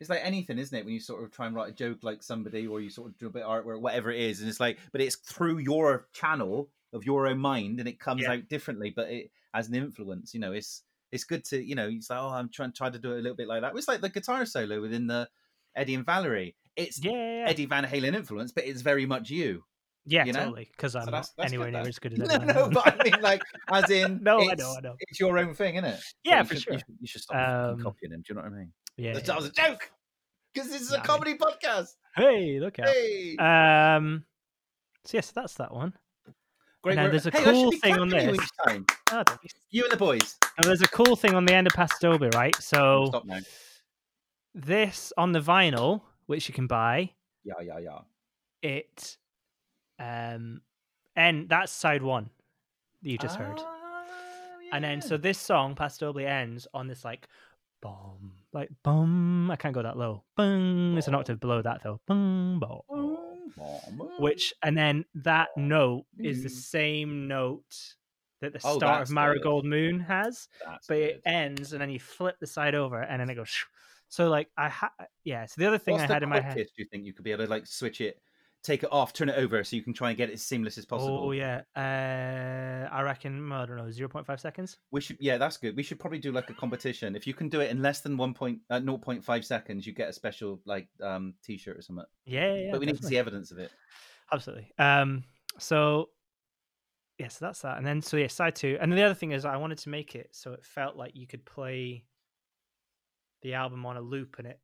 [0.00, 0.84] it's like anything, isn't it?
[0.84, 3.18] When you sort of try and write a joke like somebody, or you sort of
[3.18, 6.06] do a bit of artwork, whatever it is, and it's like, but it's through your
[6.12, 8.32] channel of your own mind, and it comes Yeah.
[8.32, 10.32] out differently, but it as an influence.
[10.32, 12.98] You know, it's it's good to you know, it's like oh, I'm trying try to
[12.98, 13.76] do it a little bit like that.
[13.76, 15.28] It's like the guitar solo within the
[15.76, 16.56] Eddie and Valerie.
[16.76, 17.48] It's yeah, yeah, yeah.
[17.50, 19.64] Eddie Van Halen influence, but it's very much you.
[20.06, 20.40] yeah you know?
[20.46, 20.68] totally.
[20.72, 23.20] Because I'm that's- that's anywhere good, near as good as No, no, but I mean,
[23.22, 23.42] like,
[23.72, 24.96] as in, No, I it's, know, I know.
[24.98, 26.00] It's your own thing, isn't it?
[26.24, 26.72] Yeah, for should, sure.
[26.74, 27.36] You should, you should stop
[27.74, 28.20] Um, copying him.
[28.20, 28.72] Do you know what I mean?
[28.96, 29.12] yeah.
[29.14, 29.36] That yeah.
[29.36, 29.90] was a joke
[30.52, 31.90] because this is a Nah, comedy podcast.
[32.16, 32.88] Hey, look out.
[32.88, 34.24] Hey, Um.
[35.04, 35.94] So yes, that's that one.
[36.84, 38.38] Great now there's a hey, cool thing on you this.
[39.10, 39.24] Oh,
[39.70, 40.36] You and the boys.
[40.58, 42.54] Now, there's a cool thing on the end of Paso Doble, right?
[42.60, 43.38] So Stop now.
[44.54, 47.10] this on the vinyl, which you can buy,
[47.42, 47.98] Yeah, yeah, yeah.
[48.60, 49.16] it
[49.98, 50.60] um
[51.16, 52.28] and that's side one
[53.02, 53.56] that you just heard.
[53.58, 54.04] Ah,
[54.72, 57.28] And then so this song, Paso Doble, ends on this like
[57.80, 59.50] boom, like boom.
[59.50, 60.24] I can't go that low.
[60.36, 60.98] Boom.
[60.98, 61.98] It's an octave below that though.
[62.06, 63.13] Boom, boom.
[63.56, 64.16] Mama.
[64.18, 66.52] Which and then that note is the Mm.
[66.52, 67.94] same note
[68.40, 69.14] that the Oh, start of good.
[69.14, 71.30] Marigold Moon has, That's but it good.
[71.30, 73.54] ends and then you flip the side over and then it goes.
[74.08, 74.92] So like I ha-
[75.24, 75.46] yeah.
[75.46, 76.56] So the other thing What's I had in my head.
[76.56, 78.20] Do you think you could be able to like switch it,
[78.64, 80.78] take it off, turn it over, so you can try and get it as seamless
[80.78, 81.20] as possible?
[81.24, 84.78] Oh yeah, uh, I reckon I don't know, zero point five seconds.
[84.90, 85.76] We should, yeah, that's good.
[85.76, 87.14] We should probably do like a competition.
[87.14, 90.08] If you can do it in less than one point, uh, 0.5 seconds, you get
[90.08, 92.06] a special like um t-shirt or something.
[92.24, 93.70] Yeah, yeah, but we need to see evidence of it.
[94.32, 94.72] absolutely.
[94.78, 95.24] Um,
[95.58, 96.08] so
[97.18, 99.32] yeah, so that's that, and then so yeah, side two, and then the other thing
[99.32, 102.04] is I wanted to make it so it felt like you could play
[103.42, 104.58] the album on a loop, and it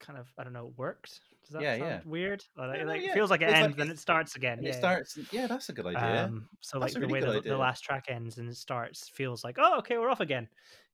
[0.00, 1.20] kind of I don't know worked.
[1.44, 2.00] Does that Yeah, sound yeah.
[2.04, 2.44] weird?
[2.56, 3.10] Like, no, like, yeah.
[3.10, 4.58] it feels like it It's like ends, then it's- it starts again.
[4.62, 5.18] Yeah, it starts.
[5.32, 6.24] Yeah, that's a good idea.
[6.24, 8.56] Um, so That's like a the really way the, the last track ends and it
[8.56, 10.48] starts feels like oh okay we're off again.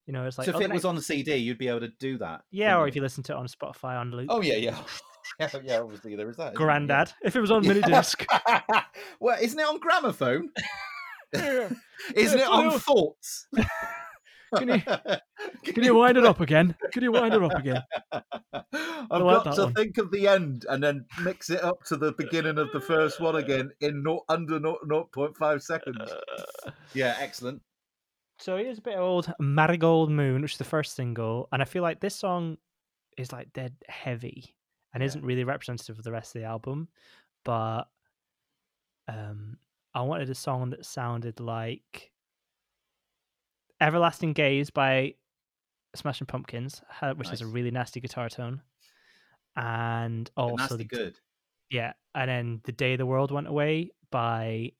[0.07, 1.81] You know, it's like so if oh, it was on the CD, you'd be able
[1.81, 2.43] to do that.
[2.51, 4.27] yeah, or wouldn't if you listen to it on Spotify on loop.
[4.29, 4.79] Oh yeah, yeah,
[5.41, 5.81] yeah, yeah.
[5.81, 6.53] Obviously, there is that.
[6.53, 6.55] there?
[6.55, 8.25] Granddad, if it was on mini disc.
[9.21, 10.51] well, isn't it on gramophone?
[12.15, 13.49] Isn't it on thoughts?
[14.57, 14.83] Can you-
[15.73, 16.75] Can you wind it up again?
[16.93, 17.83] Can you wind it up again?
[18.13, 19.75] I've like got to one.
[19.75, 23.21] think of the end and then mix it up to the beginning of the first
[23.21, 25.99] one again in no, under no, 0.5 seconds.
[26.95, 27.61] Yeah, excellent.
[28.39, 31.65] So here's a bit of old Marigold Moon, which is the first single, and I
[31.65, 32.57] feel like this song
[33.17, 34.57] is like dead heavy
[34.93, 35.07] and Yeah.
[35.07, 36.89] isn't really representative of the rest of the album.
[37.45, 37.85] But
[39.09, 39.57] um,
[39.95, 42.11] I wanted a song that sounded like
[43.81, 45.15] "Everlasting Gaze" by
[45.95, 46.83] Smashing Pumpkins,
[47.17, 48.63] which is a really nasty guitar tone,
[49.57, 51.19] and also nasty the good.
[51.71, 54.73] Yeah, and then the day the world went away by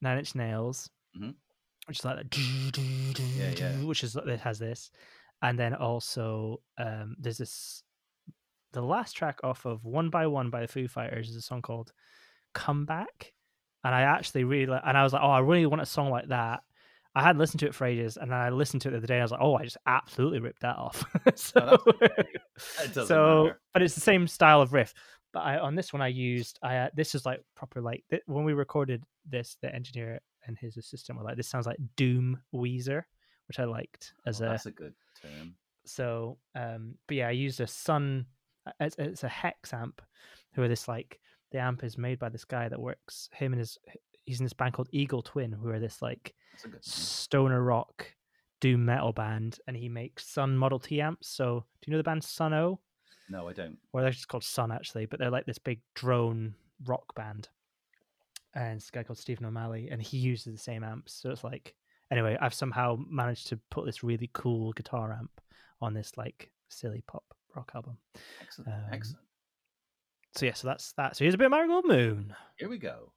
[0.00, 1.34] Nine Inch Nails, Mhm.
[1.86, 2.36] which is like that,
[3.36, 3.84] Yeah, yeah.
[3.84, 4.90] which is it has this,
[5.42, 7.82] and then also um, there's this.
[8.72, 11.62] The last track off of One by One by the Foo Fighters is a song
[11.62, 11.92] called
[12.54, 13.32] "Come Back,"
[13.84, 16.10] and I actually really like, and I was like, oh, I really want a song
[16.10, 16.64] like that.
[17.14, 19.06] I hadn't listened to it for ages, and then I listened to it the other
[19.06, 19.14] day.
[19.14, 21.04] And I was like, "Oh, I just absolutely ripped that off."
[21.36, 21.78] so,
[22.92, 24.94] doesn't so but it's the same style of riff.
[25.32, 28.22] But I, on this one, I used I uh, this is like proper like th-
[28.26, 32.38] when we recorded this, the engineer and his assistant were like, "This sounds like Doom
[32.54, 33.02] Weezer,"
[33.48, 35.54] which I liked as Oh, a that's a good term.
[35.86, 38.26] So, um, but yeah, I used a Sun.
[38.66, 40.00] uh, It's, it's a hex amp.
[40.54, 41.20] Who are this like
[41.50, 43.28] the amp is made by this guy that works.
[43.32, 43.78] Him and his
[44.24, 47.60] he's in this band called Eagle Twin, who are this like That's a good stoner
[47.60, 48.12] rock
[48.60, 51.26] doom metal band, and he makes Sunn Model T amps.
[51.26, 52.78] So, do you know the band Sunn O?
[53.28, 53.76] No, I don't.
[53.92, 56.54] Well, they're just called Sunn actually, but they're like this big drone
[56.86, 57.48] rock band.
[58.54, 61.12] And it's a guy called Stephen O'Malley, and he uses the same amps.
[61.12, 61.74] So it's like,
[62.12, 65.40] anyway, I've somehow managed to put this really cool guitar amp
[65.80, 67.24] on this like silly pop
[67.56, 67.98] rock album.
[68.40, 68.68] Excellent.
[68.68, 69.24] Um, Excellent.
[70.36, 71.16] So yeah, so that's that.
[71.16, 72.32] So here's a bit of Marigold Moon.
[72.58, 73.10] Here we go.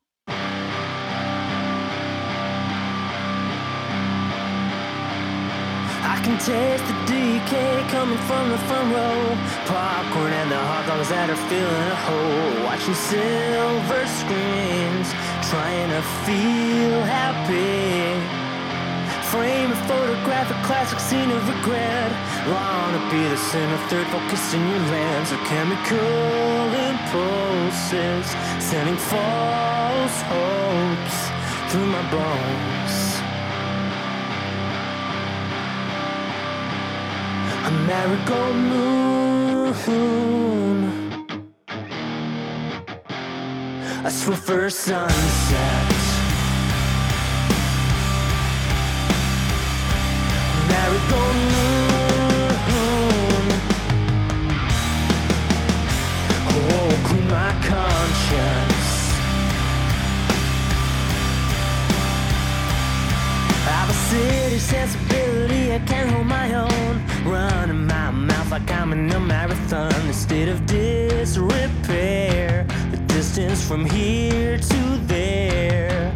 [6.07, 9.35] I can taste the decay coming from the front row.
[9.67, 12.63] Popcorn and the hot dogs that are filling a hole.
[12.63, 15.11] Watching silver screens,
[15.51, 18.15] trying to feel happy.
[19.27, 22.11] Frame a photograph, classic scene of regret.
[22.47, 25.35] Long to be the center, third focus in your lens.
[25.35, 28.31] Or chemical impulses,
[28.63, 30.16] sending false
[37.87, 39.67] marigold moon.
[44.03, 45.91] A swiffer sunset.
[50.69, 51.77] Marigold moon.
[56.49, 58.91] Oh, clean my conscience.
[63.65, 66.86] I have a city sensibility, I can't hold my own.
[67.27, 72.65] Running my mouth like I'm in a marathon instead of disrepair.
[72.89, 76.13] The distance from here to there.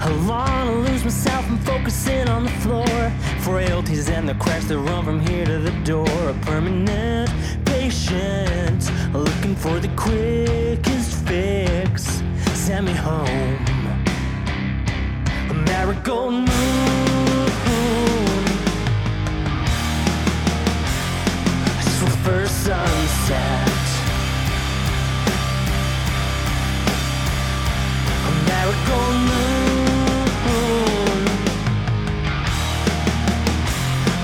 [0.00, 3.12] I wanna lose myself and focus in on the floor.
[3.40, 6.30] Frailties and the cracks that run from here to the door.
[6.30, 7.30] A permanent
[7.66, 12.22] patient, looking for the quickest fix.
[12.54, 13.58] Send me home
[15.50, 16.93] a marigold moon.
[22.24, 23.68] Swiffer sunset.
[28.08, 29.68] A marigold moon.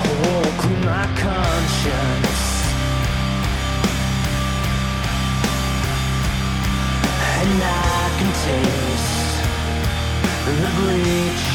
[0.03, 2.41] Oh, clean my conscience.
[7.37, 9.35] And I can taste
[10.45, 11.45] the bleach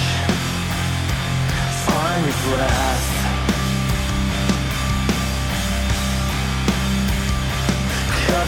[1.91, 3.16] on your breath.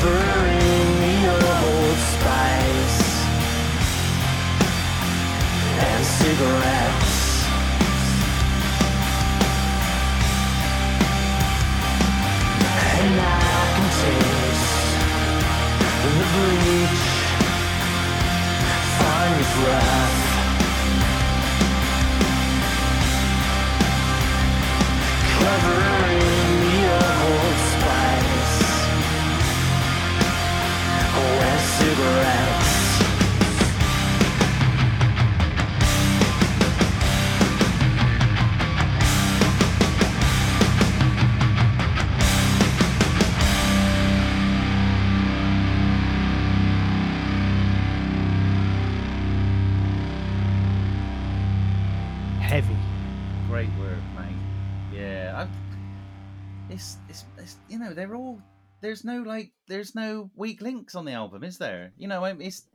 [0.01, 3.01] Old spice
[5.81, 7.17] and cigarettes.
[12.95, 13.43] And I
[13.75, 14.79] can taste
[16.05, 17.19] the bleach
[19.37, 20.17] your breath.
[25.39, 25.98] Covering
[52.41, 52.77] Heavy.
[53.49, 54.35] Great work, mate.
[54.95, 55.47] Yeah,
[56.71, 57.25] it's it's
[57.69, 58.41] you know they're all
[58.81, 61.93] there's no like there's no weak links on the album, is there?
[61.97, 62.67] You know, I- it's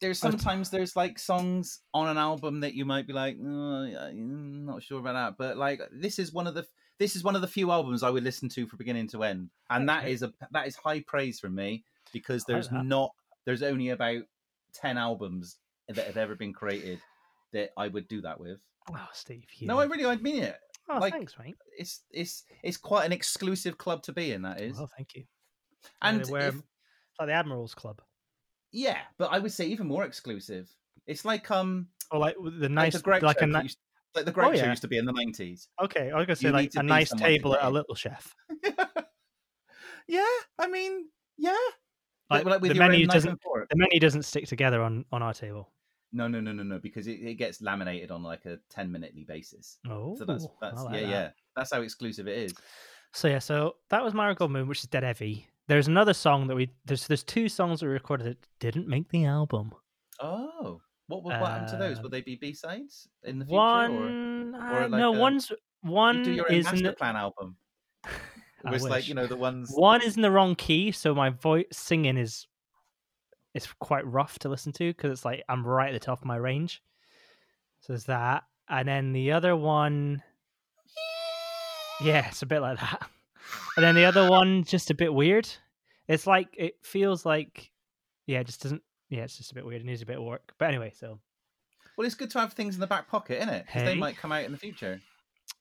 [0.00, 4.66] there's sometimes there's like songs on an album that you might be like, "Oh, I'm
[4.66, 6.66] not sure about that, but like this is one of the
[6.98, 9.50] this is one of the few albums I would listen to from beginning to end,
[9.70, 13.10] and that is a that is high praise from me because there's not
[13.44, 14.22] there's only about
[14.74, 17.00] ten albums that have ever been created
[17.52, 18.58] that I would do that with.
[18.92, 19.44] Oh, Steve.
[19.58, 19.68] You.
[19.68, 20.58] No, I really I mean it.
[20.88, 21.56] Oh, like- thanks, mate.
[21.76, 24.42] It's it's it's quite an exclusive club to be in.
[24.42, 25.24] That is, Well, thank you.
[26.02, 26.62] and we're if-
[27.18, 28.00] like the Admirals Club.
[28.72, 30.68] yeah, but I would say even more exclusive.
[31.06, 33.78] It's like um Or like the like nice, the like a used,
[34.14, 35.68] like the Greg Oh, show used to be in the nineties.
[35.82, 36.10] okay.
[36.10, 37.70] I was gonna say You like a nice table at a.
[37.70, 38.34] Little Chef.
[40.08, 40.24] yeah,
[40.58, 41.56] I mean, yeah.
[42.30, 45.70] Like, Like, with the menu doesn't the menu doesn't stick together on on our table.
[46.12, 49.24] No, no, no, no, no, because it, it gets laminated on like a ten minutely
[49.24, 49.78] basis.
[49.88, 51.08] Oh, So that's that's like yeah, that.
[51.08, 51.30] yeah.
[51.56, 52.54] That's how exclusive it is.
[53.12, 55.46] So yeah, so that was Marigold Moon, which is dead heavy.
[55.68, 59.08] There's another song that we there's there's two songs that we recorded that didn't make
[59.10, 59.72] the album.
[60.20, 61.98] Oh, what what happened to those?
[61.98, 63.56] Uh, Will they be B sides in the future?
[63.58, 63.60] Or?
[63.60, 65.52] One, or uh, like no, a- one's
[65.82, 67.56] one do your own is in master the, plan album.
[68.64, 69.72] It was like you know the ones.
[69.74, 72.46] one is in the wrong key, so my voice singing is
[73.54, 76.24] it's quite rough to listen to because it's like I'm right at the top of
[76.24, 76.82] my range.
[77.80, 80.22] So there's that, and then the other one,
[82.00, 83.08] yeah, it's a bit like that.
[83.76, 85.48] And then the other one, just a bit weird.
[86.06, 87.70] It's like it feels like,
[88.26, 88.82] yeah, it just doesn't.
[89.08, 89.80] Yeah, it's just a bit weird.
[89.80, 90.52] It needs a bit of work.
[90.58, 91.18] But anyway, so
[91.96, 93.66] Well, it's good to have things in the back pocket, isn't it?
[93.66, 95.00] Because they might come out in the future.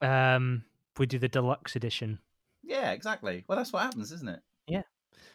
[0.01, 0.63] um,
[0.97, 2.19] we do the deluxe edition.
[2.63, 3.43] Yeah, exactly.
[3.47, 4.39] Well, that's what happens, isn't it?
[4.67, 4.83] Yeah.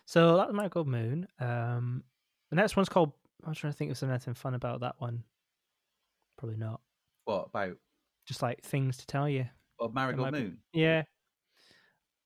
[0.04, 1.26] So that was Marigold Moon.
[1.40, 2.04] Um,
[2.50, 3.12] the next one's called.
[3.44, 5.22] I was trying to think if there's anything fun about that one.
[6.38, 6.80] Probably not.
[7.24, 7.76] What about
[8.26, 9.46] Just like things to tell you.
[9.78, 10.58] well, Marigold might be- Moon?
[10.72, 11.02] Yeah.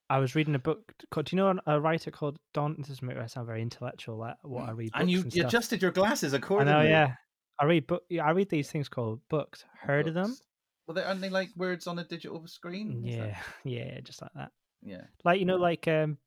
[0.08, 1.26] I was reading a book called.
[1.26, 2.74] Do you know a writer called Don?
[2.78, 4.16] This doesn't sound very intellectual.
[4.18, 4.90] Like what I read.
[4.92, 5.00] Mm.
[5.00, 6.72] And you, books you adjusted your glasses I accordingly.
[6.72, 6.82] know.
[6.88, 7.14] Yeah.
[7.60, 8.02] I read book.
[8.08, 9.64] Yeah, I read these things called books.
[9.78, 10.28] Heard of them?
[10.30, 10.42] Books.
[10.86, 13.04] Well, they're only like words on a digital screen?
[13.06, 13.38] Is that- Yeah.
[13.94, 14.00] Yeah.
[14.00, 14.50] Just like that.
[14.82, 15.02] Yeah.
[15.24, 16.18] Like you know, like um,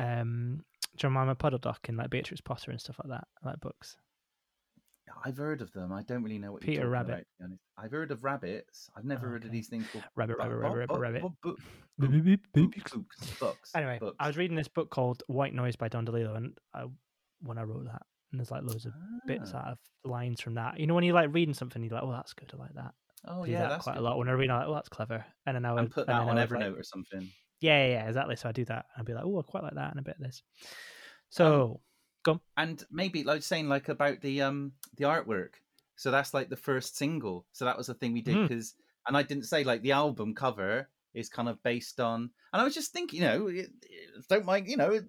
[0.00, 0.64] um,
[0.98, 3.28] Jemima Puddle Duck and like Beatrix Potter and stuff like that.
[3.44, 3.96] Like books.
[5.24, 5.90] I've heard of them.
[5.92, 7.10] I don't really know what Peter you're Rabbit.
[7.10, 7.24] about.
[7.42, 7.54] To be.
[7.78, 8.88] I've heard of rabbits.
[8.96, 11.22] I've never heard of these things called Rabbit, rabbit, rabbit, rabbit,
[11.98, 12.40] rabbit.
[13.40, 13.70] books.
[13.74, 14.16] Anyway, books.
[14.20, 16.84] I was reading this book called White Noise by Don DeLillo, and I,
[17.40, 18.02] when I wrote that,
[18.32, 18.92] and there's like loads of
[19.26, 19.58] bits Ah.
[19.58, 20.78] out of lines from that.
[20.78, 22.50] You know, when you're like reading something, you're like, "Oh, that's good.
[22.54, 22.92] I like that."
[23.26, 24.00] Oh do yeah, that that's quite good.
[24.00, 24.18] a lot.
[24.18, 26.08] When I read, I'm like, "Oh, that's clever," and then I would And put and
[26.08, 27.28] that then on would, like- Evernote or something.
[27.60, 28.36] Yeah, yeah, yeah, exactly.
[28.36, 30.02] So I do that, and I'd be like, "Oh, I quite like that," and a
[30.02, 30.42] bit of this.
[31.46, 31.78] Um,
[32.26, 35.50] So, and maybe like saying like about the um the artwork
[35.96, 38.74] so that's like the first single so that was the thing we did because
[39.06, 42.64] and i didn't say like the album cover is kind of based on and i
[42.64, 43.50] was just thinking you know
[44.28, 45.00] don't mind you know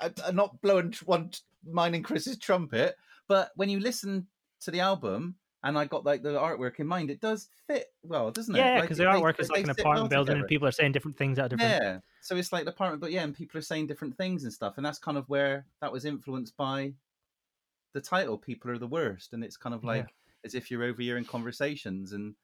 [0.00, 1.32] I- i'm not blowing one
[1.66, 2.96] mine and chris's trumpet
[3.28, 4.26] but when you listen
[4.60, 5.34] to the album
[5.64, 8.74] and i got like the artwork in mind it does fit well doesn't it yeah,
[8.74, 10.68] Like, because it- the they- artwork is they like an apartment well building, and people
[10.68, 11.82] are saying different things at different.
[11.82, 11.98] Yeah.
[12.22, 14.74] So it's like the apartment, but yeah, and people are saying different things and stuff,
[14.76, 16.94] and that's kind of where that was influenced by
[17.92, 18.38] the title.
[18.38, 19.88] People are the worst, and it's kind of Yeah.
[19.90, 20.14] like
[20.44, 22.34] as if you're over here in conversations and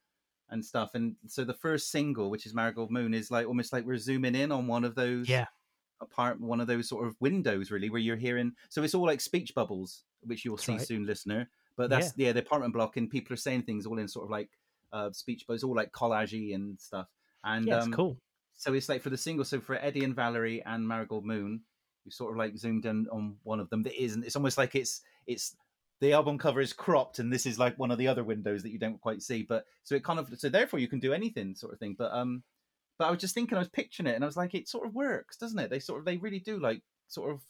[0.49, 0.95] and stuff.
[0.95, 4.35] And so the first single, which is Marigold Moon, is like almost like we're zooming
[4.35, 5.45] in on one of those Yeah.
[6.01, 8.53] apartment, one of those sort of windows, really, where you're hearing.
[8.69, 10.81] So it's all like speech bubbles, which you'll That's see right.
[10.87, 11.49] soon, listener.
[11.77, 12.31] But that's yeah.
[12.31, 14.49] the apartment block, and people are saying things all in sort of like
[14.93, 17.07] uh, speech bubbles, all like collagey and stuff.
[17.43, 18.17] And Yeah, it's um, cool.
[18.55, 21.61] so it's like for the single so for eddie and valerie and marigold moon
[22.05, 24.75] we sort of like zoomed in on one of them that isn't it's almost like
[24.75, 25.55] it's it's
[26.01, 28.71] the album cover is cropped and this is like one of the other windows that
[28.71, 31.55] you don't quite see but so it kind of so therefore you can do anything
[31.55, 32.43] sort of thing but um
[32.99, 34.85] but i was just thinking i was picturing it and i was like it sort
[34.85, 37.41] of works doesn't it they sort of they really do like sort of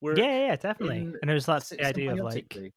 [0.00, 0.98] work Yeah, yeah, yeah, definitely.
[0.98, 2.72] in- and it was that the idea of like.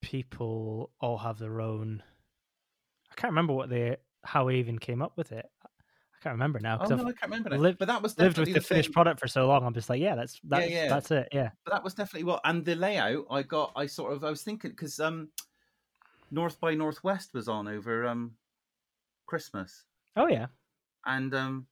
[0.00, 2.02] People all have their own.
[3.10, 5.46] I can't remember what they how we even came up with it.
[5.64, 8.52] I can't remember now oh no i can't remember lived- but that was lived definitely
[8.52, 9.64] with the, finished product for so long.
[9.64, 10.88] I'm just like, yeah, that's that's yeah.
[10.88, 11.28] that's it.
[11.32, 14.28] Yeah, but that was definitely what and the layout i got i sort of i
[14.28, 15.28] was thinking because um
[16.30, 18.32] north by northwest was on over um
[19.26, 19.84] christmas
[20.16, 20.46] oh yeah,
[21.06, 21.66] and um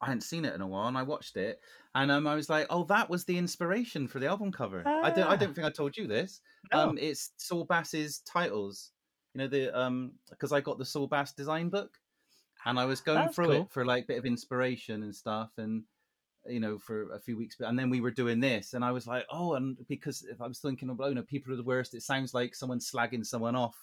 [0.00, 1.60] i hadn't seen it in a while and i watched it
[1.94, 5.10] and um i was like oh that was the inspiration for the album cover i
[5.10, 5.36] don't i Ah.
[5.36, 6.40] don't think i told you this
[6.72, 8.92] no, um it's saul bass's titles
[9.34, 11.98] you know the um because i got the saul bass design book
[12.66, 13.62] and i was going That's through cool.
[13.62, 15.82] it for like a bit of inspiration and stuff and
[16.48, 19.06] you know for a few weeks and then we were doing this and i was
[19.06, 21.94] like oh and because if i was thinking of oh no people are the worst
[21.94, 23.76] it sounds like someone slagging someone off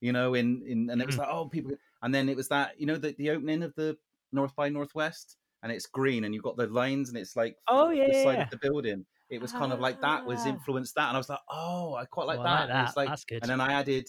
[0.00, 1.18] you know in in and it was Mhm.
[1.18, 1.72] like oh people
[2.02, 3.96] and then it was that you know the, the opening of the
[4.32, 7.88] north by northwest and it's green and you've got the lines and it's like Oh,
[7.88, 8.42] the yeah, yeah, side yeah.
[8.44, 10.48] of the building it was kind of like that was Ah.
[10.48, 12.94] influenced that and i was like oh i quite like Oh, that, like And it's
[12.94, 13.00] that.
[13.00, 13.42] like That's good.
[13.42, 14.08] and then i added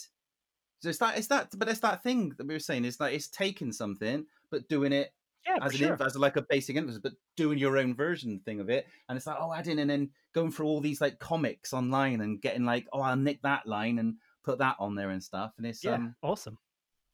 [0.82, 3.14] so it's that it's that but it's that thing that we were saying is like
[3.14, 5.12] it's taking something but doing it
[5.48, 5.98] yeah, as an sure.
[6.06, 8.86] as like a basic influence, but doing your own version thing of it.
[9.08, 12.42] And it's like, oh, adding and then going through all these like comics online and
[12.42, 15.54] getting like, oh, I'll nick that line and put that on there and stuff.
[15.58, 16.58] And it's yeah, um awesome.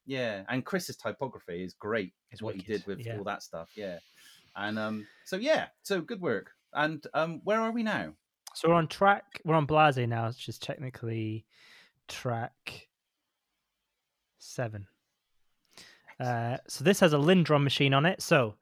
[0.07, 2.13] yeah, and Chris's typography is great.
[2.31, 3.15] Is what he did with yeah.
[3.17, 3.69] all that stuff.
[3.77, 3.99] Yeah,
[4.55, 6.51] and um so yeah, so good work.
[6.73, 8.13] And um where are we now?
[8.53, 9.41] So we're on track.
[9.43, 11.45] We're on Blase now, which is technically
[12.07, 12.87] track
[14.39, 14.87] seven.
[16.19, 18.21] Uh, so this has a LinnDrum machine on it.
[18.21, 18.55] So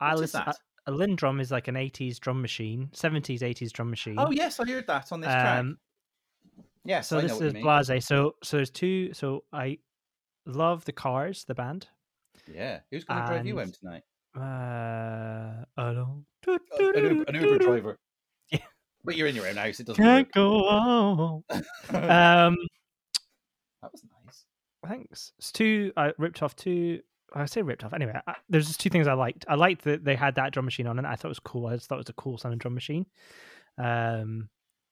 [0.00, 0.42] I listen.
[0.46, 0.54] A,
[0.86, 4.16] a LinnDrum is like an '80s drum machine, '70s, '80s drum machine.
[4.18, 5.60] Oh yes, I heard that on this track.
[5.60, 5.78] um,
[6.84, 7.52] Yes, so I this is.
[7.54, 8.04] Blase.
[8.04, 9.12] So so there's two.
[9.14, 9.78] So I
[10.46, 11.88] love the Cars, the band.
[12.52, 14.02] Yeah, who's going to drive you home tonight?
[14.36, 16.24] Uh, I don't.
[16.46, 17.98] An Uber, an Uber driver.
[18.50, 18.58] Yeah.
[19.04, 19.80] But you're in your own house.
[19.80, 20.32] It doesn't Can't work.
[20.34, 21.44] go on.
[21.90, 22.56] that Um,
[23.82, 24.44] was nice.
[24.86, 25.32] thanks.
[25.38, 25.92] It's two.
[25.96, 27.00] I ripped off two
[27.32, 27.92] I say ripped off.
[27.92, 29.44] Anyway, I, there's just two things I liked.
[29.48, 31.66] I liked that they had that drum machine on, and I thought it was cool.
[31.66, 33.06] I just thought it was a cool sounding drum machine.
[33.78, 34.48] Um,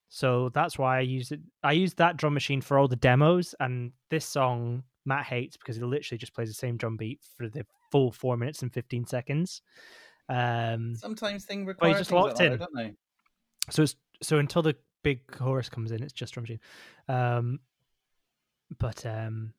[0.08, 1.40] so that's why I used it.
[1.62, 5.76] I used that drum machine for all the demos, and this song Matt hates because
[5.78, 9.06] it literally just plays the same drum beat for the full four minutes and fifteen
[9.06, 9.62] seconds.
[10.28, 12.58] Um, Sometimes things Well, require you just locked that, in.
[12.58, 12.92] don't they?
[13.70, 16.60] so it's so until the big chorus comes in, it's just drum machine.
[17.08, 17.60] Um,
[18.78, 19.54] but um,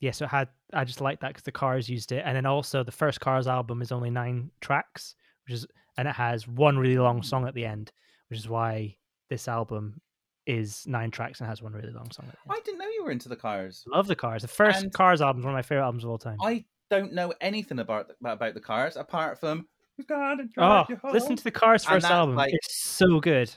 [0.00, 2.46] yeah, so it had I just like that because the Cars used it, and then
[2.46, 5.14] also the first Cars album is only nine tracks,
[5.46, 5.66] which is
[5.96, 7.90] and it has one really long song at the end,
[8.28, 8.96] which is why
[9.30, 10.00] this album
[10.48, 13.28] is nine tracks and has one really long song I didn't know you were into
[13.28, 13.84] the cars.
[13.86, 14.42] Love the Cars.
[14.42, 16.38] The first And- Cars album is one of my favorite albums of all time.
[16.42, 19.68] I don't know anything about the, about the cars apart from
[19.98, 22.34] "You gotta Oh, listen to the Cars first album.
[22.34, 23.50] like- it's so good.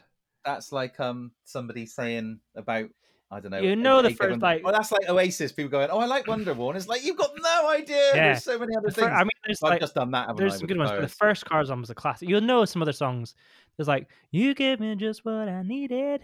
[0.43, 2.89] That's like um somebody saying about
[3.33, 3.59] I don't know.
[3.61, 5.53] You know the a given- first, like- oh, that's like Oasis.
[5.53, 6.67] People going, oh, I like Wonderwall.
[6.67, 7.95] And it's like you've got no idea.
[8.13, 8.13] Yeah.
[8.33, 9.07] There's so many other things.
[9.07, 10.35] I mean, there's So I've just done that.
[10.35, 12.27] there's I, some good the ones, but the first Cars album is a classic.
[12.27, 13.33] You'll know some other songs.
[13.77, 16.23] There's like "You Give Me Just What I Needed."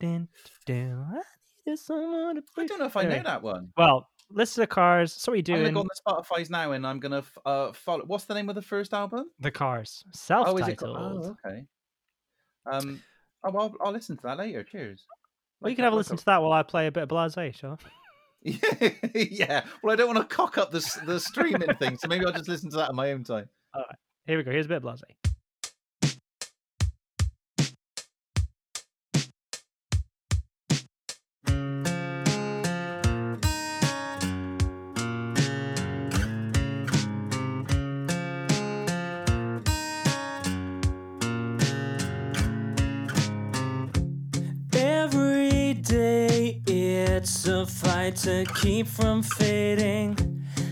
[0.00, 0.28] Dun,
[0.66, 1.20] dun, I
[1.66, 3.72] needed someone to I don't know if I know that one.
[3.76, 5.12] Well, listen to the Cars.
[5.12, 5.54] So we do.
[5.54, 8.04] I'm gonna go on the Spotify's now, and I'm gonna f- uh, follow.
[8.06, 9.30] What's the name of the first album?
[9.40, 10.68] The Cars, Oh, is self-titled.
[10.68, 10.78] it?
[10.78, 10.96] called-
[11.44, 11.64] Oh, okay.
[12.70, 13.02] Um,
[13.44, 14.62] oh, well, I'll, I'll listen to that later.
[14.64, 15.04] Cheers.
[15.60, 17.54] well, you can have a listen to that while I play a bit of Blase,
[17.56, 17.78] sure.
[18.42, 19.64] yeah.
[19.82, 22.32] Well, I don't want to cock up the s- the streaming thing, so maybe I'll
[22.32, 23.48] just listen to that in my own time.
[23.74, 23.96] Alright.
[24.26, 24.50] Here we go.
[24.50, 25.02] Here's a bit of Blase.
[48.16, 50.16] To keep from fading.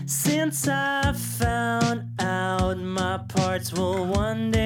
[0.05, 4.62] Since I found out my parts will one day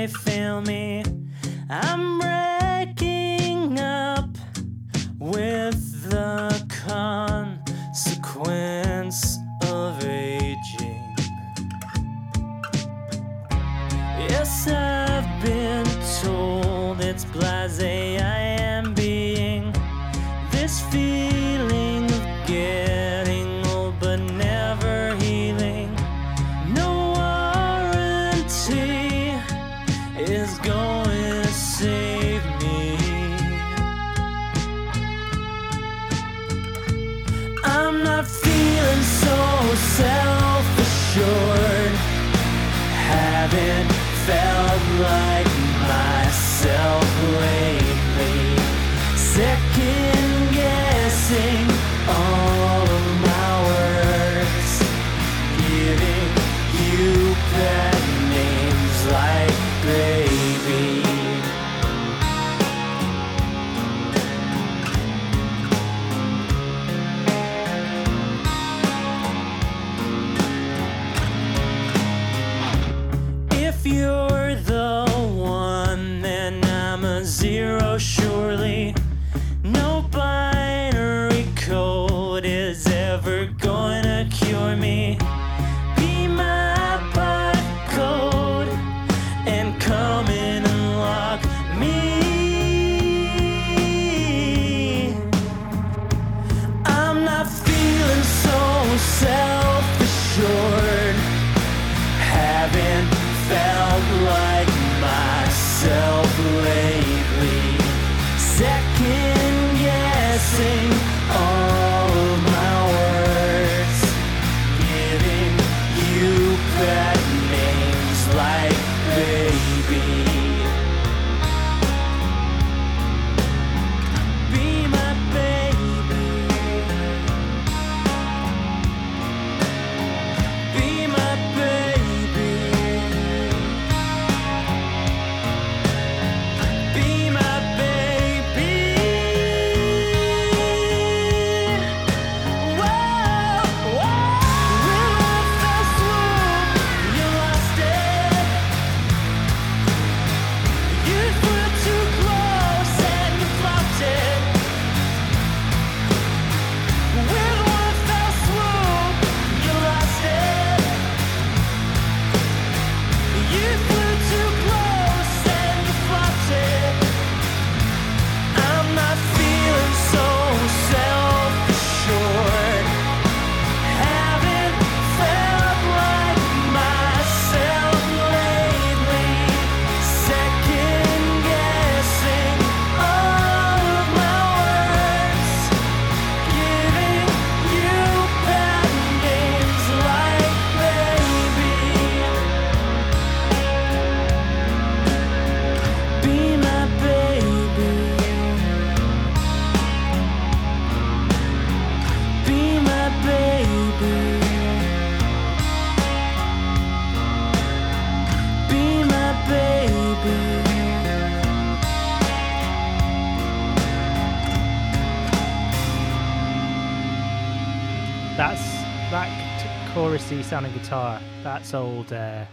[220.88, 222.46] guitar, that's old uh,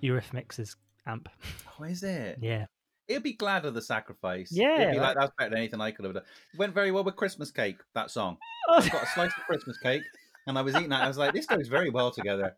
[0.00, 1.28] Eurythmics' amp.
[1.80, 2.38] Oh, is it?
[2.40, 2.66] Yeah.
[3.08, 4.50] It'd be glad of the sacrifice.
[4.52, 6.22] Yeah, It'd be like- that's better than anything I could have done.
[6.52, 8.36] It went very well with Christmas cake, that song.
[8.68, 10.02] Oh, I got a slice of Christmas cake
[10.48, 11.02] and I was eating that.
[11.02, 12.56] I was like, this goes very well together.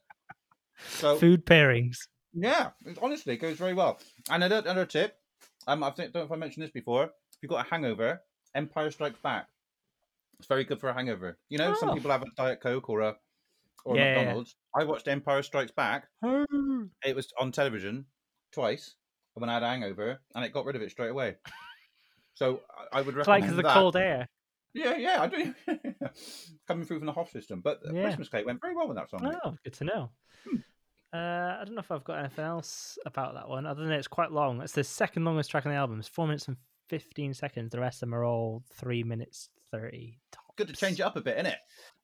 [0.88, 1.96] So Food pairings.
[2.34, 3.98] yeah, it honestly goes very well.
[4.30, 5.16] And another, another tip,
[5.66, 7.04] um, I don't know if I mentioned this before.
[7.04, 8.20] If you've got a hangover,
[8.54, 9.48] Empire Strikes Back.
[10.38, 11.38] It's very good for a hangover.
[11.50, 11.94] You know, some Oh.
[11.94, 13.16] people have a Diet Coke or a
[13.84, 14.14] or Yeah.
[14.16, 14.56] McDonald's.
[14.74, 16.06] I watched Empire Strikes Back.
[16.22, 18.06] It was on television
[18.52, 18.94] twice
[19.34, 21.36] when I had a hangover, and it got rid of it straight away.
[22.34, 22.62] So
[22.92, 24.28] I- would recommend It's like recommend the cold air.
[24.72, 25.54] Yeah, yeah, I do.
[26.68, 28.02] Coming through from the Hoff system, but the Yeah.
[28.04, 29.20] Christmas cake went very well with that song.
[29.44, 30.10] Oh, good to know.
[30.48, 30.56] Hmm.
[31.12, 31.16] Uh,
[31.60, 34.30] I don't know if I've got anything else about that one, other than it's quite
[34.30, 34.62] long.
[34.62, 35.98] It's the second longest track on the album.
[35.98, 36.56] It's four minutes and
[36.88, 37.72] 15 seconds.
[37.72, 40.20] The rest of them are all three minutes 30.
[40.56, 41.56] Good to change it up a bit, innit?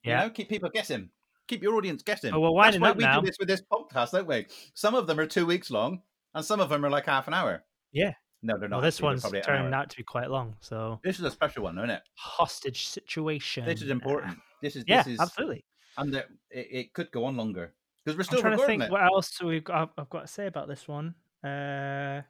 [0.02, 0.22] Yeah.
[0.22, 1.10] You know, keep people guessing.
[1.48, 2.32] Keep your audience guessing.
[2.34, 3.20] Oh, That's winding why up we now.
[3.20, 4.46] do this with this podcast, don't we?
[4.74, 6.02] Some of them are two weeks long,
[6.34, 7.64] and some of them are like half an hour.
[7.92, 8.12] Yeah.
[8.42, 8.76] No, they're not.
[8.76, 9.00] Well, this.
[9.00, 10.56] One's turning out to be quite long.
[10.60, 12.02] So, This is a special one, isn't it?
[12.14, 13.64] hostage situation.
[13.64, 14.38] This is important.
[14.62, 15.64] This is Yeah, this is absolutely.
[15.98, 18.90] and it, it could go on longer because we're I'm still trying to think it.
[18.90, 21.14] what else we've got, I've got to say about this one.
[21.44, 22.22] Uh,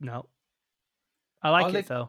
[0.00, 0.26] no.
[1.42, 2.08] I like I'll it though.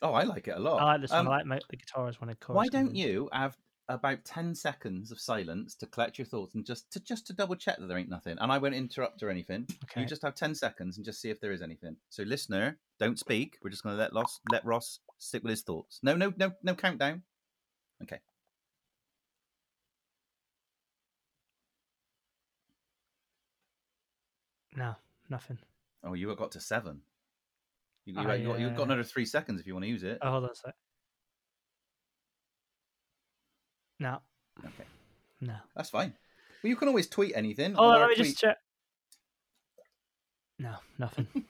[0.00, 0.80] Oh, I like it a lot.
[0.80, 1.20] I like this one.
[1.20, 2.16] Um, I like my, the I chorus.
[2.46, 3.56] Why don't you have
[3.94, 7.56] about ten seconds of silence to collect your thoughts and just to just to double
[7.56, 8.36] check that there ain't nothing?
[8.40, 9.66] And I won't interrupt or anything.
[9.84, 10.00] Okay.
[10.00, 11.96] You just have ten seconds and just see if there is anything.
[12.08, 13.58] So, listener, don't speak.
[13.62, 16.00] We're just going to let Ross let Ross stick with his thoughts.
[16.02, 17.22] No, no, no, no countdown.
[18.02, 18.20] Okay.
[24.76, 24.94] No,
[25.28, 25.58] nothing.
[26.04, 27.00] Oh, you got got to seven.
[28.06, 29.90] You, you, I, you got, you've got uh, another three seconds if you want to
[29.90, 30.18] use it.
[30.22, 30.74] Oh, hold on a sec.
[34.00, 34.18] No,
[34.64, 34.84] Okay,
[35.40, 35.54] no.
[35.76, 36.14] that's fine.
[36.62, 37.74] Well, you can always tweet anything.
[37.76, 38.56] Oh, let me tweet- just check.
[40.58, 41.26] No, nothing.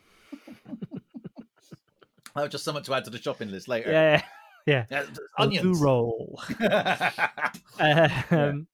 [2.37, 3.91] Oh, just something to add to the shopping list later.
[3.91, 4.23] yeah,
[4.67, 4.85] yeah.
[4.91, 5.05] Yeah,
[5.39, 5.63] A onions.
[5.79, 6.41] blue roll.
[6.61, 8.33] Excellent.
[8.33, 8.67] Um,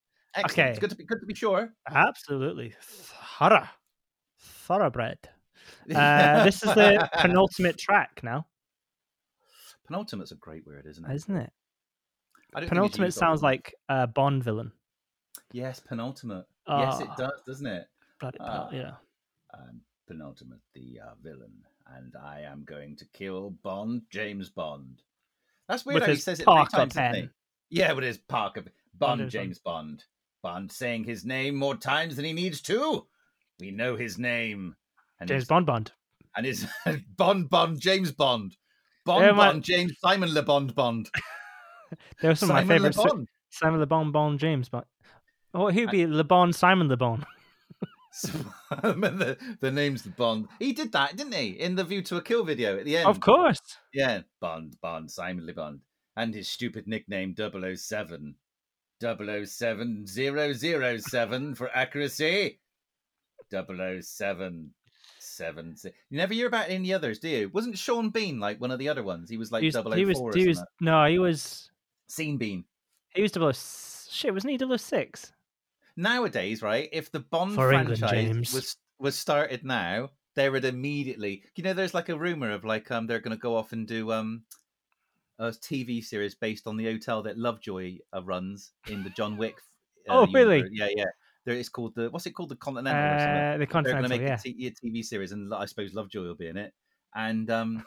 [0.44, 0.69] Okay.
[0.69, 1.73] It's good to be good to be sure.
[1.90, 2.74] Absolutely.
[2.82, 3.66] Thorough.
[4.39, 5.16] Thoroughbred.
[5.94, 8.47] Uh, this is the penultimate track now,
[9.90, 11.15] penultimate's a great word, isn't it?
[11.15, 11.51] isn't it?
[12.36, 13.47] I don't think it's Penultimate sounds often.
[13.51, 14.73] like a Bond villain.
[15.53, 16.47] yes, penultimate.
[16.69, 17.15] yes, it Ah.
[17.16, 17.87] does, doesn't it?
[18.20, 18.95] Bloody penul- yeah.
[19.53, 21.53] I'm penultimate, the uh, villain,
[21.95, 25.03] and I am going to kill Bond, James Bond.
[25.69, 25.97] That's weird.
[25.97, 27.15] With how he says it three Parker times, pen.
[27.15, 27.28] he?
[27.81, 28.65] Yeah, with his Parker
[28.95, 29.31] Bond, James Bond.
[29.33, 30.05] James Bond.
[30.43, 33.07] Bond saying his name more times than he needs to.
[33.59, 34.77] We know his name.
[35.19, 35.93] And James his, Bond Bond.
[36.37, 36.66] and his
[37.16, 38.57] Bond Bond James Bond.
[39.05, 41.11] Bond Yeah, my- Bond James Simon Le Bond Bond.
[42.20, 42.96] There were some Simon of my favorites.
[42.96, 43.26] Bon.
[43.50, 44.84] Simon Le Bon Bon James Bond.
[45.54, 47.24] Oh, he'd be Le Bon Simon Le Bon.
[48.82, 50.48] the, the name's the Bond.
[50.58, 51.50] He did that, didn't he?
[51.50, 53.06] In the View to a Kill video at the end.
[53.06, 53.60] Of course.
[53.92, 55.80] Yeah, Bond, Bond, Simon Le Bond.
[56.16, 58.36] And his stupid nickname 007.
[59.00, 62.58] 07007 for accuracy.
[63.50, 64.70] 007.
[65.18, 65.94] Seven, six.
[66.08, 67.50] You never hear about any others, do you?
[67.52, 69.28] Wasn't Sean Bean like one of the other ones?
[69.28, 71.70] He was like he was, 004 he was, he was no, he was
[72.09, 72.65] Scene Bean.
[73.15, 75.33] he was double shit, wasn't he 006?
[75.97, 76.89] Nowadays, right?
[76.93, 78.53] If the Bond For franchise James.
[78.53, 81.43] was was started now, they would immediately.
[81.55, 83.87] You know, there's like a rumor of like um they're going to go off and
[83.87, 84.43] do um
[85.39, 89.57] a TV series based on the hotel that Lovejoy uh, runs in the John Wick.
[90.09, 90.59] uh, Oh, really?
[90.59, 90.73] universe.
[90.74, 91.05] Yeah, yeah.
[91.45, 93.37] There, it's called the what's it called the Continental or something.
[93.37, 94.35] Uh, the they're going to make yeah.
[94.35, 96.73] a, t- a TV series, and I suppose Lovejoy will be in it.
[97.15, 97.85] And um,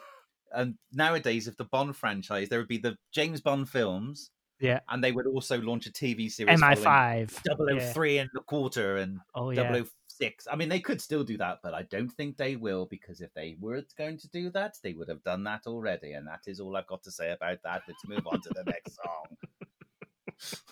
[0.52, 4.80] and nowadays, if the Bond franchise, there would be the James Bond films, Yeah.
[4.88, 6.60] and they would also launch a TV series.
[6.60, 7.92] following MI5.
[7.92, 9.82] 003 and a quarter and Oh yeah.
[10.08, 10.46] 006.
[10.50, 13.32] I mean, they could still do that, but I don't think they will because if
[13.34, 16.12] they were going to do that, they would have done that already.
[16.12, 17.82] And that is all I've got to say about that.
[17.88, 19.36] Let's move on to the next song.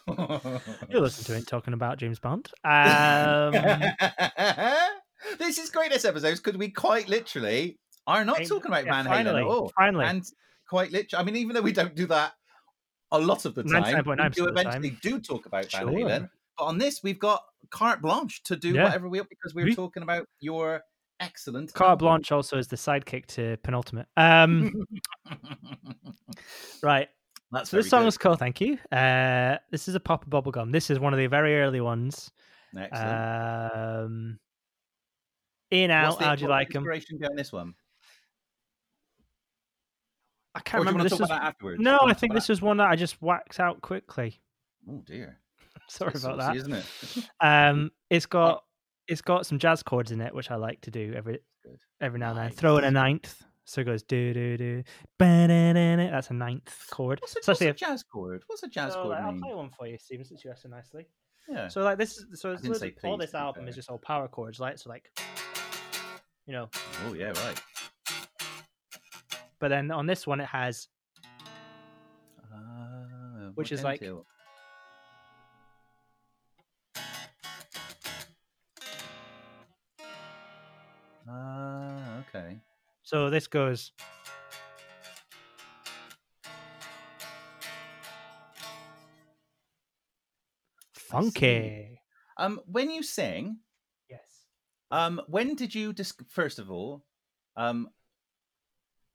[0.91, 2.51] You'll listen to it talking about James Bond.
[2.65, 3.53] Um,
[5.39, 5.91] this is great.
[5.91, 7.79] This episode because we quite literally
[8.09, 9.69] are not Ain't- talking about yeah, Van Halen at all.
[9.77, 10.05] finally.
[10.07, 10.25] And
[10.69, 12.33] quite literally, I mean, even though we don't do that
[13.13, 14.99] a lot of the time, we do eventually time.
[15.03, 15.91] do talk about Van Sure.
[15.91, 16.31] Halen.
[16.59, 18.85] But on this, we've got carte blanche to do Yeah.
[18.85, 19.75] whatever we want because we were Oui.
[19.77, 20.83] talking about your
[21.21, 21.99] excellent Carte.
[21.99, 24.07] Blanche also is the sidekick to Penultimate.
[24.17, 24.73] Um,
[26.83, 27.09] right.
[27.51, 28.79] That's So this song is called Thank You.
[28.93, 30.71] Uh, this is a pop of bubblegum.
[30.73, 32.31] This is one of the very early ones.
[32.75, 32.83] good.
[32.93, 33.73] excellent.
[34.05, 34.39] Um,
[35.71, 36.83] in What's out, how do you like them?
[36.83, 37.75] Inspiration behind this one.
[40.59, 41.03] I can't Or do you remember.
[41.05, 41.81] This to talk was about that afterwards?
[41.81, 41.99] no.
[42.03, 44.41] I think this was one that I just whacked out quickly.
[44.91, 45.39] Oh dear.
[45.89, 46.73] Sorry It's about saucy, that.
[46.73, 47.31] isn't it?
[47.41, 48.65] Um, it's got
[49.07, 51.79] it's got some jazz chords in it, which I like to do every Good.
[52.01, 52.45] every now and then.
[52.47, 52.55] Nice.
[52.57, 54.83] Throw in a ninth, so it goes do do do.
[55.19, 57.21] That's a ninth chord.
[57.21, 58.43] What's a, So what's a jazz chord?
[58.49, 60.63] What's a jazz so, chord like, I'll play one for you, Stephen, since you asked
[60.63, 61.07] so nicely.
[61.49, 61.69] Yeah.
[61.69, 63.71] So like this is so it's didn't say lit- all this album fair.
[63.71, 64.79] is just all power chords, right?
[64.79, 65.11] So like,
[66.47, 66.69] you know,
[67.07, 67.63] Oh yeah, right.
[69.59, 70.89] But then on this one it has
[72.53, 74.03] Ah, Which is like-?
[81.29, 82.59] Ah, okay.
[83.03, 83.93] so this goes.
[90.95, 92.01] Funky.
[92.37, 93.59] Um, when you sing,
[94.09, 94.47] Yes.
[94.91, 97.05] um, when did you dis- first of all,
[97.57, 97.89] um,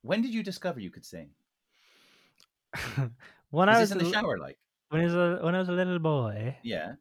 [0.03, 1.31] when did you discover you could sing?
[3.49, 4.57] when Is I was in the shower, like?
[4.89, 6.95] when I was a, when I was a little boy, Yeah.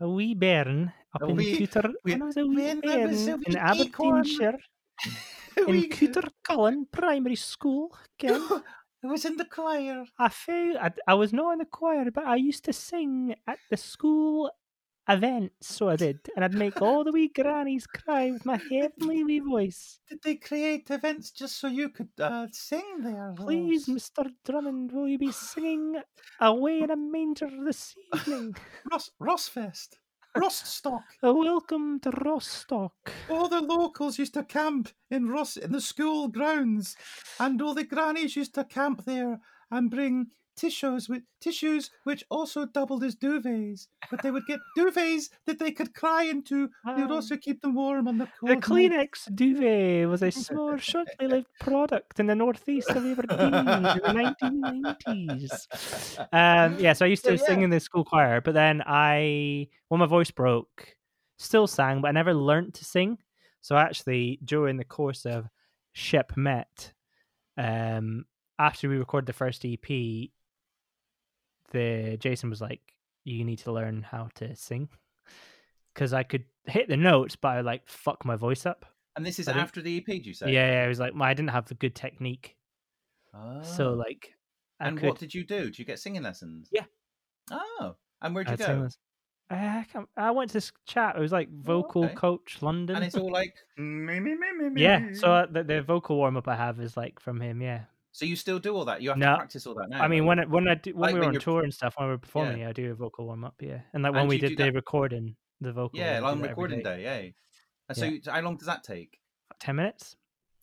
[0.00, 1.68] a wee bairn up A in wee-
[2.02, 4.24] when I was a wee bairn a in wee acorn.
[4.24, 4.58] Aberdeenshire,
[5.56, 7.96] in Cooter Cullen Primary School.
[8.18, 8.40] Again,
[9.04, 10.04] I was in the choir.
[10.18, 13.58] I found I, I was not in the choir, but I used to sing at
[13.70, 14.50] the school
[15.08, 15.68] events.
[15.68, 19.40] So I did, and I'd make all the wee grannies cry with my heavenly wee
[19.40, 20.00] voice.
[20.08, 23.34] Did they create events just so you could uh, sing there?
[23.36, 25.96] Please, Mister Drummond, will you be singing
[26.40, 28.54] away in a manger this evening?
[28.92, 29.96] Ross Rossfest,
[30.36, 31.02] Roststock.
[31.22, 32.92] Uh, Welcome to Rostock.
[33.30, 36.96] All the locals used to camp in Ross in the school grounds,
[37.40, 39.40] and all the grannies used to camp there
[39.70, 40.28] and bring
[40.58, 43.86] tissues with tissues which also doubled as duvets.
[44.10, 46.68] But they would get duvets that they could cry into.
[46.84, 48.50] They would also keep them warm on the cold.
[48.50, 48.56] The.
[48.56, 54.34] Kleenex duvet was a small, short-lived product in the northeast of Aberdeen in the
[55.06, 56.18] 1990s.
[56.32, 57.64] Um, yeah, so I used to So, sing yeah.
[57.64, 60.96] in the school choir, but then I, when my voice broke,
[61.38, 63.18] still sang, but I never learnt to sing.
[63.60, 65.46] So actually, during the course of
[65.92, 66.92] Ship Met,
[67.56, 68.24] um,
[68.58, 70.30] after we recorded the first EP,
[71.72, 72.80] the Jason was like,
[73.24, 74.88] "You need to learn how to sing,"
[75.94, 78.84] because I could hit the notes, but I like fuck my voice up.
[79.16, 80.52] And this is I after the EP, did you say?
[80.52, 82.56] Yeah, yeah, I was like, I didn't have the good technique,
[83.62, 83.94] so Oh.
[83.94, 84.34] like,
[84.80, 85.08] I and could.
[85.08, 85.64] what did you do?
[85.64, 86.68] Did you get singing lessons?
[86.72, 86.84] Yeah.
[87.50, 88.72] Oh, and where'd you sing go?
[88.74, 88.98] lessons.
[89.50, 91.16] I, can't- I went to this chat.
[91.16, 92.14] It was like Vocal okay.
[92.14, 92.96] Coach London.
[92.96, 94.82] And it's all like me, me, me, me, me.
[94.82, 97.62] yeah, so uh, the, the vocal warm up I have is like from him.
[97.62, 97.84] Yeah,
[98.18, 99.00] So you still do all that?
[99.00, 99.30] You have No.
[99.30, 100.02] to practice all that now.
[100.02, 101.62] I mean like- when it, when I do, when Like we were when on tour
[101.62, 102.70] and stuff, when we were performing, yeah.
[102.70, 103.54] I do a vocal warm up.
[103.60, 106.00] Yeah, and like when And we did the recording, the vocal.
[106.00, 107.30] yeah, I do on recording day, yeah.
[107.88, 108.10] And so, Yeah.
[108.10, 109.20] you- how long does that take?
[109.60, 110.16] ten minutes.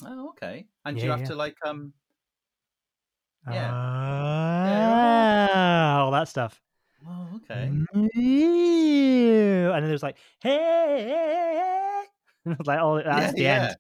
[0.06, 0.68] Oh, okay.
[0.84, 1.26] And do Yeah, you have yeah.
[1.28, 1.94] to like um?
[3.50, 3.72] Yeah.
[3.74, 6.60] Ah, all that stuff.
[7.08, 7.68] Oh, okay.
[7.72, 7.88] And
[9.74, 12.04] then there's like, hey,
[12.66, 13.78] like all that's the end.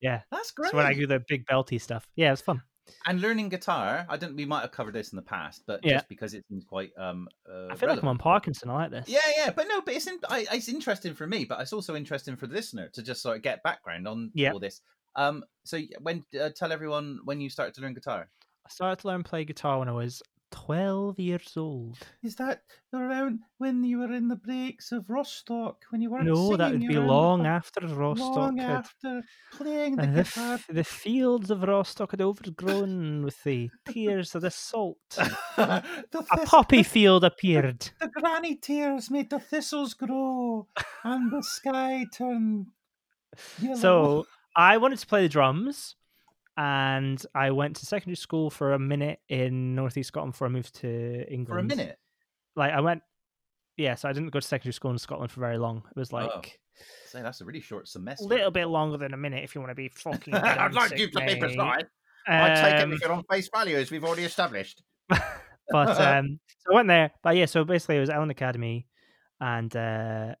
[0.00, 0.70] Yeah, That's great.
[0.70, 2.62] so when I do the big belty stuff, yeah, it's fun.
[3.06, 4.36] And learning guitar, I don't.
[4.36, 5.94] We might have covered this in the past, but Yeah.
[5.94, 7.28] just because it seems quite um.
[7.48, 8.20] Uh, I feel like I'm on relevant.
[8.20, 8.70] Parkinson.
[8.70, 9.08] I like this.
[9.08, 11.96] Yeah, yeah, but no, but it's in, I, it's interesting for me, but it's also
[11.96, 14.52] interesting for the listener to just sort of get background on Yeah.
[14.52, 14.80] all this.
[15.16, 18.28] Um, so when uh, tell everyone when you started to learn guitar.
[18.66, 21.98] I started to learn play guitar when I was 12 years old.
[22.22, 22.62] Is that
[22.94, 26.80] around when you were in the breaks of Rostock when you weren't No, that would
[26.80, 29.22] be in the long after Rostock long had after
[29.52, 30.54] playing the the, guitar?
[30.54, 34.98] f- the fields of Rostock had overgrown with the tears of the salt.
[35.56, 35.82] the,
[36.32, 37.90] A poppy field appeared.
[38.00, 40.66] the granny tears made the thistles grow,
[41.04, 42.66] and the sky turned
[43.60, 43.76] yellow.
[43.76, 44.26] So
[44.56, 45.94] I wanted to play the drums,
[46.58, 50.74] and I went to secondary school for a minute in northeast Scotland before I moved
[50.80, 51.46] to England.
[51.48, 51.98] for a minute,
[52.56, 53.02] like I went.
[53.76, 55.84] Yeah, so I didn't go to secondary school in Scotland for very long.
[55.88, 56.40] It was like Oh,
[57.06, 58.24] say that's a really short semester.
[58.24, 60.34] a little bit longer than a minute if you want to be fucking.
[60.34, 61.84] I'd like you to be precise.
[62.26, 64.82] I'd take Um, everything on face value, as we've already established.
[65.08, 67.12] but um so I went there.
[67.22, 68.86] But yeah, so basically it was Ellon Academy
[69.40, 70.34] and uh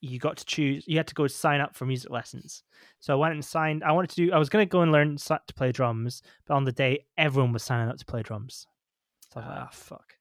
[0.00, 2.62] you got to choose you had to go sign up for music lessons.
[3.00, 5.16] So I went and signed I wanted to do I was gonna go and learn
[5.16, 8.66] to play drums, but on the day everyone was signing up to play drums.
[9.32, 9.68] So I was like, Ah.
[9.68, 10.14] oh fuck.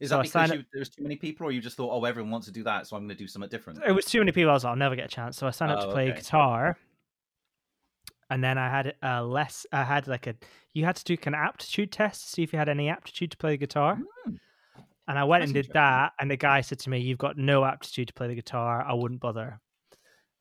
[0.00, 2.04] Is So that because you, there was too many people, or you just thought, oh,
[2.04, 3.80] everyone wants to do that, so I'm going to do something different?
[3.84, 5.36] It was too many people, I was like, I'll never get a chance.
[5.36, 6.20] So I signed up to Oh, play okay.
[6.20, 6.78] guitar.
[8.30, 10.34] And then I had a less I had like a
[10.74, 13.36] you had to do an aptitude test to see if you had any aptitude to
[13.38, 13.96] play the guitar.
[14.24, 14.34] Hmm.
[15.08, 17.36] And I went That's and did that, and the guy said to me, "You've got
[17.38, 18.84] no aptitude to play the guitar.
[18.86, 19.60] I wouldn't bother."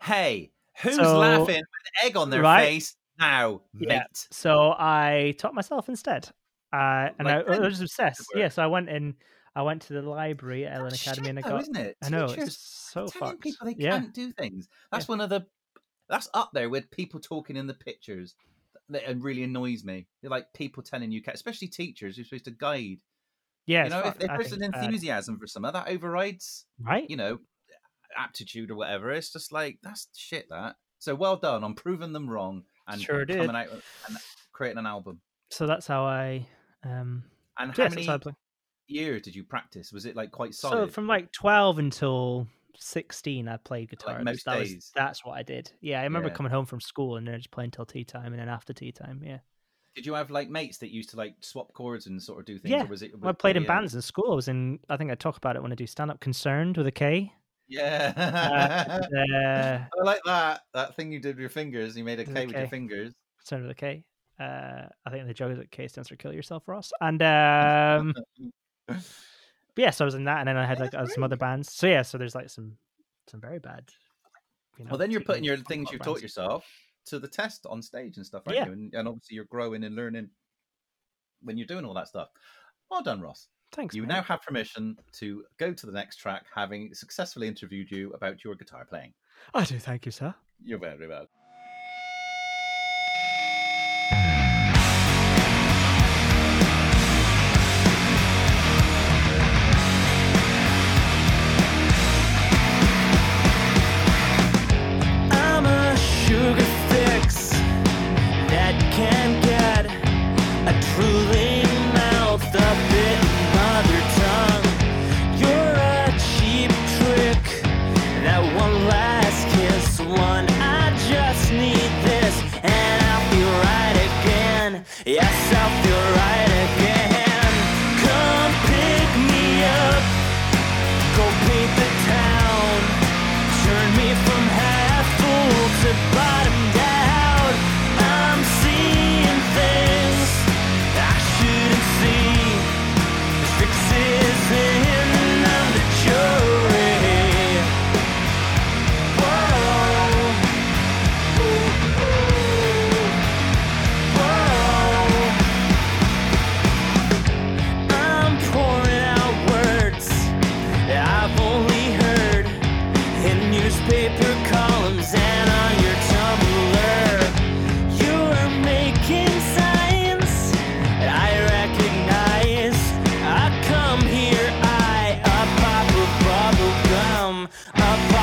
[0.03, 2.65] Hey, who's So- laughing with egg on their Right?
[2.67, 4.03] face now, Yeah.
[4.31, 6.29] So I taught myself instead,
[6.73, 8.27] uh, and Like I, I was obsessed.
[8.35, 9.15] Yeah, so I went in.
[9.55, 11.61] I went to the library at Ellon Academy and I shit though, got.
[11.61, 11.97] isn't it?
[12.03, 12.57] I know Teachers it's
[12.93, 13.43] so telling fucked.
[13.43, 14.67] people they yeah, can't do things.
[14.91, 15.47] That's one of the.
[16.09, 18.35] That's up there with people talking in the pictures.
[18.89, 20.07] That it really annoys me.
[20.21, 22.99] They're like people telling you, especially teachers who're supposed to guide.
[23.67, 23.83] Yeah.
[23.83, 27.07] you know, if, if there's think an enthusiasm for something, that overrides, right?
[27.07, 27.37] you know,
[28.17, 29.11] aptitude or whatever.
[29.11, 30.47] It's just like that's shit.
[30.49, 34.17] That so well done on proving them wrong and Sure coming out and
[34.51, 35.21] creating an album.
[35.51, 36.47] So that's how I.
[36.83, 37.23] Um,
[37.59, 38.33] And how many that's how I
[38.87, 39.91] years did you practice?
[39.91, 40.87] Was it like quite solid?
[40.87, 44.23] So from like twelve until sixteen, I played guitar.
[44.23, 44.91] most that was- days?
[44.95, 45.71] that's what I did.
[45.81, 46.35] Yeah, I remember Yeah.
[46.35, 48.91] coming home from school and then just playing till tea time, and then after tea
[48.91, 49.39] time, yeah.
[49.97, 52.59] Did you have like mates that used to like swap chords and sort of do
[52.59, 52.71] things?
[52.71, 52.83] Yeah.
[52.83, 53.19] Or was it?
[53.19, 53.67] Well, I played in yeah.
[53.67, 54.31] bands in school.
[54.31, 54.77] I was in.
[54.89, 56.19] I think I talk about it when I do stand up.
[56.19, 57.33] Concerned with a K.
[57.67, 58.13] Yeah.
[58.15, 60.61] Uh, I like that.
[60.75, 61.97] That thing you did with your fingers.
[61.97, 63.11] You made a K with your fingers.
[63.39, 64.03] concerned with a K.
[64.39, 66.91] Uh, I think the joke is that K stands for kill yourself, Ross.
[67.01, 68.13] And um,
[68.87, 69.01] but
[69.77, 71.73] yeah, so I was in that, and then I had like uh, some other bands.
[71.73, 72.77] So yeah, so there's like some
[73.31, 73.89] some very bad.
[74.77, 76.67] You know, well, then you're putting your things you've taught yourself
[77.07, 78.65] to the test on stage and stuff, Yeah.
[78.65, 80.29] And, and obviously you're growing and learning
[81.41, 82.29] when you're doing all that stuff.
[82.89, 83.47] Well done, Ross.
[83.73, 83.95] Thanks.
[83.95, 84.09] you mate.
[84.09, 88.55] now have permission to go to the next track, having successfully interviewed you about your
[88.55, 89.13] guitar playing.
[89.53, 89.77] I do.
[89.77, 90.33] Thank you, sir.
[90.63, 91.36] You're very welcome.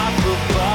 [0.05, 0.73] A pop of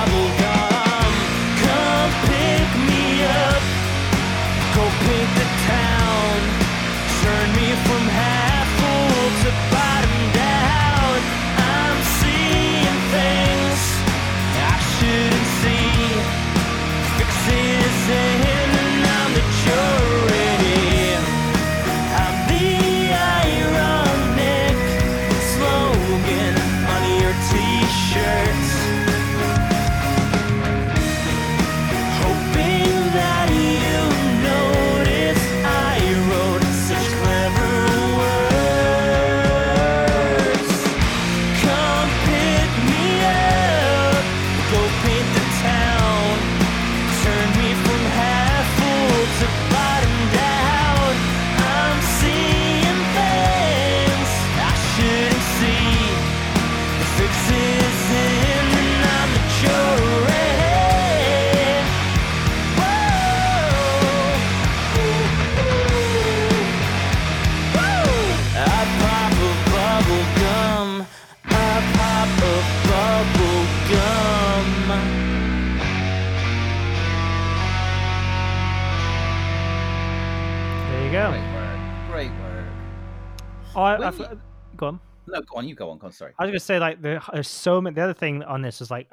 [83.98, 84.42] Oh, I, you-
[84.78, 85.00] go on.
[85.28, 85.68] No, go on.
[85.68, 85.98] You go on.
[86.00, 86.14] Go on.
[86.14, 86.34] Sorry.
[86.40, 87.94] I was gonna say like there, there's so many.
[87.94, 89.10] The other thing on this is like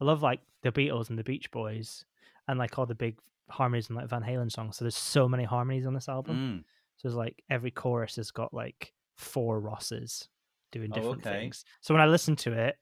[0.00, 2.04] I love like the Beatles and the Beach Boys
[2.48, 4.76] and like all the big harmonies and like Van Halen songs.
[4.76, 6.36] So there's so many harmonies on this album.
[6.36, 6.58] Mm.
[6.96, 10.28] So there's like every chorus has got like four Rosses
[10.72, 11.38] doing Oh, different okay.
[11.40, 11.64] things.
[11.80, 12.76] So when I listen to it,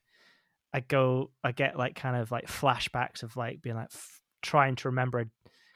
[0.72, 4.76] I go, I get like kind of like flashbacks of like being like f- trying
[4.76, 5.24] to remember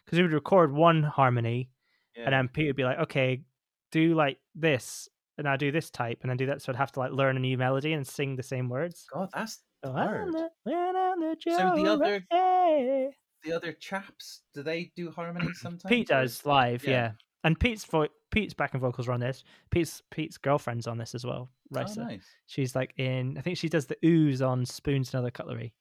[0.05, 1.70] because we would record one harmony
[2.16, 2.24] Yeah.
[2.24, 3.43] and then Pete would be like, okay,
[3.90, 5.09] do like this,
[5.44, 6.62] and I do this type, and then do that.
[6.62, 9.06] So I'd have to like learn a new melody and sing the same words.
[9.12, 10.32] God, that's So, hard.
[10.32, 12.24] The- the So the other-
[13.44, 14.43] the other chaps.
[14.55, 15.82] Do they do harmonies sometimes?
[15.86, 16.90] Pete does live, yeah.
[16.90, 17.12] yeah.
[17.44, 19.43] And Pete's voice, Pete's backing vocals are on this.
[19.70, 21.51] Pete's Pete's girlfriend's on this as well.
[21.74, 22.24] Oh, nice.
[22.47, 23.36] She's like in.
[23.36, 25.74] I think she does the ooze on spoons and other cutlery.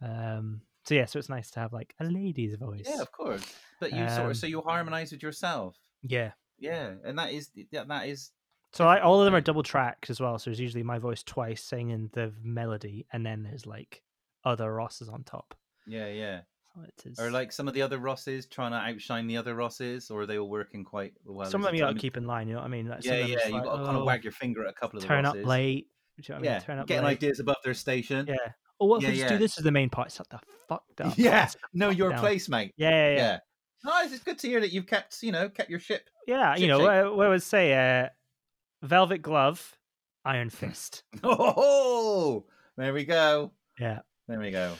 [0.00, 0.60] Um.
[0.84, 2.86] So yeah, so it's nice to have like a lady's voice.
[2.88, 3.44] Yeah, of course.
[3.80, 5.76] But you sort Um, of so you harmonize with yourself.
[6.02, 6.32] Yeah.
[6.58, 8.30] Yeah, and that is that, that is
[8.72, 10.38] So I, all of them are double tracked as well.
[10.38, 14.02] So there's usually my voice twice singing the melody, and then there's like
[14.44, 15.54] other Rosses on top.
[15.86, 16.40] yeah, yeah.
[16.74, 17.18] So it is.
[17.18, 20.26] Or like some of the other Rosses trying to outshine the other Rosses, or are
[20.26, 21.48] they all working quite well?
[21.50, 22.48] some of them you got to keep in line.
[22.48, 22.88] You know what I mean?
[22.88, 23.46] Like, Yeah, yeah.
[23.46, 25.08] You like, got to kind of oh, wag your finger at a couple of the
[25.08, 25.86] turn up late.
[26.20, 26.52] Do you know what I mean?
[26.52, 27.12] Yeah, Turn up getting late.
[27.12, 28.26] ideas above their station.
[28.26, 28.36] Yeah.
[28.80, 29.28] Oh, what if Yeah, we just yeah.
[29.30, 30.12] do this as the main part?
[30.12, 30.38] Shut the
[30.68, 31.14] fuck up.
[31.16, 32.20] Yeah, Sit the know fuck your down.
[32.20, 32.72] place, mate.
[32.76, 33.16] Yeah, yeah, yeah.
[33.16, 33.38] Yeah.
[33.84, 34.12] Nice.
[34.12, 36.08] It's good to hear that you've kept, you know, kept your ship.
[36.26, 37.14] Yeah, you know, shape.
[37.14, 37.72] what I would say,
[38.02, 38.08] uh,
[38.86, 39.76] Velvet Glove,
[40.24, 41.02] Iron Fist.
[41.22, 42.44] Oh,
[42.76, 43.52] there we go.
[43.78, 44.00] Yeah.
[44.28, 44.74] There we go.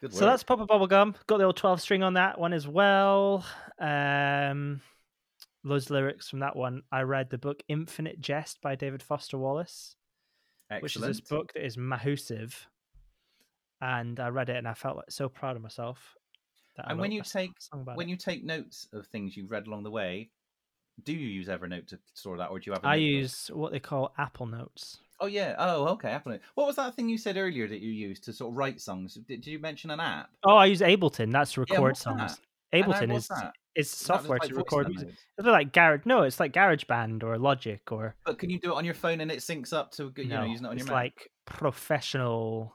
[0.00, 0.18] Good work.
[0.18, 1.14] So that's Papa Bubblegum.
[1.26, 3.44] Got the old 12 string on that one as well.
[3.78, 4.80] Um,
[5.64, 6.82] loads of lyrics from that one.
[6.90, 9.96] I read the book Infinite Jest by David Foster Wallace,
[10.80, 11.10] which is excellent.
[11.10, 12.66] this book that is mahusive.
[13.80, 16.16] And I read it and I felt like so proud of myself.
[16.78, 18.10] And when you take- When it.
[18.10, 20.30] you take notes of things you've read along the way,
[21.04, 22.84] do you use Evernote to store that, or do you have?
[22.84, 24.98] a I use what they call Apple Notes.
[25.20, 25.54] Oh yeah.
[25.58, 26.10] Oh okay.
[26.10, 26.32] Apple.
[26.32, 26.40] Note.
[26.54, 29.14] What was that thing you said earlier that you used to sort of write songs?
[29.14, 30.30] Did, did you mention an app?
[30.44, 31.30] Oh, I use Ableton.
[31.32, 31.98] That's to record that?
[31.98, 32.20] songs.
[32.20, 32.36] How-
[32.78, 33.52] Ableton is that?
[33.74, 35.10] is software like to record music.
[35.38, 36.02] It's like Garage.
[36.04, 39.20] No, it's like GarageBand or Logic or But can you do it on your phone
[39.20, 42.74] and it syncs up to you know no, using it on your it's like professional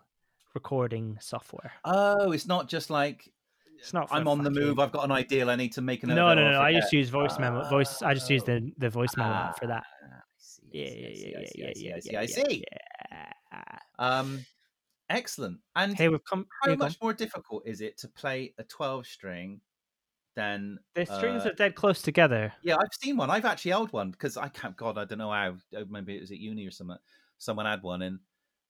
[0.53, 1.71] recording software.
[1.85, 3.31] Oh, it's not just like
[3.79, 4.07] It's not.
[4.11, 4.79] I'm on the move.
[4.79, 5.49] I've got an ideal.
[5.49, 6.15] I need to make a note.
[6.15, 6.61] No, no, no, no.
[6.61, 6.81] I forget.
[6.81, 7.67] just use voice memo.
[7.69, 8.01] Voice.
[8.01, 9.83] I just use the the voice memo Ah, for that.
[10.03, 12.21] I see, I Yeah, yeah, yeah, yeah, yeah, I see, yeah, I see, yeah, I
[12.23, 12.63] yeah, see.
[13.51, 13.79] yeah.
[13.99, 14.45] Um,
[15.09, 15.59] excellent.
[15.75, 16.47] And Hey, we've come.
[16.61, 16.85] how here you go.
[16.85, 19.61] much more difficult is it to play a 12 string
[20.35, 22.53] than The strings uh, are dead close together.
[22.63, 23.29] Yeah, I've seen one.
[23.31, 24.75] I've actually held one because I can't.
[24.77, 25.55] God, I don't know how.
[25.75, 26.97] uh, Maybe it was at uni or something.
[27.39, 28.19] Someone had one, and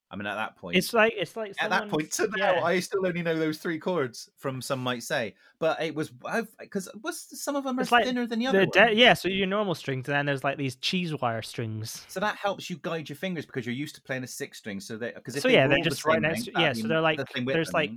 [0.09, 2.53] I mean, at that point, It's like it's like at that point to someone's- now,
[2.55, 2.63] yeah.
[2.63, 5.35] I still only know those three chords from some might say.
[5.59, 6.11] But it was
[6.59, 8.65] because was some of them are It's like thinner than the other.
[8.65, 8.97] De- ones.
[8.97, 12.05] yeah, so your normal strings, and then there's like these cheese wire strings.
[12.07, 14.79] So that helps you guide your fingers because you're used to playing a six string.
[14.79, 16.45] So that because so yeah, they're just right next.
[16.45, 17.91] to Yeah, so they're like there's like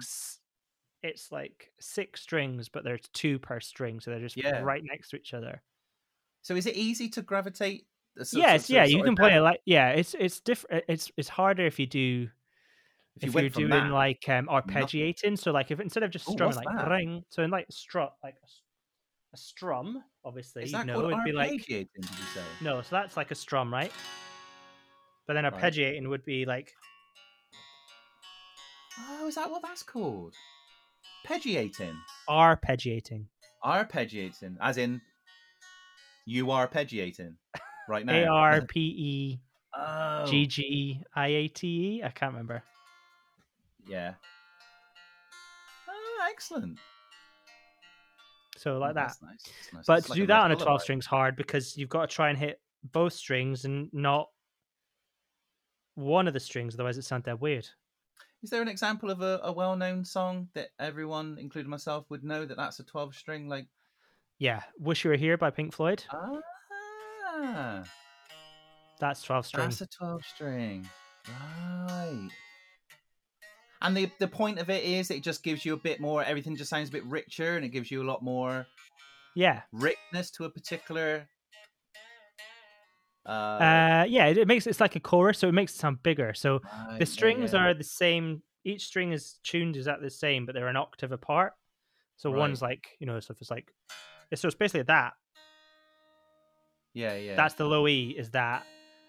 [1.02, 4.60] it's like six strings, but there's two per string, so they're just Yeah.
[4.62, 5.62] right next to each other.
[6.42, 7.86] So is it easy to gravitate?
[8.32, 9.90] Yes, yeah, you can play it like yeah.
[9.90, 10.84] It's it's different.
[10.88, 12.28] It's it's harder if you do
[13.16, 15.38] If you if you're doing that, like um arpeggiating.
[15.38, 16.88] So like if instead of just Ooh, strumming what's like that?
[16.90, 18.46] ring, so in like strut like a,
[19.34, 22.40] a strum, obviously you know it'd be like arpeggiating, Did you say?
[22.62, 23.92] no, so that's like a strum, right?
[25.26, 25.52] But then Right.
[25.52, 26.72] arpeggiating would be like
[28.98, 30.34] Oh, is that what that's called?
[31.26, 31.94] Arpeggiating.
[32.28, 33.26] arpeggiating.
[33.64, 35.00] Arpeggiating, as in
[36.26, 37.34] you are arpeggiating
[37.90, 38.14] right now.
[38.14, 39.40] A R P E
[39.76, 42.02] Oh, G G I A T E.
[42.04, 42.62] I can't remember.
[43.86, 44.14] yeah.
[45.88, 46.78] Oh, excellent.
[48.56, 49.06] So like Oh, that.
[49.08, 49.86] that's nice, that's nice.
[49.86, 50.64] But It's to like do that on a lullaby.
[50.64, 52.60] 12 strings hard because you've got to try and hit
[52.92, 54.28] both strings and not
[55.94, 57.68] one of the strings, otherwise it sounds dead weird.
[58.42, 62.46] Is there an example of a, a well-known song that everyone, including myself, would know
[62.46, 63.48] that that's a twelve-string?
[63.48, 63.66] Like,
[64.38, 66.04] Yeah, Wish You Were Here by Pink Floyd.
[66.10, 66.38] ah,
[68.98, 69.80] That's 12 strings.
[69.80, 70.86] that's a twelve-string,
[71.28, 72.28] right?
[73.82, 76.22] And the the point of it is, it just gives you a bit more.
[76.22, 78.66] Everything just sounds a bit richer, and it gives you a lot more
[79.34, 79.62] Yeah.
[79.72, 81.26] richness to a particular.
[83.24, 86.34] Uh, Uh, yeah, it, makes it's like a chorus, so it makes it sound bigger.
[86.34, 86.60] So
[86.98, 88.42] the strings are the same.
[88.64, 91.54] Each string is tuned exactly the same, but they're an octave apart.
[92.16, 92.38] So Right.
[92.38, 93.72] one's like you know, so if it's like,
[94.34, 95.14] so it's basically that.
[96.94, 97.36] Yeah, yeah.
[97.36, 98.66] That's the low E is that,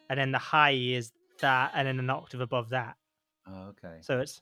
[0.10, 2.96] and then the high E is that, and then an octave above that.
[3.48, 3.98] oh, okay.
[4.02, 4.42] So it's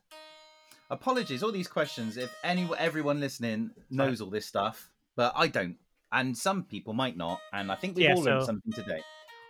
[0.90, 5.76] apologies all these questions if any everyone listening knows all this stuff but i don't
[6.10, 9.00] and some people might not and i think we've Yeah, all learned something today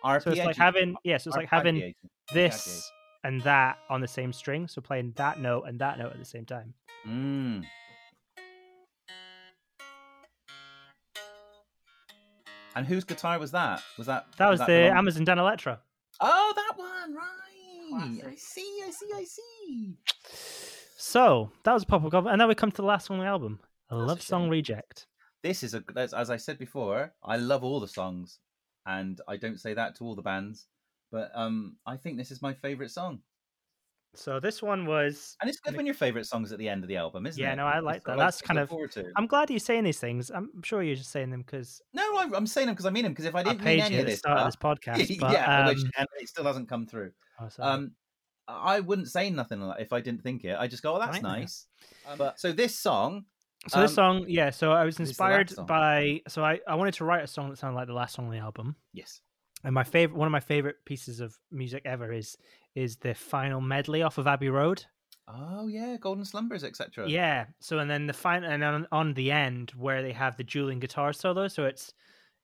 [0.03, 1.95] so it's like having yeah, so it's like having
[2.33, 2.91] this
[3.25, 4.67] and that on the same string.
[4.69, 6.75] So playing that note and that note at the same time.
[7.07, 7.65] Mm.
[12.77, 15.79] And whose guitar was that was that That was, the belong- Amazon Danelectro.
[16.21, 19.97] oh that one right i see i see i see
[20.97, 23.25] So that was Pop Up Goblin, and now we come to the last song on
[23.25, 23.59] the album,
[23.91, 24.51] a That's a love song shame.
[24.51, 25.07] reject.
[25.43, 28.39] this is a as, as I said before, I love all the songs,
[28.87, 30.67] and I don't say that to all the bands,
[31.11, 33.21] but um, I think this is my favorite song.
[34.15, 35.37] So this one was.
[35.41, 37.49] And it's good when your favorite songs at the end of the album, isn't Yeah,
[37.49, 37.51] it?
[37.51, 38.25] Yeah, no, I like got, that.
[38.25, 38.73] That's kind of-
[39.17, 40.31] I'm glad you're saying these things.
[40.31, 43.05] I'm sure you're just saying them because No, I'm, I'm saying them because I mean
[43.05, 43.13] them.
[43.13, 45.17] Because if I I didn't mean paid any you of this, start of this podcast.
[45.21, 47.13] But, yeah, um, which, and it still hasn't come through.
[47.41, 47.49] oh.
[47.61, 47.93] Um,
[48.49, 50.57] I wouldn't say nothing like if I didn't think it.
[50.59, 51.67] I just go, "Oh, that's Right, nice."
[52.09, 53.27] Um, but so this song,
[53.69, 54.51] So this Um, song, yeah.
[54.51, 56.21] So I was this is the last inspired by.
[56.27, 58.33] So I, I wanted to write a song that sounded like the last song on
[58.33, 58.75] the album.
[58.93, 59.21] yes,
[59.63, 62.37] And my favorite, one of my favorite pieces of music ever is
[62.75, 64.85] is the final medley off of Abbey Road.
[65.29, 67.09] oh yeah, Golden Slumbers, etc.
[67.09, 67.47] Yeah.
[67.61, 70.81] So and then the final, and on, on the end where they have the dueling
[70.81, 71.49] guitar solo.
[71.49, 71.93] So it's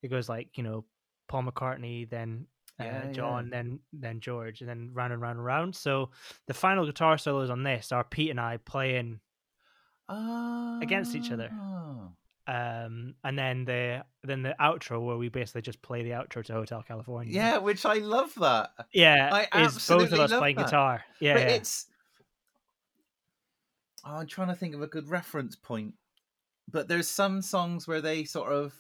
[0.03, 0.85] it goes like you know
[1.28, 2.47] Paul McCartney, then
[2.81, 5.74] uh, Yeah, John, then then George, and then round and round and round.
[5.74, 6.11] So
[6.47, 9.20] the final guitar solos on this are Pete and I playing
[10.82, 11.51] against each other.
[12.47, 16.52] Um and then the then the outro where we basically just play the outro to
[16.52, 18.70] hotel california Yeah, which I love that.
[18.93, 20.66] yeah I is both absolutely of us love playing that.
[20.66, 21.48] guitar yeah, but yeah.
[21.56, 21.86] it's.
[24.05, 25.94] Oh, I'm trying to think of a good reference point,
[26.70, 28.74] but there's some songs where they sort of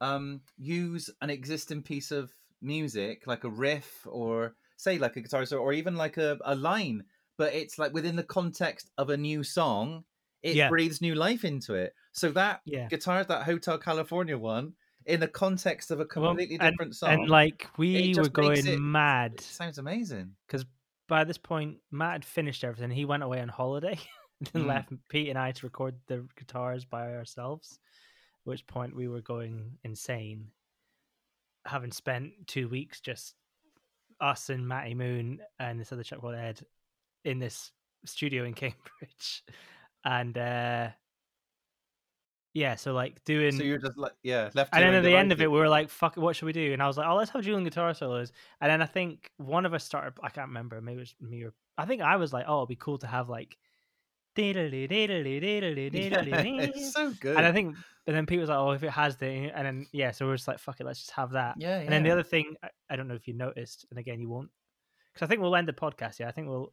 [0.00, 5.44] um use an existing piece of music, like a riff, or say like a guitar
[5.46, 7.04] solo, or even like a, a line,
[7.36, 10.04] but it's like within the context of a new song.
[10.42, 10.68] It Yeah.
[10.68, 11.94] breathes new life into it.
[12.12, 14.74] So that yeah guitar, that Hotel California one,
[15.06, 18.66] in the context of a Well, completely and- different song, and like we were going
[18.66, 20.36] it- mad it sounds amazing.
[20.46, 20.64] because
[21.08, 23.98] by this point matt had finished everything he went away on holiday
[24.54, 24.66] and Mm.
[24.66, 27.78] left pete and i to record the guitars by ourselves
[28.42, 30.50] at which point we were going insane
[31.64, 33.34] having spent two weeks just
[34.20, 36.60] us and matty moon and this other chap called ed
[37.24, 37.72] in this
[38.04, 39.42] studio in cambridge
[40.08, 40.88] and uh
[42.54, 44.74] yeah so like doing So you're just like, yeah, left.
[44.74, 46.52] and then at the end of it, we were like, "Fuck, it, what should we
[46.52, 49.30] do?" And I was like, "Oh, let's have dueling guitar solos." And then I think
[49.36, 50.14] one of us started.
[50.22, 50.80] I can't remember.
[50.80, 53.06] Maybe it was me or I think I was like, "Oh, it'd be cool to
[53.06, 53.56] have like."
[56.74, 57.36] it's so good.
[57.36, 57.76] And I think,
[58.06, 60.36] and then Pete was like, "Oh, if it has the," and then yeah, so we're
[60.36, 62.68] just like, "Fuck it, let's just have that." yeah, And then the other thing, I,
[62.90, 64.50] I don't know if you noticed, and again, you won't,
[65.12, 66.18] because I think we'll end the podcast.
[66.18, 66.72] Yeah, I think we'll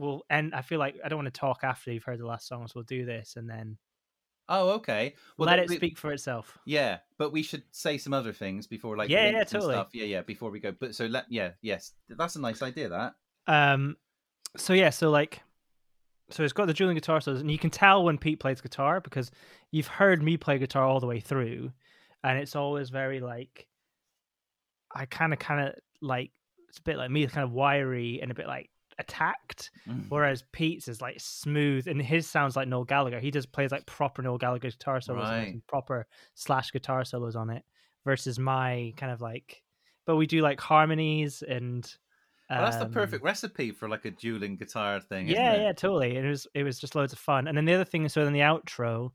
[0.00, 0.54] we'll end.
[0.54, 2.74] I feel like I don't want to talk after you've heard the last songs.
[2.74, 3.76] we'll do this and then
[4.52, 5.14] Oh, okay.
[5.38, 6.58] Well, let it we- speak for itself.
[6.64, 9.74] Yeah, but we should say some other things before, like Yeah, yeah, totally.
[9.74, 9.90] stuff.
[9.92, 10.22] Yeah, yeah.
[10.22, 12.88] Before we go, but so let yeah, yes, that's a nice idea.
[12.88, 13.14] That
[13.46, 13.96] Um,
[14.56, 15.40] so yeah, so like,
[16.30, 19.00] so it's got the dueling guitar solos, and you can tell when Pete plays guitar
[19.00, 19.30] because
[19.70, 21.70] you've heard me play guitar all the way through,
[22.24, 23.68] and it's always very like,
[24.92, 26.32] I kind of, kind of like
[26.68, 28.68] it's a bit like me, kind of wiry and a bit like
[29.00, 30.06] attacked, Mm.
[30.08, 33.18] whereas Pete's is like smooth, and his sounds like Noel Gallagher.
[33.20, 35.60] He just plays like proper Noel Gallagher guitar solos, Right.
[35.66, 37.64] proper slash guitar solos on it,
[38.04, 39.62] versus my kind of like,
[40.06, 41.84] but we do like harmonies and.
[42.50, 45.28] well, that's the um, perfect recipe for like a dueling guitar thing.
[45.28, 45.62] isn't yeah it?
[45.62, 47.84] yeah totally and it was it was just loads of fun and then the other
[47.84, 49.12] thing is so in the outro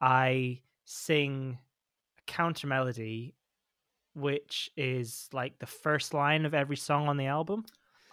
[0.00, 1.58] i sing
[2.18, 3.34] a counter melody
[4.14, 7.64] which is like the first line of every song on the album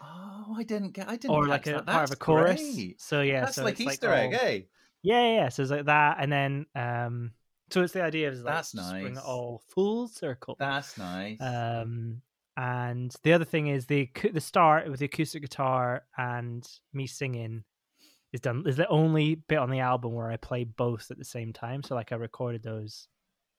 [0.01, 1.07] Oh, I didn't get.
[1.09, 1.31] I didn't.
[1.35, 1.85] or like a that.
[1.87, 3.01] part of a chorus great.
[3.01, 4.61] so yeah that's so like it's Easter egg, all- eh?
[5.03, 7.31] yeah yeah so it's like that and then um
[7.69, 9.23] so it's the idea of like, That's just bring it nice.
[9.23, 11.37] all full circle That's nice.
[11.41, 12.21] um
[12.55, 17.63] and the other thing is the the start with the acoustic guitar and me singing
[18.33, 21.23] is done is the only bit on the album where I play both at the
[21.25, 21.81] same time.
[21.83, 23.07] So like I recorded those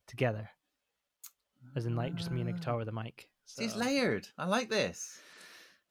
[0.06, 0.50] together,
[1.76, 3.28] as in like just me and a guitar with a mic.
[3.46, 4.28] See, It's layered.
[4.36, 5.18] I like this.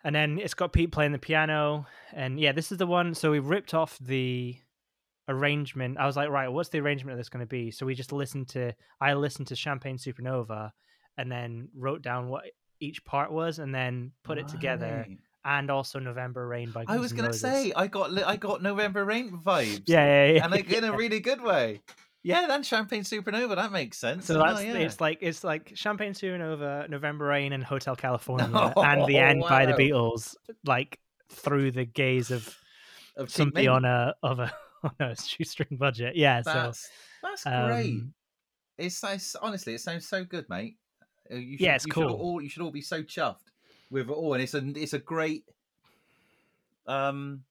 [0.04, 3.14] And then it's got Pete playing the piano, and yeah, this is the one.
[3.14, 4.56] So we ripped off the
[5.28, 5.98] arrangement.
[5.98, 7.72] I was like, right, what's the arrangement of this going to be?
[7.72, 8.74] So we just listened to.
[9.02, 10.72] I listened to Champagne Supernova,
[11.18, 12.44] and then wrote down what
[12.80, 15.06] each part was, and then put it together.
[15.46, 16.84] And also November Rain by.
[16.90, 19.84] I was gonna say I got li- I got November Rain vibes.
[19.88, 21.82] yeah, yeah, yeah, and like in a really good way.
[22.28, 23.56] Yeah, then Champagne Supernova.
[23.56, 24.26] That makes sense.
[24.26, 24.74] So Oh, that's yeah.
[24.74, 29.42] it's like it's like Champagne Supernova, November Rain, and Hotel California, Oh, and the end
[29.48, 29.74] by the.
[29.74, 30.36] Beatles,
[30.66, 31.00] like
[31.30, 32.54] through the gaze of
[33.16, 34.52] Of somebody on a of a
[34.84, 36.16] on a shoestring budget.
[36.18, 36.90] Yeah, so That's
[37.24, 37.94] that's great.
[38.02, 38.14] um,
[38.78, 40.76] It's, it's honestly, it sounds so good, mate.
[41.32, 42.10] Uh, You should, Yeah, it's you cool.
[42.10, 43.48] Should all you should all be so chuffed
[43.90, 45.46] with it all, and it's a it's a great
[46.88, 47.44] um.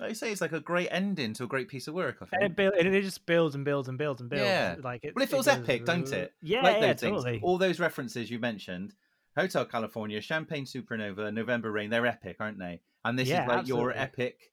[0.00, 2.16] Like you say, it's like a great ending to a great piece of work.
[2.20, 4.42] I and it, build, and it just builds and builds and builds and builds.
[4.42, 4.76] Yeah.
[4.82, 5.14] like it.
[5.14, 6.32] Well, it feels goes, epic, don't it?
[6.42, 7.40] Yeah, like yeah, totally.
[7.42, 8.94] All those references you mentioned,
[9.36, 12.80] Hotel California, Champagne Supernova, November Rain, they're epic, aren't they?
[13.04, 14.52] And this Yeah, is like your epic,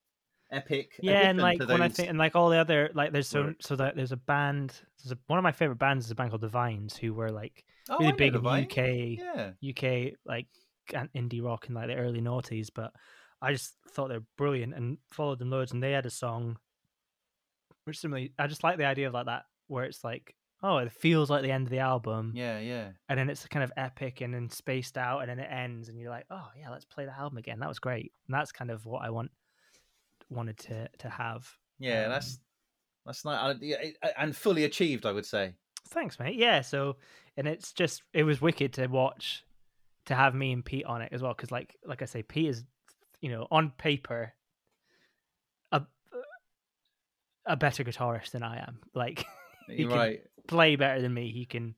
[0.52, 0.94] epic.
[1.02, 3.68] yeah, and like when I think and like all the other like there's so works.
[3.68, 4.74] so that there's a band.
[5.02, 7.32] There's a, one of my favorite bands is a band called The Vines, who were
[7.32, 8.64] like oh, really know big in Vine.
[8.66, 10.48] UK Yeah, UK like
[11.16, 12.92] indie rock in like the early noughties, but
[13.42, 15.72] I just thought they were brilliant and followed them loads.
[15.72, 16.58] And they had a song,
[17.86, 20.92] which similarly, I just like the idea of like that, where it's like, oh, it
[20.92, 22.90] feels like the end of the album, Yeah, yeah.
[23.08, 25.98] and then it's kind of epic and then spaced out, and then it ends, and
[25.98, 27.60] you're like, oh yeah, let's play the album again.
[27.60, 28.12] That was great.
[28.28, 29.32] And that's kind of what I want
[30.30, 31.50] wanted to to have.
[31.80, 32.40] Yeah, Um, that's
[33.06, 33.56] that's not
[34.18, 35.54] and fully achieved, I would say.
[35.88, 36.36] Thanks, mate.
[36.36, 36.98] Yeah, so
[37.38, 39.46] and it's just it was wicked to watch
[40.06, 42.50] to have me and Pete on it as well because like like I say, Pete
[42.50, 42.64] is
[43.22, 44.34] you know on paper
[45.72, 45.82] a
[47.46, 48.80] a better guitarist than I am.
[48.94, 49.26] Like
[49.68, 50.24] he You're can right.
[50.48, 51.32] play better than me.
[51.32, 51.76] He can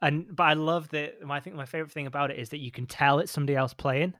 [0.00, 1.16] and but I love that.
[1.28, 3.74] I think my favorite thing about it is that you can tell it's somebody else
[3.74, 4.14] playing.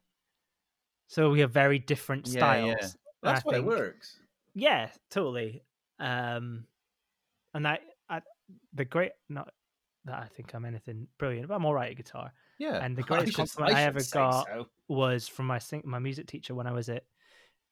[1.08, 2.76] So we have very different Yeah, styles.
[2.80, 2.88] yeah.
[3.22, 4.18] That's why it works.
[4.54, 5.62] yeah, totally.
[5.98, 6.64] Um,
[7.54, 8.22] and that I,
[8.74, 9.52] the great not
[10.04, 12.32] that I think I'm anything brilliant, but I'm all right at guitar.
[12.58, 12.84] Yeah.
[12.84, 14.66] And the I greatest should- compliment I should ever got so.
[14.88, 17.04] Was from my sing- my music teacher when I was at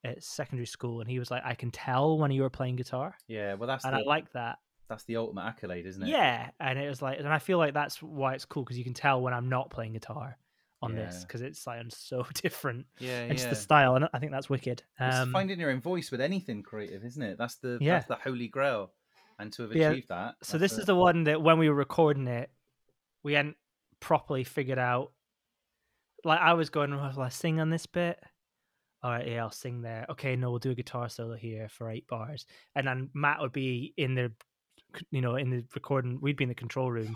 [0.05, 3.17] at secondary school, and he was like, "I can tell when you were playing guitar,"
[3.27, 4.59] Yeah, well, that's and the, I like that.
[4.89, 6.09] that's the ultimate accolade, isn't it?
[6.09, 8.85] Yeah, and it was like, and I feel like that's why it's cool because you
[8.85, 10.39] can tell when I'm not playing guitar
[10.83, 12.87] on this because it sounds so different.
[13.01, 13.49] yeah, It's yeah.
[13.51, 14.83] the style, and I think that's wicked.
[15.01, 17.39] It's Um, finding your own voice with anything creative, isn't it?
[17.39, 17.95] That's the Yeah.
[17.95, 18.93] that's the holy grail,
[19.41, 20.35] and to have Yeah, achieved that.
[20.43, 22.51] So this is the one that when we were recording it,
[23.25, 23.57] we hadn't
[24.01, 25.13] properly figured out.
[26.25, 28.19] Like I was going, well, I sing on this bit?
[29.03, 30.07] All right, yeah, I'll sing there.
[30.11, 33.53] Okay, no, we'll do a guitar solo here for eight bars, and then Matt would
[33.53, 34.33] be in the,
[35.11, 36.19] you know, in the recording.
[36.21, 37.15] We'd be in the control room,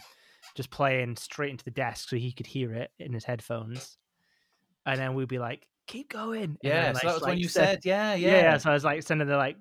[0.54, 3.96] just playing straight into the desk so he could hear it in his headphones,
[4.86, 6.82] and then we'd be like, "Keep going." Yeah.
[6.82, 8.30] then, so like, that was when you send- said, yeah, yeah.
[8.36, 9.56] yeah, So I was like sending the like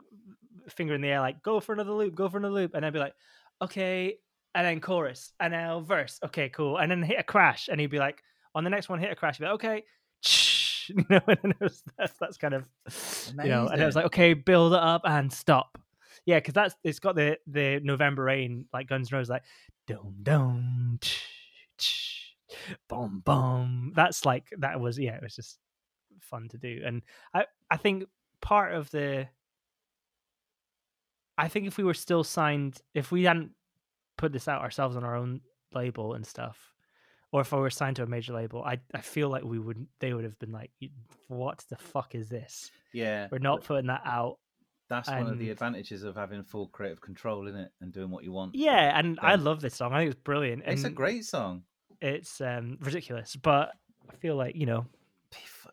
[0.69, 2.93] finger in the air, like go for another loop, go for another loop, and I'd
[2.93, 3.15] be like,
[3.61, 4.17] okay,
[4.55, 7.87] and then chorus, and now verse, okay, cool, and then hit a crash, and he'd
[7.87, 8.21] be like,
[8.55, 9.83] on the next one, hit a crash, he'd be like, okay,
[10.87, 12.67] you know, and was, that's that's kind of,
[13.43, 15.77] you know, and it was like, okay, build it up and stop.
[16.25, 19.43] Yeah, because that's it's got the the November Rain like Guns N' Roses like
[19.87, 20.99] dum dum
[22.87, 23.93] boom boom.
[23.95, 25.59] That's like that was yeah, it was just
[26.21, 27.01] fun to do, and
[27.33, 28.05] I I think
[28.41, 29.27] part of the
[31.37, 33.51] I think if we were still signed, if we hadn't
[34.19, 35.39] put this out ourselves on our own
[35.73, 36.73] label and stuff,
[37.31, 39.87] or if I were signed to a major label, I I feel like we would
[39.99, 40.71] they would have been like,
[41.27, 42.69] what the fuck is this?
[42.93, 43.27] yeah.
[43.31, 44.37] We're not putting that out.
[44.89, 48.23] That's one of the advantages of having full creative control, isn't it, and doing what
[48.23, 48.55] you want.
[48.55, 49.93] Yeah, and I love this song.
[49.93, 50.63] I think it's brilliant.
[50.65, 51.61] It's a great song.
[52.01, 53.71] It's um, ridiculous, but
[54.09, 54.87] I feel like you know,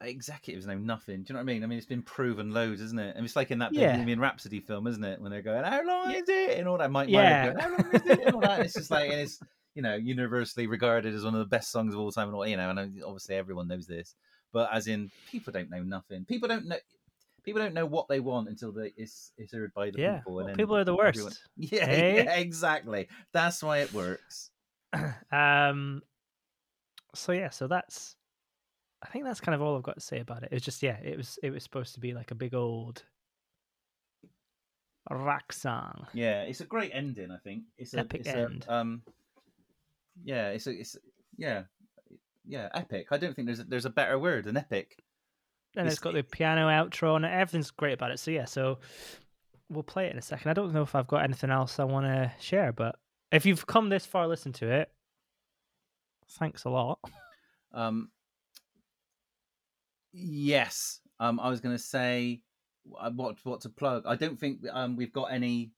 [0.03, 1.23] Executives know nothing.
[1.23, 1.65] Do you know what I mean?
[1.65, 3.17] I mean, it's been proven loads, isn't it?
[3.17, 3.93] And it's like in that Yeah.
[3.93, 5.21] Bohemian Rhapsody film, isn't it?
[5.21, 6.19] When they're going, "How long Yeah.
[6.19, 6.91] is it?" and all that.
[6.91, 7.47] Mike Yeah.
[7.53, 8.51] Going, "How long is it?" and all that.
[8.59, 9.41] And it's just like, and it's
[9.75, 12.47] you know universally regarded as one of the best songs of all time, and all
[12.47, 12.69] you know.
[12.69, 14.15] And obviously everyone knows this,
[14.53, 16.25] but as in, people don't know nothing.
[16.27, 16.79] People don't know.
[17.43, 20.35] People don't know what they want until they, it's it's heard by the yeah, people.
[20.35, 21.17] well, And then people are the worst.
[21.17, 22.23] everyone- Yeah, eh?
[22.25, 23.09] yeah, exactly.
[23.33, 24.51] That's why it works.
[25.33, 26.03] um
[27.15, 28.15] so yeah so that's
[29.07, 30.97] i think that's kind of all i've got to say about it it's just yeah
[31.03, 33.03] it was it was supposed to be like a big old
[35.11, 37.31] rock song Yeah, it's a great ending.
[37.31, 38.65] I think it's a, Epic it's end.
[38.69, 39.03] A, um,
[40.25, 40.97] yeah, it's a, it's
[41.37, 41.63] yeah,
[42.45, 43.07] yeah, epic.
[43.13, 44.97] I don't think there's a, there's a better word than epic.
[45.77, 48.79] and it's It's- got the piano outro and everything's great about it so yeah so
[49.69, 51.85] we'll play it in a second i don't know if i've got anything else i
[51.85, 52.97] want to share but
[53.33, 54.91] if you've come this far listen to it
[56.39, 56.99] thanks a lot
[57.75, 58.11] Um,
[60.17, 62.41] yes, um, I was going to say
[62.99, 64.05] uh, what what to plug.
[64.07, 65.71] I don't think um we've got any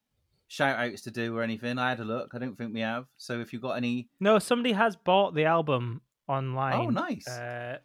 [0.48, 1.78] shout outs to do or anything.
[1.78, 2.30] I had a look.
[2.34, 3.06] I don't think we have.
[3.16, 7.26] So if you've got any, no somebody has bought the album online oh nice.
[7.28, 7.78] Uh,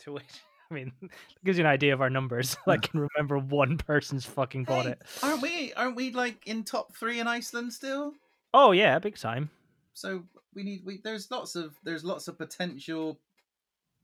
[0.00, 0.24] to which
[0.70, 1.10] I mean, it
[1.44, 2.56] gives you an idea of our numbers.
[2.66, 5.02] I can remember one person's fucking bought Hey, it.
[5.22, 5.72] Aren't we?
[5.74, 8.12] Aren't we like in top three in Iceland still?
[8.54, 9.50] Oh yeah, big time.
[9.92, 10.22] so
[10.54, 13.18] we need we there's lots of there's lots of potential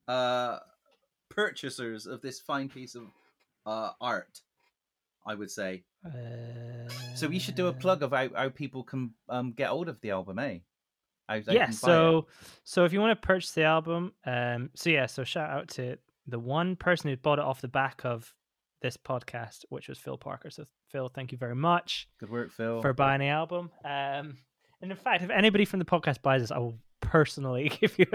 [0.09, 0.59] uh
[1.29, 3.05] purchasers of this fine piece of
[3.67, 4.41] uh art
[5.27, 9.11] i would say Uh, so we should do a plug of how, how people can
[9.29, 10.59] um get hold of the album eh
[11.29, 11.67] how Yeah.
[11.67, 11.75] buy it.
[11.75, 12.27] So,
[12.65, 15.99] so if you want to purchase the album, um, so yeah, so shout out to
[16.27, 18.33] the one person who bought it off the back of
[18.83, 20.51] this podcast, which was Phil Parker.
[20.51, 23.71] So Phil, thank you very much good work phil for buying the album.
[23.85, 24.39] Um,
[24.81, 28.07] and in fact, if anybody from the podcast buys this, I will personally give you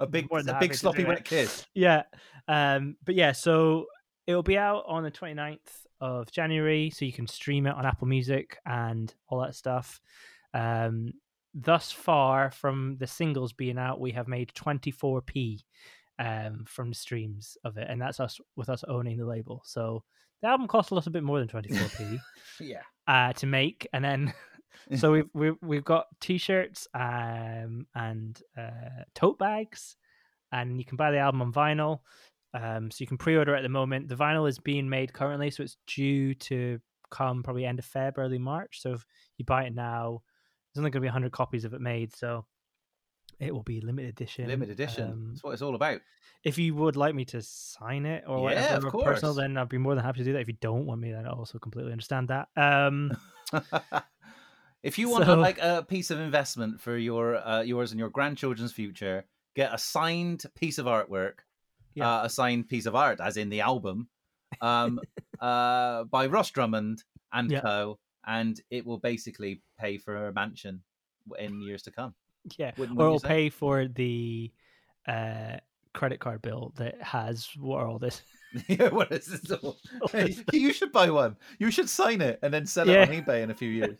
[0.00, 2.02] a big more a big sloppy wet kiss yeah
[2.48, 3.86] um but yeah so
[4.26, 5.58] it'll be out on the 29th
[6.00, 10.00] of january so you can stream it on apple music and all that stuff
[10.54, 11.12] um
[11.54, 15.58] thus far from the singles being out we have made 24p
[16.18, 19.62] um, from the streams of it, and that's us with us owning the label.
[19.64, 20.04] So
[20.40, 22.18] the album cost a little bit more than 24p
[22.60, 22.82] Yeah.
[23.08, 24.32] uh, to make, and then
[24.96, 29.96] so we've we've we've got t-shirts um, and uh, tote bags,
[30.50, 32.00] and you can buy the album on vinyl.
[32.54, 34.08] Um, so you can pre-order at the moment.
[34.08, 36.78] The vinyl is being made currently, so it's due to
[37.10, 38.80] come probably end of Feb, early March.
[38.82, 39.04] So if
[39.38, 40.22] you buy it now,
[40.74, 42.44] there's only going to be 100 copies of it made, so
[43.40, 44.46] it will be limited edition.
[44.48, 45.10] Limited edition.
[45.10, 46.00] Um, That's what it's all about.
[46.44, 49.78] if you would like me to sign it or Yeah, whatever personal, then I'd be
[49.78, 50.40] more than happy to do that.
[50.40, 52.48] If you don't want me, then I also completely understand that.
[52.56, 53.12] Um,
[54.82, 58.10] if you want So- like a piece of investment for your uh, yours and your
[58.10, 61.34] grandchildren's future, get a signed piece of artwork,
[61.94, 62.08] Yeah.
[62.20, 64.08] uh, a signed piece of art, as in the album,
[64.60, 65.00] um,
[65.40, 67.60] uh, by Ross Drummond and Yeah.
[67.60, 67.98] Co.
[68.26, 70.82] And it will basically pay for a mansion
[71.38, 72.14] in years to come.
[72.56, 74.52] yeah, Wouldn't- or it'll pay for the
[75.08, 75.56] uh,
[75.92, 78.22] credit card bill that has what are all this.
[78.68, 79.78] yeah, what is this all?
[80.12, 81.36] Hey, you should buy one.
[81.58, 83.02] You should sign it and then sell Yeah.
[83.02, 83.98] it on eBay in a few years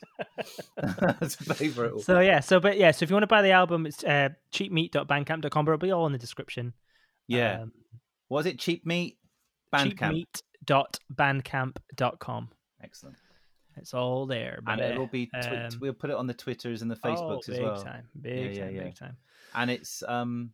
[1.75, 2.01] for it all.
[2.01, 4.31] So yeah, so but yeah, so if you want to buy the album, it's uh,
[4.53, 6.75] cheapmeat.bandcamp.com, but it'll be all in the description.
[7.29, 7.63] yeah.
[7.63, 7.73] um,
[8.29, 9.17] Was it cheap meat?
[9.75, 10.27] Bandcamp.
[10.69, 12.49] cheapmeat.bandcamp.com.
[12.83, 13.17] Excellent.
[13.77, 16.91] It's all there, And it'll be twi- Um, we'll put it on the Twitters and
[16.91, 17.83] the oh, Facebooks as big well.
[17.83, 18.83] time, big yeah, time, yeah.
[18.85, 19.17] big time.
[19.55, 20.51] And it's um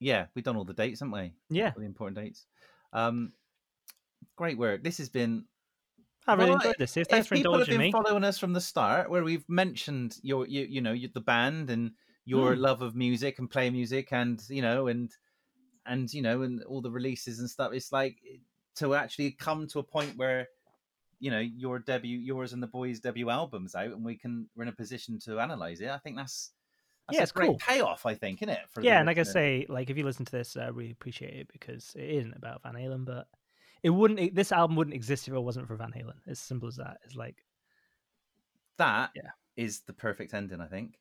[0.00, 1.34] yeah, we've done all the dates, haven't we?
[1.48, 2.46] Yeah, All the important dates.
[2.92, 3.32] Um
[4.36, 4.82] great work.
[4.82, 5.46] This has been
[6.26, 6.94] I really Well, enjoyed this.
[7.10, 7.90] Thanks if for people have indulging been me.
[7.90, 11.92] following us from the start, where we've mentioned your, you, you know, the band and
[12.24, 12.56] your Hmm.
[12.56, 15.16] love of music and play music, and you know, and
[15.86, 17.72] and you know, and all the releases and stuff.
[17.74, 18.22] It's like
[18.76, 20.48] to actually come to a point where
[21.20, 24.64] you know your debut, yours and the boys' debut albums out, and we can we're
[24.64, 25.88] in a position to analyze it.
[25.90, 26.52] I think that's
[27.08, 27.58] that's Yeah, a it's great cool.
[27.58, 28.06] payoff.
[28.06, 28.60] I think, isn't it?
[28.70, 31.34] For yeah, and like I say, like if you listen to this, I really appreciate
[31.34, 33.26] it because it isn't about Van Halen, but
[33.82, 34.20] it wouldn't.
[34.20, 36.16] It, this album wouldn't exist if it wasn't for Van Halen.
[36.26, 36.98] It's as simple as that.
[37.04, 37.44] It's like
[38.78, 39.30] that Yeah.
[39.56, 40.98] is the perfect ending, I think.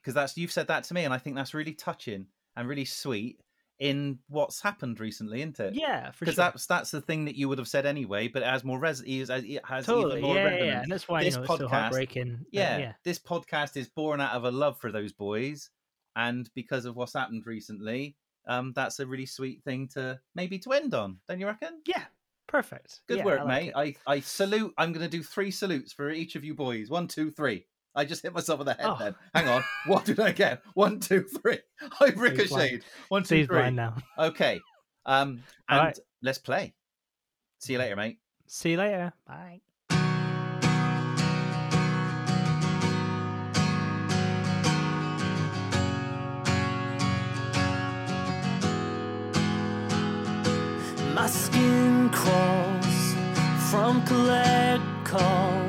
[0.00, 2.84] Because that's you've said that to me, and I think that's really touching and really
[2.84, 3.40] sweet
[3.78, 5.74] in what's happened recently, isn't it?
[5.74, 6.44] yeah, for Because sure.
[6.44, 9.02] that's that's the thing that you would have said anyway, but it has more res-
[9.06, 10.64] it has it has totally, even more yeah, resonance.
[10.66, 12.34] yeah, and that's why This you know it's so podcast- heartbreaking.
[12.40, 15.70] uh, Yeah, yeah, this podcast is born out of a love for those boys,
[16.16, 18.16] and because of what's happened recently,
[18.48, 21.18] um, that's a really sweet thing to maybe to end on.
[21.28, 21.80] Don't you reckon?
[21.86, 22.04] yeah,
[22.48, 23.00] perfect.
[23.06, 23.68] Good Yeah, work, I like mate.
[23.68, 23.98] it.
[24.06, 24.74] I, I salute.
[24.78, 26.90] I'm going to do three salutes for each of you boys.
[26.90, 27.66] One, two, three.
[27.94, 28.96] I just hit myself on the head Oh.
[28.98, 29.14] then.
[29.34, 29.62] Hang on.
[29.86, 30.62] What did I get?
[30.74, 31.58] One, two, three.
[32.00, 32.84] I ricocheted.
[33.08, 33.70] One, two, Steve's three.
[33.70, 33.96] now.
[34.18, 34.60] Okay.
[35.06, 35.98] Um, and right.
[36.22, 36.74] let's play.
[37.60, 38.18] See you later, mate.
[38.46, 39.12] See you later.
[39.26, 39.60] Bye.
[51.14, 53.14] My skin crawls
[53.70, 55.67] from collect calls.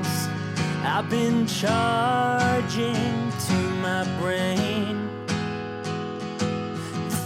[0.99, 2.93] I've been charging
[3.47, 5.09] to my brain.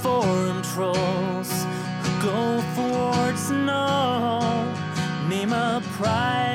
[0.04, 1.52] Foreign trolls
[2.04, 4.72] who go for words no.
[5.28, 6.53] Name a price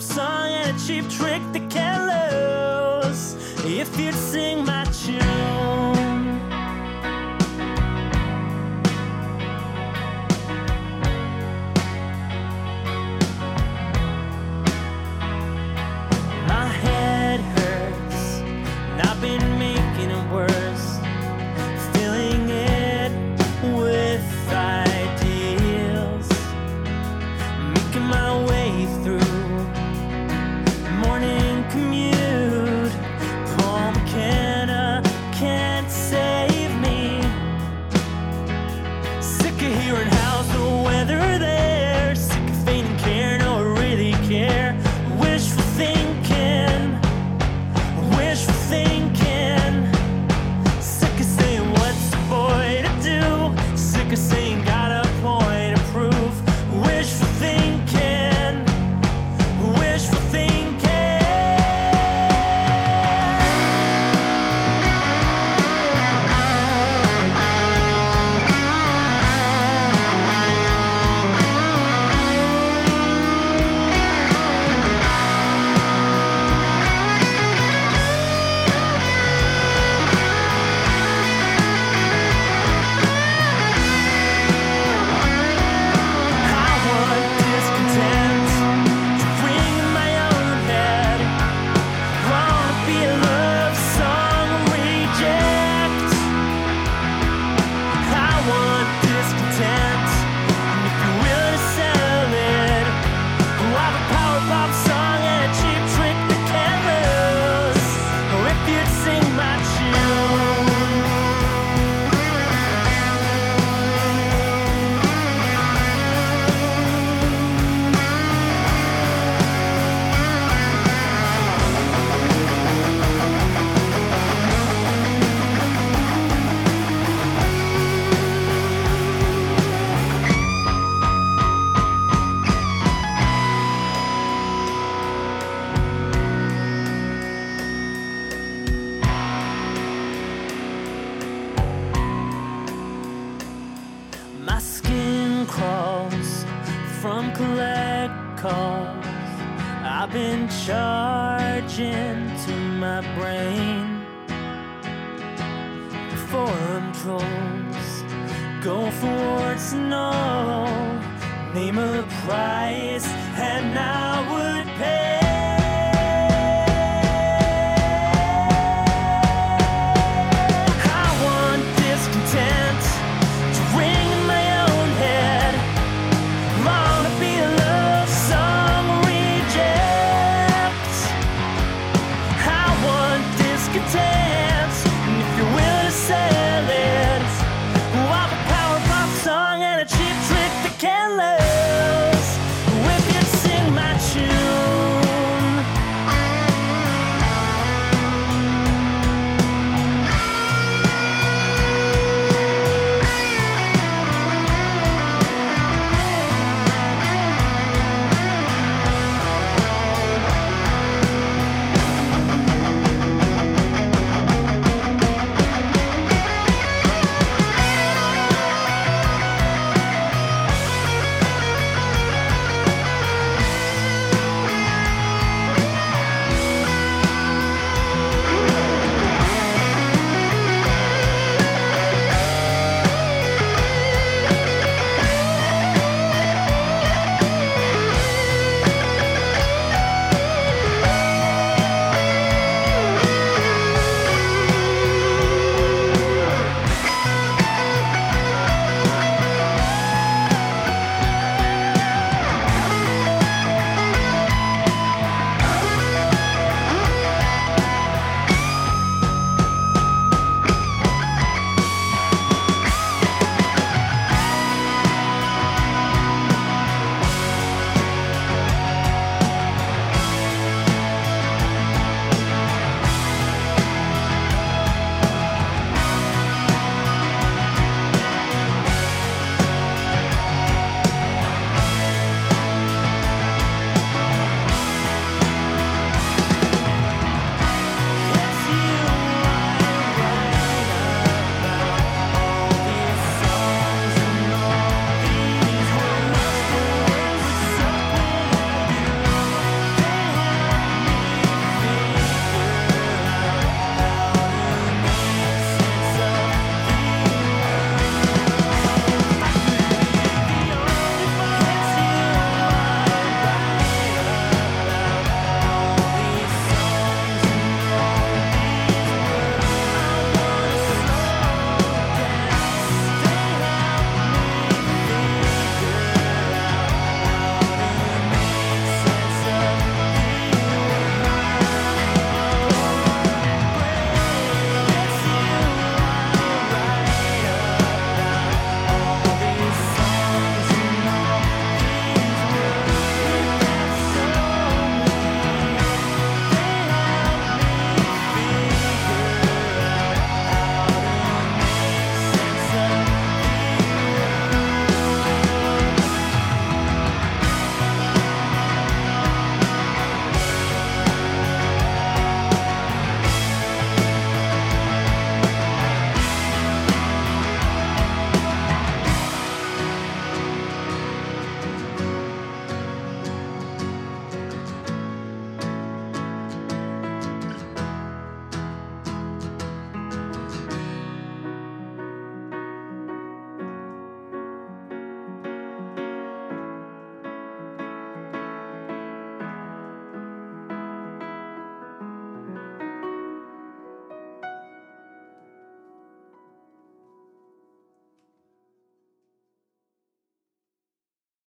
[0.00, 3.34] pop song and a cheap trick that can lose.
[3.64, 5.69] If you'd sing my tune.